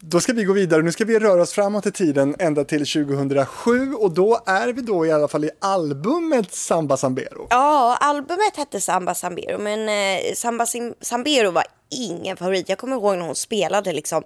Då 0.03 0.19
ska 0.19 0.33
vi 0.33 0.43
gå 0.43 0.53
vidare. 0.53 0.81
Nu 0.81 0.91
ska 0.91 1.05
vi 1.05 1.19
röra 1.19 1.41
oss 1.41 1.53
framåt 1.53 1.85
i 1.85 1.91
tiden 1.91 2.35
ända 2.39 2.63
till 2.63 2.79
2007 2.79 3.93
och 3.93 4.11
då 4.11 4.39
är 4.45 4.67
vi 4.67 4.81
då 4.81 5.05
i 5.05 5.11
alla 5.11 5.27
fall 5.27 5.45
i 5.45 5.49
albumet 5.59 6.53
Samba 6.53 6.97
Sambero. 6.97 7.47
Ja, 7.49 7.97
albumet 7.99 8.57
hette 8.57 8.81
Samba 8.81 9.15
Sambero 9.15 9.57
men 9.57 9.89
eh, 9.89 10.33
Samba 10.35 10.65
Sambero 11.01 11.51
var 11.51 11.63
ingen 11.89 12.37
favorit. 12.37 12.69
Jag 12.69 12.77
kommer 12.77 12.95
ihåg 12.95 13.17
när 13.17 13.25
hon 13.25 13.35
spelade 13.35 13.93
liksom 13.93 14.23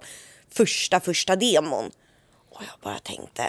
första, 0.50 1.00
första 1.00 1.36
demon 1.36 1.90
och 2.50 2.62
jag 2.62 2.80
bara 2.82 2.98
tänkte 2.98 3.42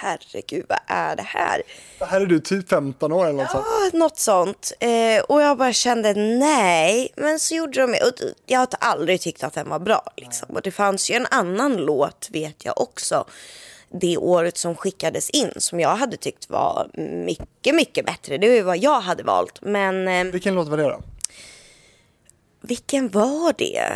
herregud, 0.00 0.66
vad 0.68 0.78
är 0.86 1.16
det 1.16 1.22
här? 1.22 1.62
Det 1.98 2.04
här 2.04 2.20
är 2.20 2.26
du 2.26 2.40
typ 2.40 2.68
15 2.68 3.12
år 3.12 3.26
eller 3.26 3.42
något 3.42 3.50
sånt. 3.50 3.66
Ja, 3.92 3.98
något 3.98 4.18
sånt. 4.18 4.72
Eh, 4.80 5.22
och 5.28 5.42
jag 5.42 5.58
bara 5.58 5.72
kände 5.72 6.14
nej. 6.14 7.12
Men 7.16 7.38
så 7.38 7.54
gjorde 7.54 7.80
de 7.80 7.84
och 7.92 8.12
Jag 8.46 8.58
har 8.58 8.68
aldrig 8.80 9.20
tyckt 9.20 9.44
att 9.44 9.52
den 9.54 9.68
var 9.68 9.78
bra. 9.78 10.02
Liksom. 10.16 10.48
Och 10.54 10.62
det 10.62 10.70
fanns 10.70 11.10
ju 11.10 11.14
en 11.14 11.26
annan 11.30 11.76
låt, 11.76 12.28
vet 12.32 12.64
jag 12.64 12.80
också, 12.80 13.24
det 14.00 14.16
året 14.16 14.56
som 14.56 14.76
skickades 14.76 15.30
in 15.30 15.50
som 15.56 15.80
jag 15.80 15.96
hade 15.96 16.16
tyckt 16.16 16.50
var 16.50 16.90
mycket, 17.26 17.74
mycket 17.74 18.06
bättre. 18.06 18.38
Det 18.38 18.48
var 18.48 18.54
ju 18.54 18.62
vad 18.62 18.78
jag 18.78 19.00
hade 19.00 19.22
valt. 19.22 19.58
Men... 19.62 20.08
Eh, 20.08 20.24
Vilken 20.24 20.54
låt 20.54 20.68
var 20.68 20.76
det 20.76 20.82
då? 20.82 21.00
Vilken 22.60 23.08
var 23.08 23.54
det? 23.58 23.92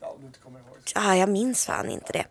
Ja, 0.00 0.16
du 0.20 0.26
inte 0.26 0.38
kommer 0.38 0.58
ihåg. 0.60 0.68
Ah, 0.94 1.14
jag 1.14 1.28
minns 1.28 1.66
fan 1.66 1.90
inte 1.90 2.12
det. 2.12 2.24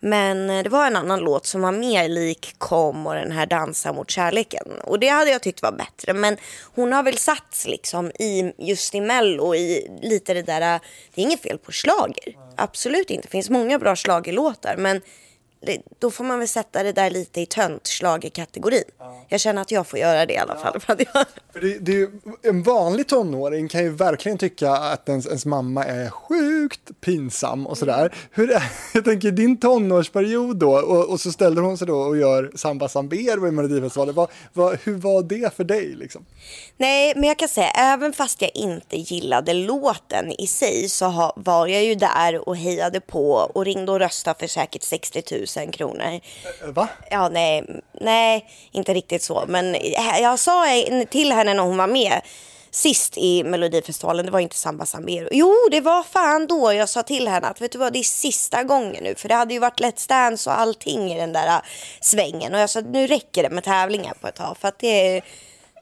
Men 0.00 0.50
eh, 0.50 0.62
det 0.62 0.68
var 0.68 0.86
en 0.86 0.96
annan 0.96 1.20
låt 1.20 1.46
som 1.46 1.60
var 1.60 1.72
mer 1.72 2.08
lik 2.08 2.54
Kom 2.58 3.06
och 3.06 3.14
den 3.14 3.32
här 3.32 3.46
Dansa 3.46 3.92
mot 3.92 4.10
kärleken. 4.10 4.80
Och 4.84 4.98
det 4.98 5.08
hade 5.08 5.30
jag 5.30 5.42
tyckt 5.42 5.62
var 5.62 5.72
bättre. 5.72 6.12
Men 6.12 6.36
hon 6.74 6.92
har 6.92 7.02
väl 7.02 7.16
satt 7.18 7.64
liksom 7.66 8.10
i 8.10 8.52
just 8.58 8.94
i 8.94 9.00
Mello 9.00 9.54
i 9.54 9.98
lite 10.02 10.34
det 10.34 10.42
där. 10.42 10.74
Eh, 10.74 10.80
det 11.14 11.20
är 11.20 11.24
inget 11.24 11.42
fel 11.42 11.58
på 11.58 11.72
slager. 11.72 12.36
Absolut 12.56 13.10
inte. 13.10 13.26
Det 13.26 13.30
finns 13.30 13.50
många 13.50 13.78
bra 13.78 13.96
slagelåtar 13.96 14.74
Men 14.78 15.00
då 15.98 16.10
får 16.10 16.24
man 16.24 16.38
väl 16.38 16.48
sätta 16.48 16.82
det 16.82 16.92
där 16.92 17.10
lite 17.10 17.40
i 17.40 17.46
töntschlagerkategorin. 17.46 18.82
Ja. 18.98 19.24
Jag 19.28 19.40
känner 19.40 19.62
att 19.62 19.70
jag 19.70 19.86
får 19.86 19.98
göra 19.98 20.26
det 20.26 20.32
i 20.32 20.38
alla 20.38 20.56
fall. 20.56 20.80
För 20.80 21.60
det, 21.60 21.78
det 21.78 21.92
är 21.92 22.08
en 22.42 22.62
vanlig 22.62 23.08
tonåring 23.08 23.68
kan 23.68 23.82
ju 23.82 23.90
verkligen 23.90 24.38
tycka 24.38 24.70
att 24.70 25.08
ens, 25.08 25.26
ens 25.26 25.46
mamma 25.46 25.84
är 25.84 26.10
sjukt 26.10 27.00
pinsam 27.00 27.66
och 27.66 27.78
sådär. 27.78 28.00
Mm. 28.00 28.12
Hur 28.30 28.50
är, 28.50 28.62
jag 28.94 29.04
tänker 29.04 29.30
din 29.30 29.56
tonårsperiod 29.56 30.56
då 30.56 30.72
och, 30.72 31.08
och, 31.08 31.20
så 31.20 31.32
ställer 31.32 31.62
hon 31.62 31.78
sig 31.78 31.86
då 31.86 31.98
och 31.98 32.16
gör 32.16 32.50
Samba 32.54 32.88
Sambero 32.88 33.48
i 33.48 33.50
Melodifestivalen. 33.50 34.14
Vad, 34.14 34.28
vad, 34.52 34.78
hur 34.84 34.94
var 34.94 35.22
det 35.22 35.56
för 35.56 35.64
dig 35.64 35.94
liksom? 35.94 36.24
Nej, 36.76 37.12
men 37.16 37.24
jag 37.24 37.38
kan 37.38 37.48
säga 37.48 37.70
även 37.70 38.12
fast 38.12 38.42
jag 38.42 38.50
inte 38.54 38.96
gillade 38.96 39.54
låten 39.54 40.32
i 40.40 40.46
sig 40.46 40.88
så 40.88 41.06
ha, 41.06 41.32
var 41.36 41.66
jag 41.66 41.84
ju 41.84 41.94
där 41.94 42.48
och 42.48 42.56
hejade 42.56 43.00
på 43.00 43.32
och 43.32 43.64
ringde 43.64 43.92
och 43.92 43.98
röstade 43.98 44.38
för 44.38 44.46
säkert 44.46 44.82
60 44.82 45.22
000 45.30 45.46
000 45.56 45.72
kronor. 45.72 46.20
Eh, 46.62 46.68
va? 46.68 46.88
Ja, 47.10 47.28
nej, 47.28 47.82
nej, 48.00 48.46
inte 48.72 48.94
riktigt 48.94 49.22
så. 49.22 49.44
Men 49.48 49.76
jag 50.20 50.38
sa 50.38 50.64
till 51.10 51.32
henne 51.32 51.54
när 51.54 51.62
hon 51.62 51.76
var 51.76 51.86
med 51.86 52.20
sist 52.70 53.18
i 53.18 53.44
Melodifestivalen, 53.44 54.26
det 54.26 54.32
var 54.32 54.40
inte 54.40 54.56
Samba 54.56 54.86
Sambero. 54.86 55.28
Jo, 55.32 55.54
det 55.70 55.80
var 55.80 56.02
fan 56.02 56.46
då 56.46 56.72
jag 56.72 56.88
sa 56.88 57.02
till 57.02 57.28
henne 57.28 57.46
att 57.46 57.60
vet 57.60 57.72
du 57.72 57.78
vad, 57.78 57.92
det 57.92 57.98
är 57.98 58.02
sista 58.02 58.62
gången 58.64 59.04
nu. 59.04 59.14
För 59.14 59.28
det 59.28 59.34
hade 59.34 59.54
ju 59.54 59.60
varit 59.60 59.80
Let's 59.80 60.08
Dance 60.08 60.50
och 60.50 60.60
allting 60.60 61.12
i 61.12 61.18
den 61.18 61.32
där 61.32 61.46
äh, 61.48 61.62
svängen. 62.00 62.54
Och 62.54 62.60
jag 62.60 62.70
sa 62.70 62.80
nu 62.80 63.06
räcker 63.06 63.42
det 63.42 63.50
med 63.50 63.64
tävlingar 63.64 64.14
på 64.20 64.28
ett 64.28 64.34
tag. 64.34 64.56
För 64.58 64.68
att 64.68 64.78
det, 64.78 65.22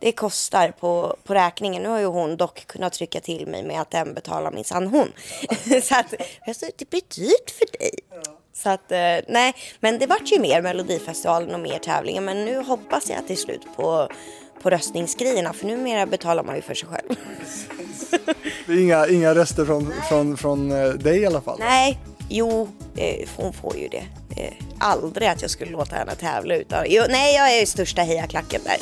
det 0.01 0.13
kostar 0.13 0.71
på, 0.71 1.17
på 1.25 1.35
räkningen. 1.35 1.83
Nu 1.83 1.89
har 1.89 1.99
ju 1.99 2.07
hon 2.07 2.37
dock 2.37 2.67
kunnat 2.67 2.93
trycka 2.93 3.21
till 3.21 3.47
mig 3.47 3.63
med 3.63 3.81
att 3.81 3.91
den 3.91 4.15
betalar 4.15 4.51
minsann 4.51 4.87
hon. 4.87 5.13
så 5.83 5.95
att, 5.95 6.15
det 6.77 6.91
blir 6.91 7.03
dyrt 7.15 7.51
för 7.51 7.79
dig. 7.79 7.99
Så 8.63 8.69
att, 8.69 8.93
eh, 8.93 8.99
nej, 9.29 9.55
men 9.81 9.99
det 9.99 10.07
vart 10.07 10.33
ju 10.33 10.39
mer 10.39 10.63
Melodifestivalen 10.63 11.55
och 11.55 11.61
mer 11.61 11.79
tävlingar. 11.79 12.21
Men 12.21 12.45
nu 12.45 12.59
hoppas 12.63 13.11
jag 13.11 13.19
att 13.19 13.29
det 13.29 13.35
är 13.35 13.37
slut 13.37 13.67
på, 13.77 14.09
på 14.63 14.71
röstningsgrejerna. 14.71 15.53
För 15.53 15.67
numera 15.67 16.07
betalar 16.07 16.43
man 16.43 16.57
ju 16.57 16.63
för 16.63 16.75
sig 16.75 16.89
själv. 16.89 17.09
Det 18.67 18.73
är 18.73 18.81
inga, 18.81 19.07
inga 19.07 19.35
röster 19.35 19.65
från, 19.65 19.93
från, 20.09 20.37
från 20.37 20.73
eh, 20.73 20.89
dig 20.89 21.19
i 21.19 21.27
alla 21.27 21.41
fall? 21.41 21.59
Nej, 21.59 21.99
jo, 22.29 22.69
eh, 22.97 23.29
hon 23.37 23.53
får 23.53 23.77
ju 23.77 23.89
det. 23.89 24.05
aldrig 24.79 25.29
att 25.29 25.43
jag 25.43 25.51
skulle 25.51 25.71
låta 25.71 25.97
henne 25.97 26.15
tävla 26.15 26.57
utan... 26.57 26.85
Jo, 26.89 27.03
nej, 27.09 27.35
jag 27.35 27.59
är 27.59 27.67
största 27.67 28.03
hejaklacken 28.03 28.61
där. 28.65 28.77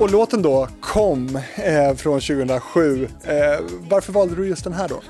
Och 0.00 0.10
låten 0.10 0.42
då 0.42 0.68
kom 0.80 1.40
eh, 1.56 1.94
från 1.94 2.20
2007. 2.20 3.08
Eh, 3.24 3.32
varför 3.88 4.12
valde 4.12 4.34
du 4.34 4.48
just 4.48 4.64
den 4.64 4.72
här 4.72 4.88
då? 4.88 5.02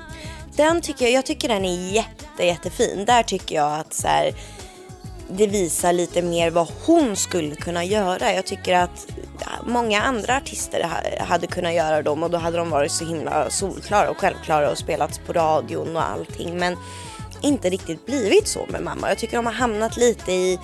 Den 0.55 0.81
tycker 0.81 1.05
jag, 1.05 1.13
jag 1.13 1.25
tycker 1.25 1.47
den 1.47 1.65
är 1.65 1.91
jätte, 1.93 2.45
jättefin. 2.45 3.05
Där 3.05 3.23
tycker 3.23 3.55
jag 3.55 3.79
att 3.79 3.93
så 3.93 4.07
här, 4.07 4.33
det 5.29 5.47
visar 5.47 5.93
lite 5.93 6.21
mer 6.21 6.51
vad 6.51 6.67
hon 6.85 7.15
skulle 7.15 7.55
kunna 7.55 7.83
göra. 7.83 8.33
Jag 8.33 8.45
tycker 8.45 8.75
att 8.75 9.07
många 9.65 10.01
andra 10.01 10.37
artister 10.37 10.89
hade 11.19 11.47
kunnat 11.47 11.73
göra 11.73 12.01
dem 12.01 12.23
och 12.23 12.29
då 12.29 12.37
hade 12.37 12.57
de 12.57 12.69
varit 12.69 12.91
så 12.91 13.05
himla 13.05 13.49
solklara 13.49 14.09
och 14.09 14.17
självklara 14.17 14.71
och 14.71 14.77
spelats 14.77 15.19
på 15.19 15.33
radion 15.33 15.95
och 15.95 16.09
allting. 16.09 16.57
Men 16.57 16.75
inte 17.41 17.69
riktigt 17.69 18.05
blivit 18.05 18.47
så 18.47 18.65
med 18.69 18.83
mamma. 18.83 19.09
Jag 19.09 19.17
tycker 19.17 19.37
de 19.37 19.45
har 19.45 19.53
hamnat 19.53 19.97
lite 19.97 20.31
i 20.31 20.59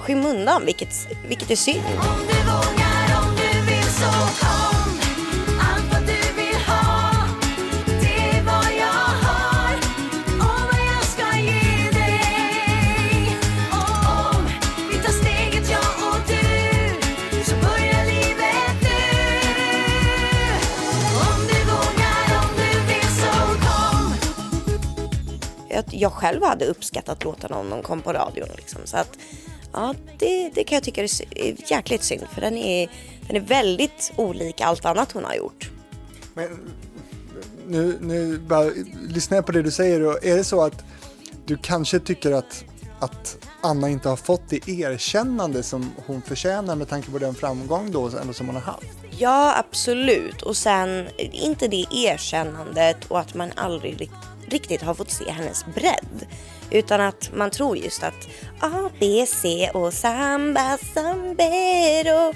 skymundan, 0.00 0.62
vilket, 0.66 1.08
vilket 1.28 1.50
är 1.50 1.56
synd 1.56 1.84
jag 26.00 26.12
själv 26.12 26.42
hade 26.42 26.64
uppskattat 26.64 27.24
låtarna 27.24 27.56
om 27.56 27.70
de 27.70 27.82
kom 27.82 28.02
på 28.02 28.12
radion. 28.12 28.48
Liksom. 28.56 28.80
Så 28.84 28.96
att, 28.96 29.18
ja, 29.72 29.94
det, 30.18 30.50
det 30.54 30.64
kan 30.64 30.76
jag 30.76 30.82
tycka 30.82 31.02
är 31.02 31.70
jäkligt 31.70 32.02
synd 32.04 32.22
för 32.34 32.40
den 32.40 32.56
är, 32.56 32.90
den 33.26 33.36
är 33.36 33.40
väldigt 33.40 34.12
olik 34.16 34.60
allt 34.60 34.84
annat 34.84 35.12
hon 35.12 35.24
har 35.24 35.34
gjort. 35.34 35.70
Men 36.34 36.74
nu, 37.66 37.98
nu 38.00 38.38
bara 38.38 38.70
lyssnar 39.08 39.36
jag 39.36 39.46
på 39.46 39.52
det 39.52 39.62
du 39.62 39.70
säger 39.70 40.06
och 40.06 40.24
är 40.24 40.36
det 40.36 40.44
så 40.44 40.62
att 40.62 40.84
du 41.46 41.56
kanske 41.56 42.00
tycker 42.00 42.32
att, 42.32 42.64
att 43.00 43.38
Anna 43.62 43.88
inte 43.88 44.08
har 44.08 44.16
fått 44.16 44.42
det 44.48 44.68
erkännande 44.68 45.62
som 45.62 45.90
hon 46.06 46.22
förtjänar 46.22 46.76
med 46.76 46.88
tanke 46.88 47.10
på 47.10 47.18
den 47.18 47.34
framgång 47.34 47.90
då 47.90 48.10
ändå 48.20 48.32
som 48.32 48.46
hon 48.46 48.56
har 48.56 48.62
haft? 48.62 48.86
Ja, 49.18 49.58
absolut. 49.58 50.42
Och 50.42 50.56
sen 50.56 51.08
inte 51.18 51.68
det 51.68 51.84
erkännandet 51.92 52.96
och 53.08 53.20
att 53.20 53.34
man 53.34 53.52
aldrig 53.56 54.10
riktigt 54.46 54.82
har 54.82 54.94
fått 54.94 55.10
se 55.10 55.30
hennes 55.30 55.64
bredd. 55.74 56.26
Utan 56.70 57.00
att 57.00 57.30
man 57.34 57.50
tror 57.50 57.76
just 57.76 58.02
att 58.02 58.28
A, 58.60 58.90
B, 59.00 59.26
C 59.28 59.70
och 59.74 59.94
samba, 59.94 60.78
sambero 60.94 62.34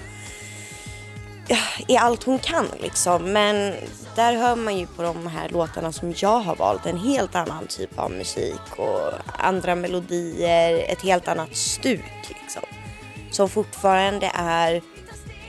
är 1.88 1.98
allt 1.98 2.22
hon 2.22 2.38
kan 2.38 2.66
liksom. 2.80 3.32
Men 3.32 3.74
där 4.16 4.32
hör 4.32 4.56
man 4.56 4.78
ju 4.78 4.86
på 4.86 5.02
de 5.02 5.26
här 5.26 5.48
låtarna 5.48 5.92
som 5.92 6.14
jag 6.16 6.40
har 6.40 6.56
valt 6.56 6.86
en 6.86 6.98
helt 6.98 7.34
annan 7.34 7.66
typ 7.66 7.98
av 7.98 8.10
musik 8.10 8.76
och 8.76 9.12
andra 9.38 9.74
melodier, 9.74 10.84
ett 10.88 11.02
helt 11.02 11.28
annat 11.28 11.56
stuk 11.56 12.28
liksom. 12.28 12.62
Som 13.30 13.48
fortfarande 13.48 14.30
är, 14.34 14.82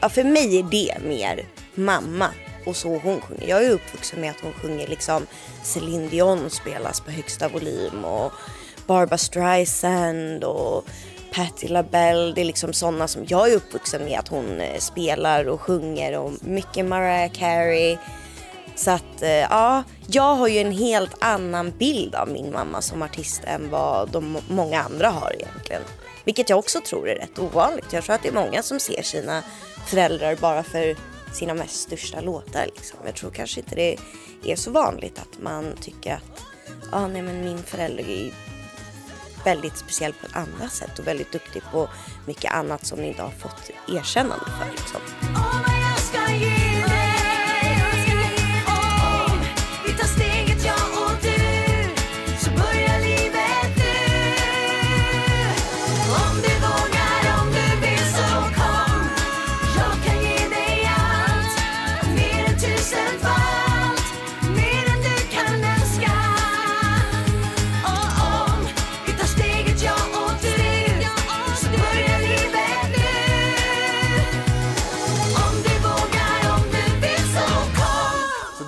ja 0.01 0.09
för 0.09 0.23
mig 0.23 0.59
är 0.59 0.63
det 0.63 0.97
mer 1.07 1.45
mamma 1.75 2.29
och 2.65 2.75
så 2.75 2.97
hon 2.97 3.21
sjunger. 3.21 3.47
Jag 3.47 3.65
är 3.65 3.69
uppvuxen 3.69 4.21
med 4.21 4.31
att 4.31 4.41
hon 4.41 4.53
sjunger 4.53 4.87
liksom 4.87 5.27
Céline 5.63 6.09
Dion 6.09 6.49
spelas 6.49 7.01
på 7.01 7.11
högsta 7.11 7.47
volym 7.47 8.05
och 8.05 8.33
Barbra 8.87 9.17
Streisand 9.17 10.43
och 10.43 10.85
Patti 11.33 11.67
LaBelle. 11.67 12.33
Det 12.35 12.41
är 12.41 12.45
liksom 12.45 12.73
sådana 12.73 13.07
som 13.07 13.25
jag 13.27 13.51
är 13.51 13.55
uppvuxen 13.55 14.05
med 14.05 14.19
att 14.19 14.27
hon 14.27 14.61
eh, 14.61 14.79
spelar 14.79 15.47
och 15.47 15.61
sjunger 15.61 16.17
och 16.17 16.31
mycket 16.41 16.85
Mariah 16.85 17.31
Carey. 17.31 17.97
Så 18.75 18.91
att 18.91 19.21
eh, 19.21 19.29
ja, 19.29 19.83
jag 20.07 20.35
har 20.35 20.47
ju 20.47 20.59
en 20.59 20.71
helt 20.71 21.15
annan 21.19 21.71
bild 21.71 22.15
av 22.15 22.29
min 22.29 22.51
mamma 22.51 22.81
som 22.81 23.01
artist 23.01 23.41
än 23.43 23.69
vad 23.69 24.09
de 24.09 24.37
många 24.49 24.81
andra 24.81 25.09
har 25.09 25.35
egentligen. 25.39 25.81
Vilket 26.23 26.49
jag 26.49 26.59
också 26.59 26.81
tror 26.81 27.09
är 27.09 27.15
rätt 27.15 27.39
ovanligt. 27.39 27.93
Jag 27.93 28.03
tror 28.03 28.15
att 28.15 28.23
det 28.23 28.29
är 28.29 28.33
många 28.33 28.63
som 28.63 28.79
ser 28.79 29.01
sina 29.01 29.43
föräldrar 29.87 30.35
bara 30.35 30.63
för 30.63 30.95
sina 31.33 31.53
mest 31.53 31.81
största 31.81 32.21
låtar. 32.21 32.65
Liksom. 32.75 32.99
Jag 33.05 33.15
tror 33.15 33.31
kanske 33.31 33.59
inte 33.59 33.75
det 33.75 33.97
är 34.45 34.55
så 34.55 34.71
vanligt 34.71 35.19
att 35.19 35.41
man 35.41 35.73
tycker 35.81 36.13
att 36.13 36.43
ah, 36.91 37.07
nej, 37.07 37.21
men 37.21 37.41
min 37.41 37.63
förälder 37.63 38.09
är 38.09 38.31
väldigt 39.45 39.77
speciell 39.77 40.13
på 40.13 40.25
ett 40.25 40.35
annat 40.35 40.73
sätt 40.73 40.99
och 40.99 41.07
väldigt 41.07 41.31
duktig 41.31 41.61
på 41.71 41.89
mycket 42.27 42.53
annat 42.53 42.85
som 42.85 42.99
ni 42.99 43.07
inte 43.07 43.21
har 43.21 43.31
fått 43.31 43.69
erkännande 43.87 44.45
för. 44.45 44.71
Liksom. 44.71 45.01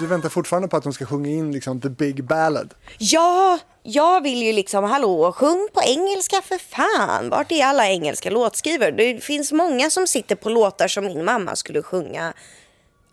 Väntar 0.07 0.29
fortfarande 0.29 0.67
på 0.67 0.77
att 0.77 0.83
hon 0.83 0.93
ska 0.93 1.05
sjunga 1.05 1.29
in 1.29 1.51
liksom 1.51 1.81
the 1.81 1.89
big 1.89 2.23
ballad. 2.23 2.73
Ja, 2.97 3.59
jag 3.83 4.23
vill 4.23 4.43
ju 4.43 4.53
liksom, 4.53 4.83
hallå, 4.83 5.31
sjung 5.31 5.67
på 5.73 5.81
engelska 5.81 6.41
för 6.41 6.57
fan. 6.57 7.29
Vart 7.29 7.51
är 7.51 7.65
alla 7.65 7.87
engelska 7.87 8.29
låtskrivare? 8.29 8.91
Det 8.91 9.23
finns 9.23 9.51
många 9.51 9.89
som 9.89 10.07
sitter 10.07 10.35
på 10.35 10.49
låtar 10.49 10.87
som 10.87 11.05
min 11.05 11.25
mamma 11.25 11.55
skulle 11.55 11.81
sjunga, 11.81 12.33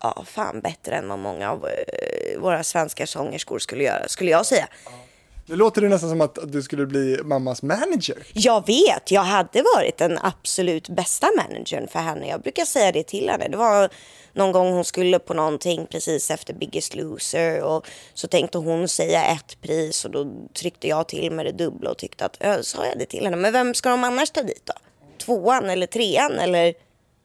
ja, 0.01 0.23
fan 0.25 0.61
bättre 0.61 0.95
än 0.95 1.09
vad 1.09 1.19
många 1.19 1.51
av 1.51 1.65
eh, 1.67 2.39
våra 2.39 2.63
svenska 2.63 3.07
sångerskor 3.07 3.59
skulle 3.59 3.83
göra, 3.83 4.07
skulle 4.07 4.31
jag 4.31 4.45
säga. 4.45 4.67
Nu 5.47 5.55
låter 5.55 5.81
det 5.81 5.89
nästan 5.89 6.09
som 6.09 6.21
att 6.21 6.37
du 6.51 6.61
skulle 6.61 6.85
bli 6.85 7.19
mammas 7.23 7.63
manager. 7.63 8.17
Jag 8.33 8.67
vet, 8.67 9.11
jag 9.11 9.21
hade 9.21 9.63
varit 9.75 9.97
den 9.97 10.19
absolut 10.21 10.89
bästa 10.89 11.27
managern 11.37 11.87
för 11.87 11.99
henne. 11.99 12.27
Jag 12.27 12.41
brukar 12.41 12.65
säga 12.65 12.91
det 12.91 13.03
till 13.03 13.29
henne. 13.29 13.47
Det 13.47 13.57
var 13.57 13.89
någon 14.33 14.51
gång 14.51 14.73
hon 14.73 14.85
skulle 14.85 15.19
på 15.19 15.33
någonting 15.33 15.87
precis 15.91 16.31
efter 16.31 16.53
Biggest 16.53 16.95
Loser 16.95 17.61
och 17.61 17.87
så 18.13 18.27
tänkte 18.27 18.57
hon 18.57 18.87
säga 18.87 19.25
ett 19.25 19.61
pris 19.61 20.05
och 20.05 20.11
då 20.11 20.27
tryckte 20.53 20.87
jag 20.87 21.07
till 21.07 21.31
med 21.31 21.45
det 21.45 21.51
dubbla 21.51 21.89
och 21.89 21.97
tyckte 21.97 22.25
att, 22.25 22.43
äh, 22.43 22.61
sa 22.61 22.85
jag 22.85 22.99
det 22.99 23.05
till 23.05 23.23
henne, 23.23 23.37
men 23.37 23.53
vem 23.53 23.73
ska 23.73 23.89
de 23.89 24.03
annars 24.03 24.31
ta 24.31 24.41
dit 24.41 24.65
då? 24.65 24.73
Tvåan 25.17 25.69
eller 25.69 25.87
trean 25.87 26.39
eller? 26.39 26.73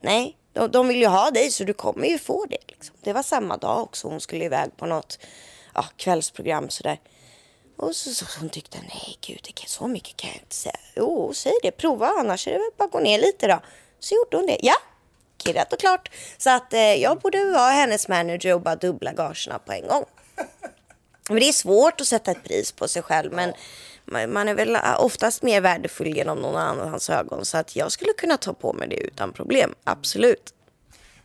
Nej, 0.02 0.36
de, 0.52 0.70
de 0.70 0.88
vill 0.88 1.00
ju 1.00 1.06
ha 1.06 1.30
dig 1.30 1.50
så 1.50 1.64
du 1.64 1.72
kommer 1.72 2.06
ju 2.06 2.18
få 2.18 2.46
det. 2.50 2.58
Liksom. 2.68 2.96
Det 3.00 3.12
var 3.12 3.22
samma 3.22 3.56
dag 3.56 3.82
också, 3.82 4.08
hon 4.08 4.20
skulle 4.20 4.44
iväg 4.44 4.76
på 4.76 4.86
något 4.86 5.18
ja, 5.74 5.84
kvällsprogram 5.96 6.68
sådär. 6.68 6.98
Och 7.80 7.96
så, 7.96 8.14
så 8.14 8.24
hon 8.40 8.48
tyckte, 8.48 8.78
nej 8.78 9.18
gud, 9.20 9.40
det 9.46 9.52
kan, 9.52 9.68
så 9.68 9.86
mycket 9.86 10.16
kan 10.16 10.30
jag 10.30 10.36
inte 10.36 10.54
säga. 10.54 10.76
Jo, 10.96 11.32
säg 11.34 11.52
det, 11.62 11.70
prova 11.70 12.06
annars 12.06 12.48
är 12.48 12.52
det 12.52 12.58
väl 12.58 12.70
bara 12.76 12.84
att 12.84 12.90
gå 12.90 13.00
ner 13.00 13.18
lite 13.18 13.46
då. 13.46 13.60
Så 13.98 14.14
gjorde 14.14 14.36
hon 14.36 14.46
det. 14.46 14.58
Ja, 14.62 14.74
kirrat 15.44 15.72
och 15.72 15.78
klart. 15.78 16.10
Så 16.38 16.50
att 16.50 16.74
eh, 16.74 16.94
jag 16.94 17.18
borde 17.18 17.44
vara 17.44 17.70
hennes 17.70 18.08
manager 18.08 18.54
och 18.54 18.60
bara 18.60 18.76
dubbla 18.76 19.12
gagerna 19.12 19.58
på 19.58 19.72
en 19.72 19.86
gång. 19.86 20.04
Men 21.28 21.38
det 21.38 21.48
är 21.48 21.52
svårt 21.52 22.00
att 22.00 22.06
sätta 22.06 22.30
ett 22.30 22.44
pris 22.44 22.72
på 22.72 22.88
sig 22.88 23.02
själv, 23.02 23.32
men 23.32 23.52
man 24.32 24.48
är 24.48 24.54
väl 24.54 24.76
eh, 24.76 24.80
oftast 24.98 25.42
mer 25.42 25.60
värdefull 25.60 26.16
genom 26.16 26.38
någon 26.38 26.56
annans 26.56 27.10
ögon. 27.10 27.44
Så 27.44 27.58
att 27.58 27.76
jag 27.76 27.92
skulle 27.92 28.12
kunna 28.12 28.36
ta 28.36 28.52
på 28.52 28.72
mig 28.72 28.88
det 28.88 28.96
utan 28.96 29.32
problem, 29.32 29.74
absolut. 29.84 30.54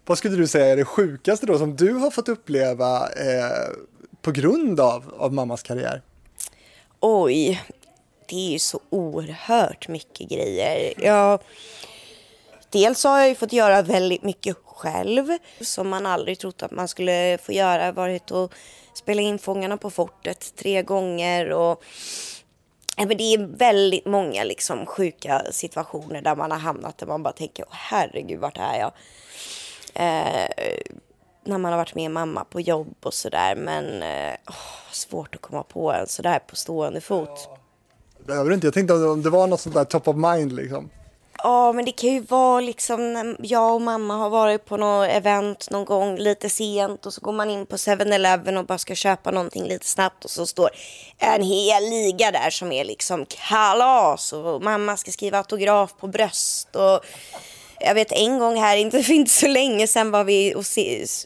Vad 0.06 0.18
skulle 0.18 0.38
du 0.38 0.48
säga 0.48 0.66
är 0.66 0.78
det 0.78 0.86
sjukaste 0.86 1.46
då 1.46 1.58
som 1.58 1.76
du 1.76 1.94
har 1.94 2.12
fått 2.12 2.30
uppleva 2.30 3.10
eh, 3.10 3.74
på 4.22 4.32
grund 4.32 4.80
av, 4.80 5.14
av 5.18 5.34
mammas 5.34 5.64
karriär? 5.64 6.02
Oj, 7.08 7.64
det 8.30 8.36
är 8.36 8.52
ju 8.52 8.60
så 8.60 8.80
oerhört 8.90 9.88
mycket 9.88 10.30
grejer. 10.30 10.94
Jag, 10.98 11.40
dels 12.70 13.04
har 13.04 13.20
jag 13.20 13.30
ju 13.30 13.36
fått 13.36 13.54
göra 13.54 13.82
väldigt 13.82 14.24
mycket 14.24 14.58
själv 14.66 15.38
som 15.62 15.90
man 15.90 16.06
aldrig 16.06 16.40
trott 16.40 16.64
att 16.64 16.72
man 16.72 16.88
skulle 16.88 17.38
få 17.44 17.52
göra. 17.52 17.92
Varit 17.92 18.32
och 18.32 18.54
spela 18.94 19.22
in 19.22 19.40
Fångarna 19.40 19.78
på 19.78 19.90
fortet 19.90 20.56
tre 20.56 20.82
gånger 20.82 21.52
och 21.52 21.84
men 22.98 23.18
det 23.18 23.34
är 23.34 23.58
väldigt 23.58 24.06
många 24.06 24.44
liksom 24.44 24.86
sjuka 24.86 25.42
situationer 25.52 26.22
där 26.22 26.36
man 26.36 26.52
har 26.52 26.60
hamnat 26.60 26.98
där 26.98 27.08
man 27.08 27.24
bara 27.24 27.34
tänker, 27.34 27.66
herregud 27.70 28.40
vart 28.40 28.58
är 28.58 28.80
jag? 28.80 28.92
Eh, 29.94 30.50
när 31.46 31.58
man 31.58 31.72
har 31.72 31.78
varit 31.78 31.96
med 31.96 32.12
mamma 32.12 32.44
på 32.44 32.62
jobb 32.62 32.96
och 33.04 33.14
sådär. 33.14 33.56
Men 33.56 34.04
eh, 34.04 34.36
svårt 34.92 35.36
att 35.36 35.42
komma 35.42 35.64
på 35.64 35.92
en 35.92 36.08
sådär 36.08 36.40
på 36.40 36.56
stående 36.56 37.02
fot. 37.02 37.50
Behöver 38.26 38.54
inte. 38.54 38.68
Jag 38.68 38.74
tänkte 38.74 38.94
om 38.94 39.24
det 39.24 39.30
var 39.30 39.48
något 39.48 39.62
sånt 39.62 39.76
där 39.76 39.84
top 39.84 40.08
of 40.08 40.16
mind 40.16 40.52
liksom. 40.52 40.90
Ja, 41.38 41.72
men 41.72 41.86
det 41.86 41.92
kan 41.92 42.10
ju 42.10 42.20
vara 42.20 42.62
liksom 42.62 43.14
när 43.14 43.36
jag 43.40 43.76
och 43.76 43.82
mamma 43.82 44.18
har 44.18 44.30
varit 44.30 44.66
på 44.66 44.78
något 44.78 45.10
event 45.10 45.68
någon 45.72 45.86
gång 45.86 46.18
lite 46.18 46.50
sent 46.50 47.06
och 47.06 47.14
så 47.14 47.22
går 47.22 47.32
man 47.32 47.50
in 47.50 47.66
på 47.66 47.76
7-Eleven 47.76 48.58
och 48.58 48.66
bara 48.66 48.78
ska 48.78 48.96
köpa 48.96 49.32
någonting 49.32 49.64
lite 49.64 49.86
snabbt 49.86 50.26
och 50.26 50.32
så 50.32 50.46
står 50.46 50.70
en 51.18 51.42
hel 51.42 51.84
liga 51.84 52.32
där 52.32 52.50
som 52.50 52.72
är 52.72 52.86
liksom 52.86 53.26
kalas 53.26 54.34
och 54.34 54.64
mamma 54.64 54.98
ska 54.98 55.12
skriva 55.12 55.38
autograf 55.38 55.94
på 56.00 56.08
bröst 56.08 56.76
och 56.76 57.06
jag 57.80 57.96
vet 57.96 58.12
en 58.12 58.40
gång 58.40 58.58
här, 58.58 58.78
inte 58.78 59.04
för 59.04 59.14
inte 59.14 59.32
så 59.32 59.48
länge 59.48 59.88
sedan 59.88 60.12
var 60.12 60.24
vi 60.24 60.56
och 60.56 60.66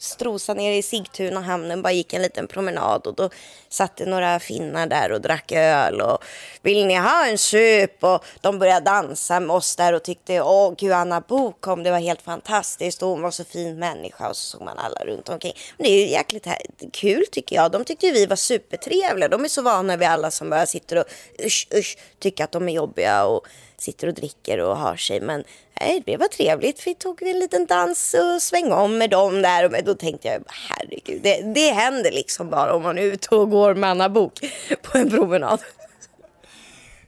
strosade 0.03 0.61
nere 0.61 0.75
i 0.75 0.81
Sigtuna 0.81 1.41
hamnen, 1.41 1.81
bara 1.81 1.93
gick 1.93 2.13
en 2.13 2.21
liten 2.21 2.47
promenad 2.47 3.07
och 3.07 3.15
då 3.15 3.29
satt 3.69 3.97
det 3.97 4.05
några 4.05 4.39
finnar 4.39 4.87
där 4.87 5.11
och 5.11 5.21
drack 5.21 5.51
öl 5.51 6.01
och 6.01 6.23
vill 6.61 6.85
ni 6.85 6.95
ha 6.95 7.27
en 7.27 7.37
sup? 7.37 8.03
Och 8.03 8.25
de 8.41 8.59
började 8.59 8.85
dansa 8.85 9.39
med 9.39 9.55
oss 9.55 9.75
där 9.75 9.93
och 9.93 10.03
tyckte 10.03 10.41
åh 10.41 10.73
gud 10.77 10.91
Anna 10.91 11.21
Bok 11.21 11.61
kom, 11.61 11.83
det 11.83 11.91
var 11.91 11.99
helt 11.99 12.21
fantastiskt 12.21 13.03
och 13.03 13.09
hon 13.09 13.21
var 13.21 13.31
så 13.31 13.43
fin 13.43 13.79
människa 13.79 14.29
och 14.29 14.35
så 14.35 14.57
såg 14.57 14.61
man 14.61 14.77
alla 14.77 15.05
runt 15.05 15.29
omkring. 15.29 15.53
Men 15.77 15.83
det 15.83 15.89
är 15.89 16.01
ju 16.01 16.11
jäkligt 16.11 16.45
här, 16.45 16.57
kul 16.93 17.23
tycker 17.31 17.55
jag. 17.55 17.71
De 17.71 17.85
tyckte 17.85 18.11
vi 18.11 18.25
var 18.25 18.35
supertrevliga. 18.35 19.29
De 19.29 19.43
är 19.43 19.49
så 19.49 19.61
vana 19.61 19.97
vid 19.97 20.07
alla 20.07 20.31
som 20.31 20.49
bara 20.49 20.65
sitter 20.65 20.95
och 20.95 21.05
usch 21.45 21.67
usch 21.75 21.97
tycker 22.19 22.43
att 22.43 22.51
de 22.51 22.69
är 22.69 22.73
jobbiga 22.73 23.25
och 23.25 23.47
sitter 23.81 24.07
och 24.07 24.13
dricker 24.13 24.59
och 24.59 24.77
har 24.77 24.95
sig. 24.95 25.21
Men 25.21 25.43
nej, 25.81 26.03
det 26.05 26.17
var 26.17 26.27
trevligt. 26.27 26.87
Vi 26.87 26.95
tog 26.95 27.21
en 27.21 27.39
liten 27.39 27.65
dans 27.65 28.13
och 28.13 28.41
sväng 28.41 28.71
om 28.71 28.97
med 28.97 29.09
dem 29.09 29.41
där. 29.41 29.65
Och 29.65 29.83
då 29.85 29.93
tänkte 29.93 30.27
jag, 30.27 30.43
herregud, 30.47 31.21
det, 31.23 31.41
det 31.41 31.71
händer 31.71 32.11
liksom 32.11 32.49
bara 32.49 32.73
om 32.73 32.83
man 32.83 32.97
är 32.97 33.01
ute 33.03 33.35
och 33.35 33.49
går 33.49 33.75
med 33.75 33.89
Anna 33.89 34.09
Bok 34.09 34.39
på 34.81 34.97
en 34.97 35.09
promenad. 35.09 35.59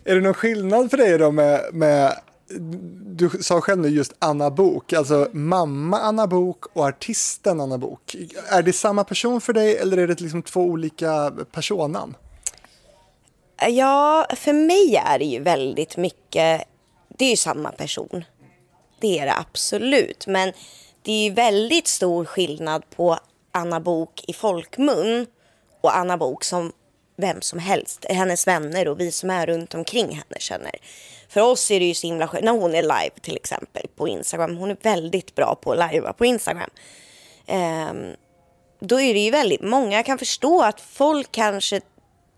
Är 0.03 0.15
det 0.15 0.21
någon 0.21 0.33
skillnad 0.33 0.89
för 0.89 0.97
dig 0.97 1.17
då 1.17 1.31
med, 1.31 1.61
med 1.73 2.15
du 3.05 3.29
sa 3.29 3.61
själv 3.61 3.79
nu 3.79 3.87
just 3.87 4.13
Anna 4.19 4.49
Bok, 4.49 4.93
alltså 4.93 5.27
mamma 5.31 5.99
Anna 5.99 6.27
Bok 6.27 6.65
och 6.73 6.85
artisten 6.85 7.61
Anna 7.61 7.77
Bok. 7.77 8.15
Är 8.49 8.61
det 8.61 8.73
samma 8.73 9.03
person 9.03 9.41
för 9.41 9.53
dig 9.53 9.77
eller 9.77 9.97
är 9.97 10.07
det 10.07 10.21
liksom 10.21 10.41
två 10.41 10.61
olika 10.61 11.31
personnamn? 11.51 12.15
Ja, 13.69 14.27
för 14.35 14.53
mig 14.53 14.95
är 15.05 15.19
det 15.19 15.25
ju 15.25 15.39
väldigt 15.39 15.97
mycket, 15.97 16.63
det 17.07 17.25
är 17.25 17.29
ju 17.29 17.37
samma 17.37 17.71
person. 17.71 18.25
Det 18.99 19.19
är 19.19 19.25
det 19.25 19.35
absolut, 19.37 20.27
men 20.27 20.53
det 21.01 21.11
är 21.11 21.23
ju 21.23 21.33
väldigt 21.33 21.87
stor 21.87 22.25
skillnad 22.25 22.89
på 22.89 23.17
Anna 23.51 23.79
Bok 23.79 24.23
i 24.27 24.33
folkmun 24.33 25.27
och 25.81 25.97
Anna 25.97 26.17
Bok 26.17 26.43
som 26.43 26.71
vem 27.15 27.41
som 27.41 27.59
helst, 27.59 28.05
hennes 28.09 28.47
vänner 28.47 28.87
och 28.87 28.99
vi 28.99 29.11
som 29.11 29.29
är 29.29 29.45
runt 29.45 29.73
omkring 29.73 30.09
henne 30.09 30.39
känner. 30.39 30.75
För 31.29 31.41
oss 31.41 31.71
är 31.71 31.79
det 31.79 31.85
ju 31.85 31.93
så 31.93 32.07
himla 32.07 32.27
skönt, 32.27 32.45
när 32.45 32.51
hon 32.51 32.75
är 32.75 32.81
live 32.81 33.19
till 33.21 33.35
exempel 33.35 33.87
på 33.95 34.07
Instagram, 34.07 34.57
hon 34.57 34.71
är 34.71 34.77
väldigt 34.81 35.35
bra 35.35 35.55
på 35.61 35.71
att 35.71 35.77
lajva 35.77 36.13
på 36.13 36.25
Instagram. 36.25 36.69
Um, 37.47 38.15
då 38.79 39.01
är 39.01 39.13
det 39.13 39.19
ju 39.19 39.31
väldigt 39.31 39.61
många, 39.61 39.97
Jag 39.97 40.05
kan 40.05 40.17
förstå 40.17 40.61
att 40.61 40.81
folk 40.81 41.31
kanske 41.31 41.81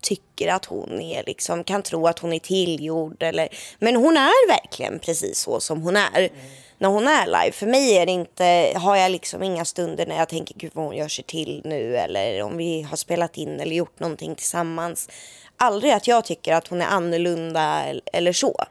tycker 0.04 0.48
att 0.48 0.64
hon 0.64 1.00
är 1.00 1.24
liksom, 1.26 1.64
kan 1.64 1.82
tro 1.82 2.06
att 2.06 2.18
hon 2.18 2.32
är 2.32 2.38
tillgjord 2.38 3.22
eller, 3.22 3.48
men 3.78 3.96
hon 3.96 4.16
är 4.16 4.48
verkligen 4.48 4.98
precis 4.98 5.38
så 5.38 5.60
som 5.60 5.82
hon 5.82 5.96
är. 5.96 6.18
Mm. 6.18 6.30
När 6.78 6.88
hon 6.88 7.08
är 7.08 7.26
live. 7.26 7.52
För 7.52 7.66
mig 7.66 7.96
är 7.96 8.06
det 8.06 8.12
inte, 8.12 8.72
har 8.76 8.96
jag 8.96 9.10
liksom 9.10 9.42
inga 9.42 9.64
stunder 9.64 10.06
när 10.06 10.16
jag 10.16 10.28
tänker 10.28 10.54
gud 10.54 10.70
vad 10.74 10.84
hon 10.84 10.96
gör 10.96 11.08
sig 11.08 11.24
till 11.24 11.62
nu 11.64 11.96
eller 11.96 12.42
om 12.42 12.56
vi 12.56 12.82
har 12.82 12.96
spelat 12.96 13.36
in 13.36 13.60
eller 13.60 13.76
gjort 13.76 14.00
någonting 14.00 14.34
tillsammans. 14.34 15.08
Aldrig 15.56 15.92
att 15.92 16.08
jag 16.08 16.24
tycker 16.24 16.52
att 16.52 16.68
hon 16.68 16.82
är 16.82 16.86
annorlunda 16.86 17.84
eller 18.12 18.32
så. 18.32 18.64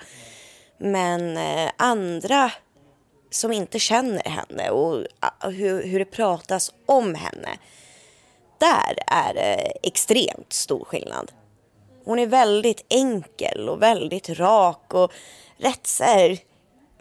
Men 0.78 1.38
eh, 1.38 1.72
andra 1.78 2.52
som 3.32 3.52
inte 3.52 3.80
känner 3.80 4.30
henne 4.30 4.70
och 4.70 5.06
ah, 5.20 5.50
hur, 5.50 5.84
hur 5.84 6.00
det 6.00 6.06
pratas 6.06 6.74
om 6.86 7.16
henne 7.16 7.50
där 8.64 8.98
är 9.08 9.34
det 9.34 9.74
extremt 9.84 10.54
stor 10.54 10.86
skillnad. 10.86 11.32
Hon 12.06 12.20
är 12.20 12.28
väldigt 12.28 12.86
enkel 12.90 13.70
och 13.70 13.82
väldigt 13.82 14.30
rak 14.30 14.94
och 14.94 15.12
rätt 15.58 15.88
så 15.88 16.04
här 16.04 16.38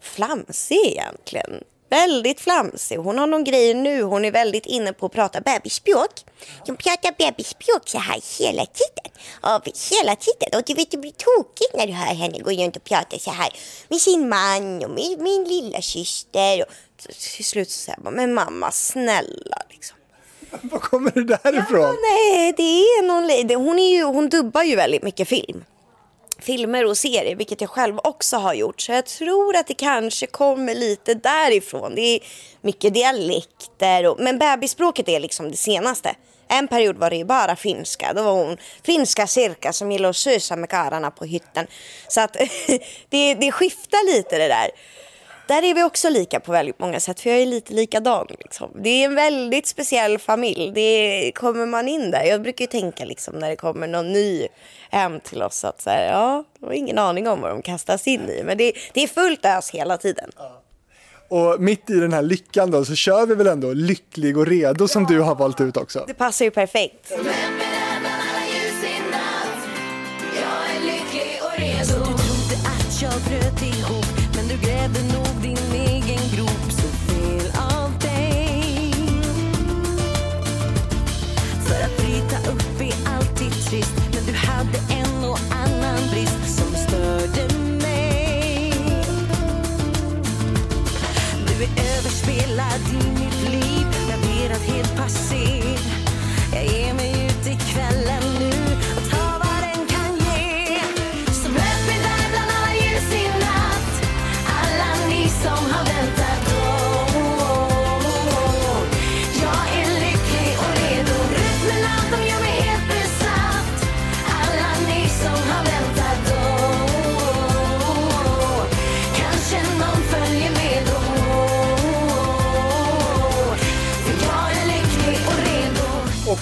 flamsig 0.01 0.87
egentligen. 0.87 1.65
Väldigt 1.91 2.41
flamsig. 2.41 2.97
Hon 2.97 3.19
har 3.19 3.27
någon 3.27 3.45
grej 3.45 3.75
nu, 3.75 4.03
hon 4.03 4.25
är 4.25 4.31
väldigt 4.31 4.67
inne 4.67 4.93
på 4.93 5.07
att 5.07 5.13
prata 5.13 5.41
bebisspråk. 5.41 6.25
Hon 6.67 6.77
pratar 6.77 7.15
bebisspråk 7.19 7.89
så 7.89 7.99
här 7.99 8.21
hela 8.39 8.67
tiden. 8.67 9.13
Och 9.41 9.69
hela 9.91 10.17
tiden. 10.17 10.59
Och 10.59 10.65
du 10.67 10.75
vet, 10.75 10.91
du 10.91 10.97
blir 10.97 11.13
tokig 11.13 11.67
när 11.75 11.87
du 11.87 11.93
hör 11.93 12.15
henne 12.15 12.39
gå 12.39 12.51
runt 12.51 12.77
och 12.77 12.85
prata 12.85 13.19
så 13.19 13.31
här 13.31 13.53
med 13.89 14.01
sin 14.01 14.29
man 14.29 14.85
och 14.85 14.91
med 14.91 15.19
min 15.19 15.45
lilla 15.45 15.83
syster. 15.83 16.63
Och 16.63 16.73
till 17.37 17.45
slut 17.45 17.71
så 17.71 17.79
säger 17.79 18.01
man, 18.01 18.15
men 18.15 18.35
mamma 18.35 18.71
snälla 18.73 19.63
liksom. 19.71 19.97
Var 20.63 20.79
kommer 20.79 21.11
det 21.11 21.25
där 21.25 21.59
ifrån? 21.59 21.81
Ja, 21.81 21.93
nej, 21.93 22.55
det 22.57 22.63
är 22.63 23.03
någon... 23.03 23.65
Hon, 23.65 23.79
är 23.79 23.97
ju, 23.97 24.03
hon 24.03 24.29
dubbar 24.29 24.63
ju 24.63 24.77
väldigt 24.77 25.03
mycket 25.03 25.29
film. 25.29 25.65
Filmer 26.39 26.87
och 26.87 26.99
serier, 26.99 27.37
vilket 27.37 27.61
jag 27.61 27.71
själv 27.71 27.99
också 28.05 28.37
har 28.37 28.55
gjort. 28.55 28.81
Så 28.81 28.93
jag 28.93 29.07
tror 29.07 29.57
att 29.57 29.67
det 29.67 29.75
kanske 29.75 30.27
kommer 30.27 30.75
lite 30.75 31.15
därifrån. 31.15 31.95
Det 31.95 32.01
är 32.01 32.21
mycket 32.61 32.95
dialekter. 32.95 34.07
Och, 34.07 34.21
men 34.21 34.39
bebisspråket 34.39 35.09
är 35.09 35.21
liksom 35.21 35.51
det 35.51 35.57
senaste. 35.57 36.15
En 36.49 36.69
period 36.69 36.97
var 36.97 37.11
det 37.11 37.17
ju 37.17 37.25
bara 37.25 37.57
finska. 37.57 38.13
Då 38.13 38.23
var 38.23 38.33
hon 38.33 38.57
finska 38.85 39.27
cirka 39.27 39.73
som 39.73 39.93
gillade 39.93 40.11
att 40.11 40.17
susa 40.17 40.57
med 40.57 40.69
karlarna 40.69 41.11
på 41.11 41.25
hytten. 41.25 41.67
Så 42.09 42.21
att 42.21 42.33
det, 43.09 43.35
det 43.35 43.53
skiftar 43.53 44.15
lite 44.15 44.39
det 44.39 44.49
där. 44.49 44.71
Där 45.53 45.63
är 45.63 45.75
vi 45.75 45.83
också 45.83 46.11
lika 46.11 46.41
på 46.41 46.53
väldigt 46.53 46.79
många 46.79 47.01
sätt. 47.01 47.21
För 47.21 47.31
jag 47.31 47.39
är 47.39 47.47
lite 47.47 47.75
likadan. 47.75 48.27
Liksom. 48.39 48.71
Det 48.83 48.89
är 48.89 49.05
en 49.05 49.15
väldigt 49.15 49.67
speciell 49.67 50.19
familj. 50.19 50.73
Det 50.75 51.33
kommer 51.35 51.67
man 51.67 51.89
in 51.89 52.11
där. 52.11 52.25
Jag 52.25 52.43
brukar 52.43 52.63
ju 52.63 52.67
tänka 52.67 53.05
liksom, 53.05 53.35
när 53.35 53.51
det 53.51 53.57
kommer 53.57 53.87
någon 53.87 54.13
ny 54.13 54.49
hem 54.91 55.21
till 55.21 55.43
oss 55.43 55.65
att 55.65 55.81
så 55.81 55.91
här, 55.91 56.07
ja, 56.07 56.45
jag 56.61 56.67
har 56.67 56.75
ingen 56.75 56.99
aning 56.99 57.29
om 57.29 57.41
vad 57.41 57.51
de 57.51 57.63
kastas 57.63 58.07
in 58.07 58.29
i. 58.29 58.43
Men 58.45 58.59
det, 58.59 58.73
det 58.93 59.03
är 59.03 59.07
fullt 59.07 59.45
ös 59.45 59.71
hela 59.71 59.99
tiden. 59.99 60.31
Och 61.29 61.61
mitt 61.61 61.91
i 61.91 61.95
den 61.95 62.13
här 62.13 62.23
lyckan 62.23 62.71
då 62.71 62.85
så 62.85 62.95
kör 62.95 63.27
vi 63.27 63.35
väl 63.35 63.47
ändå 63.47 63.73
lycklig 63.73 64.39
och 64.39 64.47
redo 64.47 64.89
som 64.89 65.05
du 65.05 65.21
har 65.21 65.35
valt 65.35 65.61
ut 65.61 65.77
också. 65.77 66.05
Det 66.07 66.15
passar 66.15 66.45
ju 66.45 66.51
perfekt. 66.51 67.13
Hela 92.43 92.69
din 92.91 93.13
mitt 93.13 93.51
liv. 93.51 93.87
Raderad 94.09 94.61
helt 94.61 94.97
passé. 94.97 95.82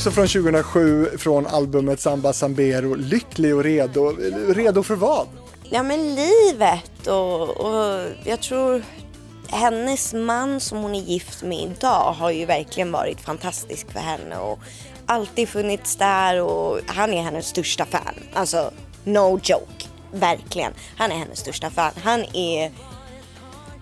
Också 0.01 0.11
från 0.11 0.29
2007 0.29 1.19
från 1.19 1.47
albumet 1.47 2.01
Samba 2.01 2.33
Sambero, 2.33 2.95
Lycklig 2.95 3.55
och 3.55 3.65
redo. 3.65 4.17
Redo 4.49 4.83
för 4.83 4.95
vad? 4.95 5.27
Ja 5.71 5.83
men 5.83 6.15
livet 6.15 7.07
och, 7.07 7.51
och 7.51 8.07
jag 8.25 8.43
tror 8.43 8.83
hennes 9.49 10.15
man 10.15 10.61
som 10.61 10.79
hon 10.79 10.95
är 10.95 11.01
gift 11.01 11.43
med 11.43 11.59
idag 11.59 12.13
har 12.13 12.31
ju 12.31 12.47
verkligen 12.47 12.93
varit 12.93 13.21
fantastisk 13.21 13.93
för 13.93 14.01
henne 14.01 14.37
och 14.37 14.59
alltid 15.07 15.49
funnits 15.49 15.97
där 15.97 16.43
och 16.43 16.81
han 16.87 17.13
är 17.13 17.23
hennes 17.23 17.47
största 17.47 17.85
fan. 17.85 18.15
Alltså 18.35 18.71
no 19.05 19.41
joke, 19.43 19.85
verkligen. 20.13 20.73
Han 20.97 21.13
är 21.13 21.17
hennes 21.17 21.39
största 21.39 21.71
fan. 21.71 21.93
Han 22.03 22.25
är 22.35 22.73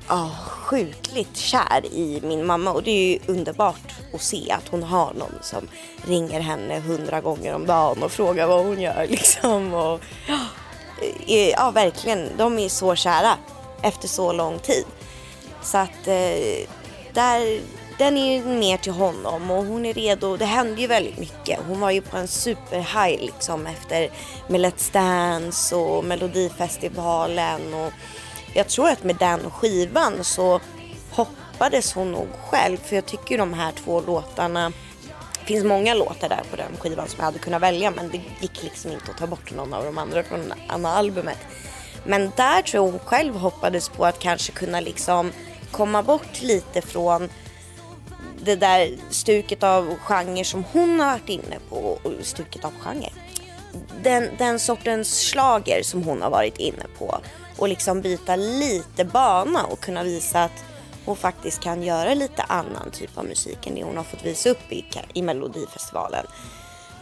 oh, 0.08 0.57
sjukligt 0.70 1.36
kär 1.36 1.86
i 1.92 2.20
min 2.22 2.46
mamma 2.46 2.72
och 2.72 2.82
det 2.82 2.90
är 2.90 3.12
ju 3.12 3.18
underbart 3.26 3.94
att 4.14 4.22
se 4.22 4.50
att 4.50 4.68
hon 4.68 4.82
har 4.82 5.12
någon 5.14 5.38
som 5.42 5.68
ringer 6.06 6.40
henne 6.40 6.80
hundra 6.80 7.20
gånger 7.20 7.54
om 7.54 7.66
dagen 7.66 8.02
och 8.02 8.12
frågar 8.12 8.46
vad 8.46 8.64
hon 8.64 8.80
gör 8.80 9.06
liksom. 9.10 9.74
Och, 9.74 10.00
ja, 10.26 10.38
ja, 11.56 11.70
verkligen, 11.70 12.28
de 12.36 12.58
är 12.58 12.68
så 12.68 12.94
kära 12.94 13.36
efter 13.82 14.08
så 14.08 14.32
lång 14.32 14.58
tid. 14.58 14.84
Så 15.62 15.78
att 15.78 16.06
eh, 16.06 16.66
där, 17.12 17.60
den 17.98 18.16
är 18.16 18.32
ju 18.32 18.44
mer 18.44 18.76
till 18.76 18.92
honom 18.92 19.50
och 19.50 19.64
hon 19.64 19.86
är 19.86 19.94
redo. 19.94 20.36
Det 20.36 20.44
hände 20.44 20.80
ju 20.80 20.86
väldigt 20.86 21.18
mycket. 21.18 21.60
Hon 21.68 21.80
var 21.80 21.90
ju 21.90 22.00
på 22.00 22.16
en 22.16 22.28
superhigh 22.28 23.22
liksom 23.22 23.66
efter 23.66 24.10
med 24.48 24.60
Let's 24.60 24.92
Dance 24.92 25.76
och 25.76 26.04
Melodifestivalen 26.04 27.74
och 27.74 27.92
jag 28.54 28.68
tror 28.68 28.88
att 28.88 29.04
med 29.04 29.16
den 29.16 29.50
skivan 29.50 30.24
så 30.24 30.60
hoppades 31.10 31.92
hon 31.92 32.12
nog 32.12 32.28
själv 32.50 32.76
för 32.76 32.96
jag 32.96 33.06
tycker 33.06 33.30
ju 33.30 33.36
de 33.36 33.52
här 33.52 33.72
två 33.72 34.00
låtarna 34.00 34.72
det 35.40 35.54
finns 35.54 35.64
många 35.64 35.94
låtar 35.94 36.28
där 36.28 36.42
på 36.50 36.56
den 36.56 36.76
skivan 36.78 37.08
som 37.08 37.16
jag 37.18 37.24
hade 37.24 37.38
kunnat 37.38 37.62
välja 37.62 37.90
men 37.90 38.10
det 38.10 38.20
gick 38.40 38.62
liksom 38.62 38.92
inte 38.92 39.10
att 39.10 39.18
ta 39.18 39.26
bort 39.26 39.54
någon 39.54 39.74
av 39.74 39.84
de 39.84 39.98
andra 39.98 40.22
från 40.22 40.52
andra 40.68 40.90
albumet. 40.90 41.38
Men 42.04 42.32
där 42.36 42.62
tror 42.62 42.84
jag 42.84 42.92
hon 42.92 43.00
själv 43.00 43.34
hoppades 43.34 43.88
på 43.88 44.06
att 44.06 44.18
kanske 44.18 44.52
kunna 44.52 44.80
liksom 44.80 45.32
komma 45.70 46.02
bort 46.02 46.42
lite 46.42 46.82
från 46.82 47.28
det 48.42 48.56
där 48.56 48.90
stuket 49.10 49.62
av 49.62 49.98
genre 49.98 50.44
som 50.44 50.64
hon 50.72 51.00
har 51.00 51.06
varit 51.06 51.28
inne 51.28 51.58
på. 51.68 51.76
Och 51.76 52.12
stuket 52.22 52.64
av 52.64 52.72
genre. 52.80 53.10
Den, 54.02 54.28
den 54.38 54.58
sortens 54.58 55.28
slager 55.28 55.82
som 55.82 56.02
hon 56.02 56.22
har 56.22 56.30
varit 56.30 56.58
inne 56.58 56.84
på. 56.98 57.20
Och 57.58 57.68
liksom 57.68 58.00
byta 58.00 58.36
lite 58.36 59.04
bana 59.04 59.64
och 59.64 59.80
kunna 59.80 60.02
visa 60.02 60.44
att 60.44 60.64
hon 61.04 61.16
faktiskt 61.16 61.60
kan 61.60 61.82
göra 61.82 62.14
lite 62.14 62.42
annan 62.42 62.90
typ 62.92 63.18
av 63.18 63.24
musik 63.24 63.66
än 63.66 63.74
det 63.74 63.84
hon 63.84 63.96
har 63.96 64.04
fått 64.04 64.24
visa 64.24 64.50
upp 64.50 64.72
i, 64.72 64.84
i 65.14 65.22
Melodifestivalen. 65.22 66.26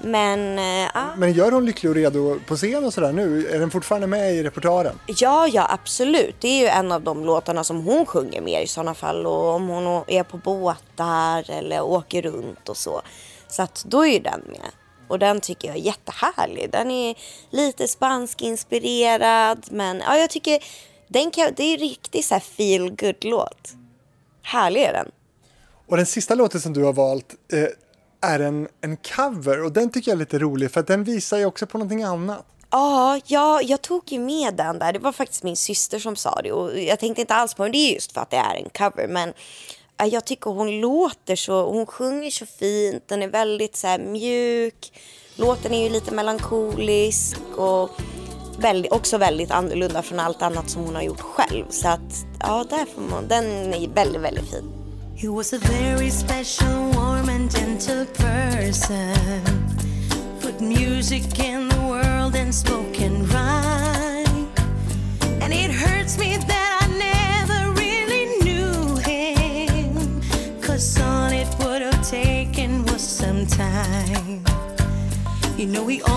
Men 0.03 0.59
eh, 0.59 0.91
ja. 0.95 1.07
Men 1.17 1.33
gör 1.33 1.53
hon 1.53 1.67
Lycklig 1.67 1.91
och 1.91 1.97
redo 1.97 2.39
på 2.47 2.57
scen 2.57 2.85
och 2.85 2.93
sådär 2.93 3.13
nu? 3.13 3.49
Är 3.49 3.59
den 3.59 3.71
fortfarande 3.71 4.07
med 4.07 4.35
i 4.35 4.43
repertoaren? 4.43 4.99
Ja, 5.07 5.49
ja 5.49 5.67
absolut. 5.71 6.35
Det 6.41 6.49
är 6.49 6.61
ju 6.61 6.67
en 6.67 6.93
av 6.93 7.03
de 7.03 7.25
låtarna 7.25 7.65
som 7.65 7.85
hon 7.85 8.07
sjunger 8.07 8.41
mer 8.41 8.61
i 8.61 8.67
sådana 8.67 8.95
fall. 8.95 9.27
Och 9.27 9.49
om 9.49 9.69
hon 9.69 10.05
är 10.07 10.23
på 10.23 10.37
båtar 10.37 11.51
eller 11.51 11.83
åker 11.83 12.23
runt 12.23 12.69
och 12.69 12.77
så. 12.77 13.03
Så 13.49 13.63
att 13.63 13.85
då 13.87 14.07
är 14.07 14.13
ju 14.13 14.19
den 14.19 14.43
med. 14.47 14.71
Och 15.09 15.19
den 15.19 15.41
tycker 15.41 15.69
jag 15.69 15.77
är 15.77 15.81
jättehärlig. 15.81 16.71
Den 16.73 16.91
är 16.91 17.15
lite 17.51 17.89
spansk 17.89 18.43
inspirerad. 18.43 19.67
Men 19.71 20.01
ja, 20.07 20.17
jag 20.17 20.31
tycker 20.31 20.65
den 21.09 21.31
kan, 21.31 21.53
det 21.57 21.63
är 21.63 21.75
en 21.75 21.81
riktigt 21.81 22.25
så 22.25 22.35
här 22.35 22.41
feel 22.41 22.91
good 22.91 23.25
låt. 23.25 23.73
Härlig 24.43 24.83
är 24.83 24.93
den. 24.93 25.11
Och 25.89 25.97
den 25.97 26.07
sista 26.07 26.35
låten 26.35 26.61
som 26.61 26.73
du 26.73 26.85
har 26.85 26.93
valt 26.93 27.35
eh, 27.53 28.31
är 28.31 28.41
en, 28.41 28.69
en 28.81 28.97
cover 28.97 29.65
och 29.65 29.73
den 29.73 29.91
tycker 29.91 30.11
jag 30.11 30.17
är 30.17 30.19
lite 30.19 30.39
rolig 30.39 30.71
för 30.71 30.83
den 30.83 31.05
visar 31.05 31.39
ju 31.39 31.47
också 31.47 31.67
på 31.67 31.79
någonting 31.79 32.03
annat. 32.03 32.47
Ja, 32.71 33.21
ja, 33.27 33.61
jag 33.63 33.83
tog 33.83 34.13
ju 34.13 34.19
med 34.19 34.55
den 34.55 34.79
där. 34.79 34.93
Det 34.93 34.99
var 34.99 35.13
faktiskt 35.13 35.43
min 35.43 35.57
syster 35.57 35.99
som 35.99 36.17
sa 36.17 36.41
det 36.43 36.53
och 36.53 36.79
jag 36.79 36.99
tänkte 36.99 37.21
inte 37.21 37.35
alls 37.35 37.55
på 37.55 37.65
det. 37.65 37.71
Det 37.71 37.79
är 37.79 37.95
just 37.95 38.13
för 38.13 38.21
att 38.21 38.31
det 38.31 38.37
är 38.37 38.55
en 38.55 38.71
cover. 38.71 39.09
Men 39.09 39.33
Äh, 40.03 40.07
jag 40.07 40.25
tycker 40.25 40.51
hon 40.51 40.81
låter 40.81 41.37
så, 41.37 41.71
hon 41.71 41.87
sjunger 41.87 42.31
så 42.31 42.47
fint. 42.47 43.09
Den 43.09 43.23
är 43.23 43.29
väldigt 43.29 43.77
så 43.77 43.87
här, 43.87 43.99
mjuk. 43.99 44.93
Låten 45.37 45.75
är 45.75 45.83
ju 45.85 45.89
lite 45.89 46.15
melankolisk 46.15 47.37
och 47.57 47.91
väldigt, 48.59 48.93
också 48.93 49.19
väldigt 49.19 49.51
annorlunda 49.51 50.03
från 50.03 50.21
allt 50.21 50.43
annat 50.43 50.71
som 50.71 50.85
hon 50.85 50.95
har 50.95 51.03
gjort 51.03 51.21
själv. 51.21 51.65
Så 51.71 51.89
att 51.89 52.27
ja, 52.41 52.65
där 52.71 52.87
får 52.95 53.03
man, 53.03 53.29
den 53.29 53.75
är 53.75 53.89
väldigt, 53.89 54.23
väldigt 54.23 54.51
fin. 54.51 54.73
He 55.17 55.29
was 55.29 55.53
a 55.53 55.59
very 55.63 56.11
special, 56.11 56.93
warm 56.93 57.29
and 57.29 57.51
gentle 57.51 58.05
person. 58.05 59.43
Put 60.41 60.61
music 60.61 61.25
in 61.39 61.71
the 61.71 61.81
world 61.81 62.37
and 62.37 62.55
spoken 62.55 63.27
rhyme. 63.27 64.49
And 65.43 65.53
it 65.53 65.71
hurts 65.71 66.19
me 66.19 66.37
that 66.37 66.56
know 75.67 75.83
we 75.83 76.01
all 76.03 76.16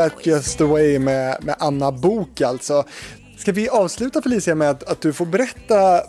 That's 0.00 0.28
just 0.28 0.58
the 0.58 0.64
way 0.64 0.98
med, 0.98 1.44
med 1.44 1.54
Anna 1.58 1.92
Bok 1.92 2.40
alltså. 2.40 2.84
Ska 3.36 3.52
vi 3.52 3.68
avsluta 3.68 4.22
Felicia 4.22 4.54
med 4.54 4.70
att, 4.70 4.82
att 4.82 5.00
du 5.00 5.12
får 5.12 5.26
berätta 5.26 6.02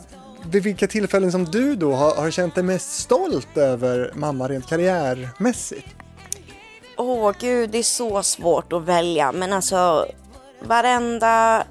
vid 0.51 0.63
vilka 0.63 0.87
tillfällen 0.87 1.31
som 1.31 1.45
du 1.45 1.75
då 1.75 1.93
har, 1.93 2.15
har 2.15 2.31
känt 2.31 2.55
dig 2.55 2.63
mest 2.63 2.99
stolt 2.99 3.57
över 3.57 4.11
mamma 4.15 4.47
rent 4.47 4.69
karriärmässigt? 4.69 5.87
Åh 6.97 7.31
gud, 7.39 7.69
det 7.69 7.77
är 7.77 7.83
så 7.83 8.23
svårt 8.23 8.73
att 8.73 8.83
välja. 8.83 9.31
Men 9.31 9.53
alltså 9.53 10.07
varenda 10.63 11.63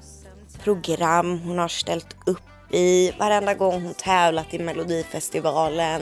program 0.63 1.39
hon 1.39 1.59
har 1.59 1.67
ställt 1.67 2.15
upp 2.25 2.73
i, 2.73 3.11
varenda 3.19 3.53
gång 3.53 3.83
hon 3.83 3.93
tävlat 3.93 4.53
i 4.53 4.59
Melodifestivalen. 4.59 6.01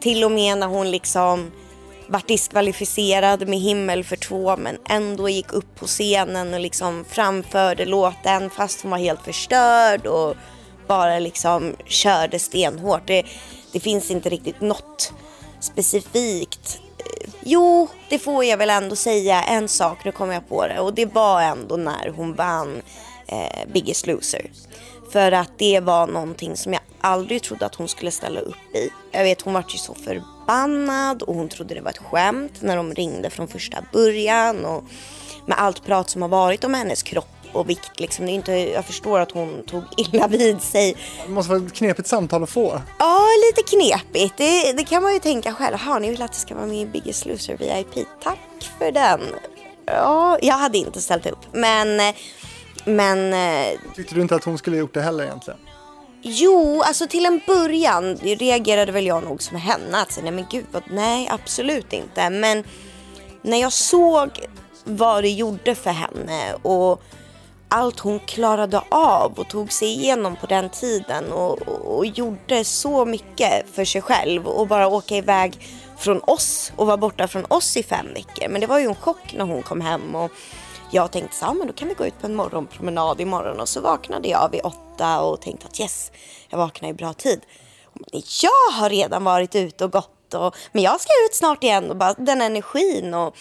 Till 0.00 0.24
och 0.24 0.32
med 0.32 0.58
när 0.58 0.66
hon 0.66 0.90
liksom 0.90 1.50
vart 2.08 2.28
diskvalificerad 2.28 3.48
med 3.48 3.58
himmel 3.58 4.04
för 4.04 4.16
två 4.16 4.56
men 4.56 4.78
ändå 4.88 5.28
gick 5.28 5.52
upp 5.52 5.74
på 5.74 5.86
scenen 5.86 6.54
och 6.54 6.60
liksom 6.60 7.04
framförde 7.08 7.84
låten 7.84 8.50
fast 8.50 8.82
hon 8.82 8.90
var 8.90 8.98
helt 8.98 9.22
förstörd 9.22 10.06
och 10.06 10.36
bara 10.86 11.18
liksom 11.18 11.76
körde 11.84 12.38
stenhårt. 12.38 13.06
Det, 13.06 13.24
det 13.72 13.80
finns 13.80 14.10
inte 14.10 14.28
riktigt 14.28 14.60
något 14.60 15.12
specifikt. 15.60 16.80
Jo, 17.40 17.88
det 18.08 18.18
får 18.18 18.44
jag 18.44 18.56
väl 18.56 18.70
ändå 18.70 18.96
säga 18.96 19.42
en 19.42 19.68
sak, 19.68 20.04
nu 20.04 20.12
kommer 20.12 20.34
jag 20.34 20.48
på 20.48 20.66
det 20.66 20.80
och 20.80 20.94
det 20.94 21.06
var 21.06 21.42
ändå 21.42 21.76
när 21.76 22.08
hon 22.16 22.34
vann 22.34 22.82
eh, 23.26 23.72
Biggest 23.72 24.06
Loser. 24.06 24.50
För 25.12 25.32
att 25.32 25.50
det 25.58 25.80
var 25.80 26.06
någonting 26.06 26.56
som 26.56 26.72
jag 26.72 26.82
aldrig 27.00 27.42
trodde 27.42 27.66
att 27.66 27.74
hon 27.74 27.88
skulle 27.88 28.10
ställa 28.10 28.40
upp 28.40 28.74
i. 28.74 28.90
Jag 29.10 29.24
vet 29.24 29.42
hon 29.42 29.54
var 29.54 29.64
ju 29.68 29.78
så 29.78 29.94
förbannad 29.94 31.22
och 31.22 31.34
hon 31.34 31.48
trodde 31.48 31.74
det 31.74 31.80
var 31.80 31.90
ett 31.90 31.98
skämt 31.98 32.52
när 32.60 32.76
de 32.76 32.94
ringde 32.94 33.30
från 33.30 33.48
första 33.48 33.78
början. 33.92 34.64
Och 34.64 34.84
med 35.46 35.58
allt 35.58 35.86
prat 35.86 36.10
som 36.10 36.22
har 36.22 36.28
varit 36.28 36.64
om 36.64 36.74
hennes 36.74 37.02
kropp 37.02 37.26
och 37.52 37.70
vikt. 37.70 38.00
Liksom. 38.00 38.26
Det 38.26 38.32
är 38.32 38.34
inte, 38.34 38.52
jag 38.52 38.84
förstår 38.84 39.20
att 39.20 39.30
hon 39.30 39.62
tog 39.66 39.82
illa 39.96 40.28
vid 40.28 40.62
sig. 40.62 40.96
Det 41.26 41.32
måste 41.32 41.52
vara 41.52 41.66
ett 41.66 41.72
knepigt 41.72 42.08
samtal 42.08 42.42
att 42.42 42.50
få. 42.50 42.82
Ja, 42.98 43.26
lite 43.46 43.76
knepigt. 43.76 44.34
Det, 44.36 44.72
det 44.72 44.84
kan 44.84 45.02
man 45.02 45.12
ju 45.12 45.18
tänka 45.18 45.54
själv. 45.54 45.76
Har 45.76 46.00
ni 46.00 46.10
vill 46.10 46.22
att 46.22 46.30
jag 46.30 46.40
ska 46.40 46.54
vara 46.54 46.66
med 46.66 46.76
i 46.76 46.86
Biggest 46.86 47.26
Loser 47.26 47.56
VIP? 47.56 48.06
Tack 48.22 48.38
för 48.78 48.92
den. 48.92 49.20
Ja, 49.86 50.38
jag 50.42 50.54
hade 50.54 50.78
inte 50.78 51.00
ställt 51.00 51.26
upp. 51.26 51.46
Men, 51.52 52.14
men 52.88 53.32
eh, 53.32 53.78
Tyckte 53.94 54.14
du 54.14 54.20
inte 54.20 54.34
att 54.34 54.44
hon 54.44 54.58
skulle 54.58 54.76
gjort 54.76 54.94
det 54.94 55.02
heller 55.02 55.24
egentligen? 55.24 55.60
Jo, 56.22 56.82
alltså 56.86 57.06
till 57.06 57.26
en 57.26 57.40
början 57.46 58.16
reagerade 58.16 58.92
väl 58.92 59.06
jag 59.06 59.24
nog 59.24 59.42
som 59.42 59.56
henne. 59.56 59.98
Att 59.98 60.12
säga, 60.12 60.24
nej 60.24 60.32
men 60.32 60.46
gud, 60.50 60.64
vad, 60.72 60.82
nej 60.90 61.28
absolut 61.30 61.92
inte. 61.92 62.30
Men 62.30 62.64
när 63.42 63.60
jag 63.60 63.72
såg 63.72 64.30
vad 64.84 65.24
det 65.24 65.30
gjorde 65.30 65.74
för 65.74 65.90
henne 65.90 66.54
och 66.62 67.02
allt 67.68 68.00
hon 68.00 68.20
klarade 68.20 68.82
av 68.88 69.32
och 69.38 69.48
tog 69.48 69.72
sig 69.72 69.88
igenom 69.88 70.36
på 70.36 70.46
den 70.46 70.70
tiden 70.70 71.32
och, 71.32 71.62
och, 71.62 71.96
och 71.96 72.06
gjorde 72.06 72.64
så 72.64 73.04
mycket 73.04 73.66
för 73.72 73.84
sig 73.84 74.02
själv 74.02 74.46
och 74.46 74.66
bara 74.66 74.88
åka 74.88 75.16
iväg 75.16 75.58
från 75.98 76.20
oss 76.22 76.72
och 76.76 76.86
vara 76.86 76.96
borta 76.96 77.28
från 77.28 77.44
oss 77.48 77.76
i 77.76 77.82
fem 77.82 78.06
veckor. 78.14 78.48
Men 78.48 78.60
det 78.60 78.66
var 78.66 78.78
ju 78.78 78.86
en 78.86 78.94
chock 78.94 79.34
när 79.36 79.44
hon 79.44 79.62
kom 79.62 79.80
hem 79.80 80.14
och 80.14 80.30
jag 80.90 81.12
tänkte 81.12 81.36
så 81.36 81.46
här, 81.46 81.54
men 81.54 81.66
då 81.66 81.72
kan 81.72 81.88
vi 81.88 81.94
gå 81.94 82.06
ut 82.06 82.20
på 82.20 82.26
en 82.26 82.34
morgonpromenad 82.34 83.20
imorgon 83.20 83.60
och 83.60 83.68
så 83.68 83.80
vaknade 83.80 84.28
jag 84.28 84.50
vid 84.50 84.60
åtta 84.64 85.20
och 85.20 85.40
tänkte 85.40 85.66
att 85.66 85.80
yes, 85.80 86.12
jag 86.48 86.58
vaknar 86.58 86.88
i 86.88 86.92
bra 86.92 87.12
tid. 87.12 87.40
Jag 88.42 88.72
har 88.80 88.90
redan 88.90 89.24
varit 89.24 89.54
ute 89.54 89.84
och 89.84 89.92
gått 89.92 90.34
och, 90.34 90.56
men 90.72 90.82
jag 90.82 91.00
ska 91.00 91.10
ut 91.26 91.34
snart 91.34 91.64
igen 91.64 91.90
och 91.90 91.96
bara 91.96 92.14
den 92.14 92.40
energin 92.40 93.14
och 93.14 93.36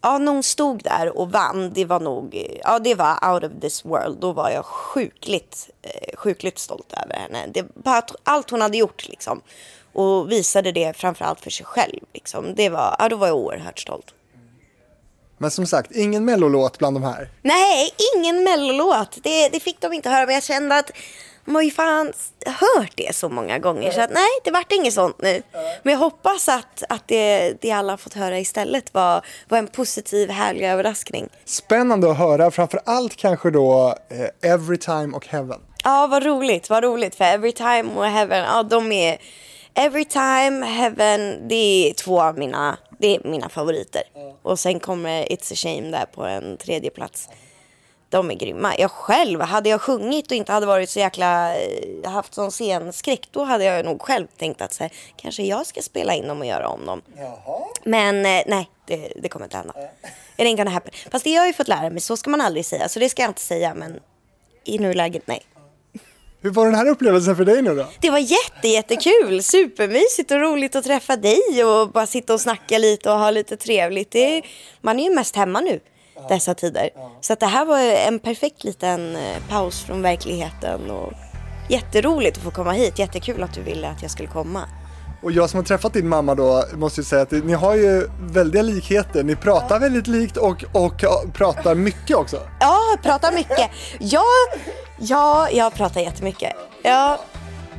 ja, 0.00 0.18
när 0.18 0.32
hon 0.32 0.42
stod 0.42 0.82
där 0.82 1.18
och 1.18 1.32
vann, 1.32 1.72
det 1.72 1.84
var 1.84 2.00
nog, 2.00 2.46
ja 2.64 2.78
det 2.78 2.94
var 2.94 3.32
out 3.32 3.44
of 3.44 3.52
this 3.60 3.84
world. 3.84 4.18
Då 4.20 4.32
var 4.32 4.50
jag 4.50 4.64
sjukligt, 4.64 5.70
eh, 5.82 6.16
sjukligt 6.16 6.58
stolt 6.58 6.94
över 7.04 7.14
henne. 7.14 7.46
Det 7.46 7.74
bara 7.74 8.02
allt 8.24 8.50
hon 8.50 8.60
hade 8.60 8.78
gjort 8.78 9.08
liksom. 9.08 9.40
Och 9.92 10.32
visade 10.32 10.72
det 10.72 10.96
framförallt 10.96 11.40
för 11.40 11.50
sig 11.50 11.66
själv 11.66 12.00
liksom. 12.12 12.54
Det 12.54 12.68
var, 12.68 12.96
ja 12.98 13.08
då 13.08 13.16
var 13.16 13.26
jag 13.26 13.36
oerhört 13.36 13.78
stolt. 13.78 14.15
Men 15.38 15.50
som 15.50 15.66
sagt, 15.66 15.92
ingen 15.92 16.24
mellolåt 16.24 16.78
bland 16.78 16.96
de 16.96 17.02
här. 17.02 17.28
Nej, 17.42 17.90
ingen 18.16 18.44
mellolåt. 18.44 19.18
Det, 19.22 19.48
det 19.48 19.60
fick 19.60 19.80
de 19.80 19.92
inte 19.92 20.10
höra. 20.10 20.26
Men 20.26 20.34
jag 20.34 20.44
kände 20.44 20.78
att 20.78 20.90
de 21.44 21.54
har 21.54 21.62
ju 21.62 21.70
fan 21.70 22.12
hört 22.46 22.92
det 22.94 23.16
så 23.16 23.28
många 23.28 23.58
gånger. 23.58 23.90
Så 23.90 24.00
att 24.00 24.10
nej, 24.10 24.28
det 24.44 24.50
vart 24.50 24.72
inget 24.72 24.94
sånt 24.94 25.22
nu. 25.22 25.42
Men 25.82 25.92
jag 25.92 25.98
hoppas 26.00 26.48
att, 26.48 26.82
att 26.88 27.08
det, 27.08 27.54
det 27.60 27.70
alla 27.70 27.96
fått 27.96 28.14
höra 28.14 28.38
istället 28.38 28.94
var, 28.94 29.24
var 29.48 29.58
en 29.58 29.66
positiv, 29.66 30.30
härlig 30.30 30.68
överraskning. 30.68 31.28
Spännande 31.44 32.10
att 32.10 32.18
höra, 32.18 32.50
framför 32.50 32.80
allt 32.84 33.16
kanske 33.16 33.50
då 33.50 33.94
eh, 34.42 34.52
Every 34.52 34.78
Time 34.78 35.16
och 35.16 35.26
Heaven. 35.26 35.60
Ja, 35.84 36.06
vad 36.06 36.24
roligt, 36.24 36.70
vad 36.70 36.84
roligt. 36.84 37.14
För 37.14 37.24
Every 37.24 37.52
Time 37.52 37.84
och 37.96 38.06
Heaven, 38.06 38.44
ja 38.44 38.62
de 38.62 38.92
är... 38.92 39.18
Every 39.78 40.04
Time, 40.04 40.66
Heaven, 40.66 41.48
det 41.48 41.90
är 41.90 41.94
två 41.94 42.22
av 42.22 42.38
mina, 42.38 42.78
det 42.98 43.16
är 43.16 43.28
mina 43.28 43.48
favoriter. 43.48 44.02
Och 44.42 44.58
sen 44.58 44.80
kommer 44.80 45.24
It's 45.24 45.52
a 45.52 45.56
Shame 45.56 45.90
där 45.90 46.06
på 46.06 46.24
en 46.24 46.56
tredje 46.56 46.90
plats. 46.90 47.28
De 48.08 48.30
är 48.30 48.34
grymma. 48.34 48.78
Jag 48.78 48.90
själv, 48.90 49.40
hade 49.40 49.68
jag 49.68 49.80
sjungit 49.80 50.30
och 50.30 50.36
inte 50.36 50.52
hade 50.52 50.66
varit 50.66 50.90
så 50.90 50.98
jäkla, 50.98 51.56
eh, 51.56 52.10
haft 52.10 52.34
sån 52.34 52.50
scenskräck, 52.50 53.28
då 53.30 53.44
hade 53.44 53.64
jag 53.64 53.84
nog 53.84 54.02
själv 54.02 54.26
tänkt 54.36 54.62
att 54.62 54.72
så 54.72 54.82
här, 54.82 54.92
kanske 55.16 55.42
jag 55.42 55.66
ska 55.66 55.82
spela 55.82 56.14
in 56.14 56.28
dem 56.28 56.40
och 56.40 56.46
göra 56.46 56.68
om 56.68 56.86
dem. 56.86 57.02
Men 57.84 58.26
eh, 58.26 58.42
nej, 58.46 58.70
det, 58.86 59.12
det 59.16 59.28
kommer 59.28 59.46
inte 59.46 59.56
hända. 59.56 59.74
It 60.36 60.46
ain't 60.46 60.56
gonna 60.56 60.70
happen. 60.70 60.92
Fast 61.10 61.24
det 61.24 61.30
har 61.30 61.36
jag 61.36 61.46
ju 61.46 61.52
fått 61.52 61.68
lära 61.68 61.90
mig, 61.90 62.00
så 62.00 62.16
ska 62.16 62.30
man 62.30 62.40
aldrig 62.40 62.66
säga. 62.66 62.88
Så 62.88 62.98
det 62.98 63.08
ska 63.08 63.22
jag 63.22 63.30
inte 63.30 63.40
säga, 63.40 63.74
men 63.74 64.00
i 64.64 64.78
nuläget 64.78 65.26
nej. 65.26 65.42
Hur 66.40 66.50
var 66.50 66.66
den 66.66 66.74
här 66.74 66.88
upplevelsen 66.88 67.36
för 67.36 67.44
dig 67.44 67.62
nu 67.62 67.74
då? 67.74 67.86
Det 68.00 68.10
var 68.10 68.18
jätte, 68.18 68.68
jättekul, 68.68 69.42
supermysigt 69.42 70.30
och 70.30 70.40
roligt 70.40 70.76
att 70.76 70.84
träffa 70.84 71.16
dig 71.16 71.64
och 71.64 71.90
bara 71.90 72.06
sitta 72.06 72.34
och 72.34 72.40
snacka 72.40 72.78
lite 72.78 73.10
och 73.10 73.18
ha 73.18 73.30
lite 73.30 73.56
trevligt. 73.56 74.10
Det, 74.10 74.42
man 74.80 75.00
är 75.00 75.08
ju 75.08 75.14
mest 75.14 75.36
hemma 75.36 75.60
nu 75.60 75.80
dessa 76.28 76.54
tider. 76.54 76.90
Så 77.20 77.32
att 77.32 77.40
det 77.40 77.46
här 77.46 77.64
var 77.64 77.78
en 77.78 78.18
perfekt 78.18 78.64
liten 78.64 79.16
eh, 79.16 79.36
paus 79.48 79.84
från 79.84 80.02
verkligheten 80.02 80.90
och 80.90 81.12
jätteroligt 81.70 82.36
att 82.36 82.44
få 82.44 82.50
komma 82.50 82.72
hit. 82.72 82.98
Jättekul 82.98 83.42
att 83.42 83.54
du 83.54 83.62
ville 83.62 83.88
att 83.88 84.02
jag 84.02 84.10
skulle 84.10 84.28
komma. 84.28 84.68
Och 85.26 85.32
jag 85.32 85.50
som 85.50 85.58
har 85.58 85.64
träffat 85.64 85.92
din 85.92 86.08
mamma 86.08 86.34
då 86.34 86.64
måste 86.74 87.00
ju 87.00 87.04
säga 87.04 87.22
att 87.22 87.30
ni 87.30 87.52
har 87.52 87.74
ju 87.74 88.08
väldiga 88.20 88.62
likheter. 88.62 89.24
Ni 89.24 89.36
pratar 89.36 89.80
väldigt 89.80 90.06
likt 90.06 90.36
och, 90.36 90.64
och 90.72 91.04
pratar 91.32 91.74
mycket 91.74 92.16
också. 92.16 92.40
Ja, 92.60 92.78
pratar 93.02 93.32
mycket. 93.32 93.70
Ja, 93.98 94.24
ja, 94.98 95.48
jag 95.52 95.74
pratar 95.74 96.00
jättemycket. 96.00 96.52
Ja, 96.82 97.20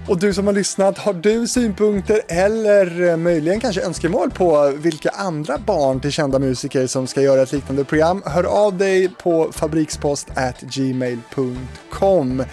Och 0.08 0.20
du 0.20 0.34
som 0.34 0.48
har 0.48 0.54
lyssnat, 0.54 0.98
har 0.98 1.14
du 1.14 1.48
synpunkter 1.48 2.22
eller 2.28 3.10
eh, 3.10 3.18
möjligen 3.18 3.60
kanske 3.60 3.82
önskemål 3.82 4.32
på 4.32 4.74
vilka 4.76 5.10
andra 5.10 5.58
barn 5.58 6.00
till 6.00 6.12
kända 6.12 6.40
musiker 6.40 6.88
som 6.88 7.08
ska 7.08 7.22
göra 7.22 7.42
ett 7.42 7.52
liknande 7.52 7.84
program? 7.84 8.24
Hör 8.26 8.44
av 8.44 8.78
dig 8.78 9.10
på 9.10 9.52
fabrikspost@gmail.com. 9.52 12.44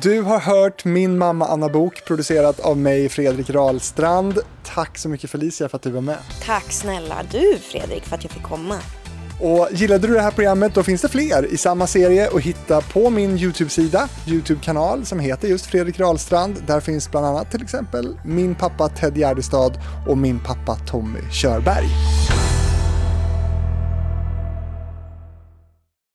Du 0.00 0.22
har 0.22 0.38
hört 0.40 0.84
Min 0.84 1.18
mamma 1.18 1.46
Anna 1.46 1.68
Bok 1.68 2.04
producerat 2.06 2.60
av 2.60 2.76
mig 2.76 3.08
Fredrik 3.08 3.50
Rahlstrand. 3.50 4.38
Tack 4.64 4.98
så 4.98 5.08
mycket 5.08 5.30
Felicia 5.30 5.68
för 5.68 5.76
att 5.76 5.82
du 5.82 5.90
var 5.90 6.00
med. 6.00 6.18
tack 6.46 6.72
snälla 6.72 7.16
du 7.30 7.58
Fredrik 7.58 8.04
för 8.04 8.16
att 8.16 8.24
jag 8.24 8.32
fick 8.32 8.42
komma. 8.42 8.78
Och 9.40 9.68
gillade 9.70 10.06
du 10.06 10.14
det 10.14 10.20
här 10.20 10.30
programmet 10.30 10.74
då 10.74 10.82
finns 10.82 11.02
det 11.02 11.08
fler 11.08 11.52
i 11.52 11.56
samma 11.56 11.86
serie 11.86 12.30
att 12.34 12.42
hitta 12.42 12.80
på 12.80 13.10
min 13.10 13.38
YouTube-sida, 13.38 14.08
YouTube-kanal 14.26 15.04
som 15.04 15.20
heter 15.20 15.48
just 15.48 15.66
Fredrik 15.66 16.00
Rahlstrand. 16.00 16.56
Där 16.66 16.80
finns 16.80 17.10
bland 17.10 17.26
annat 17.26 17.50
till 17.50 17.62
exempel 17.62 18.18
min 18.24 18.54
pappa 18.54 18.88
Ted 18.88 19.16
Gärdestad 19.16 19.72
och 20.08 20.18
min 20.18 20.40
pappa 20.40 20.74
Tommy 20.74 21.20
Körberg. 21.32 21.88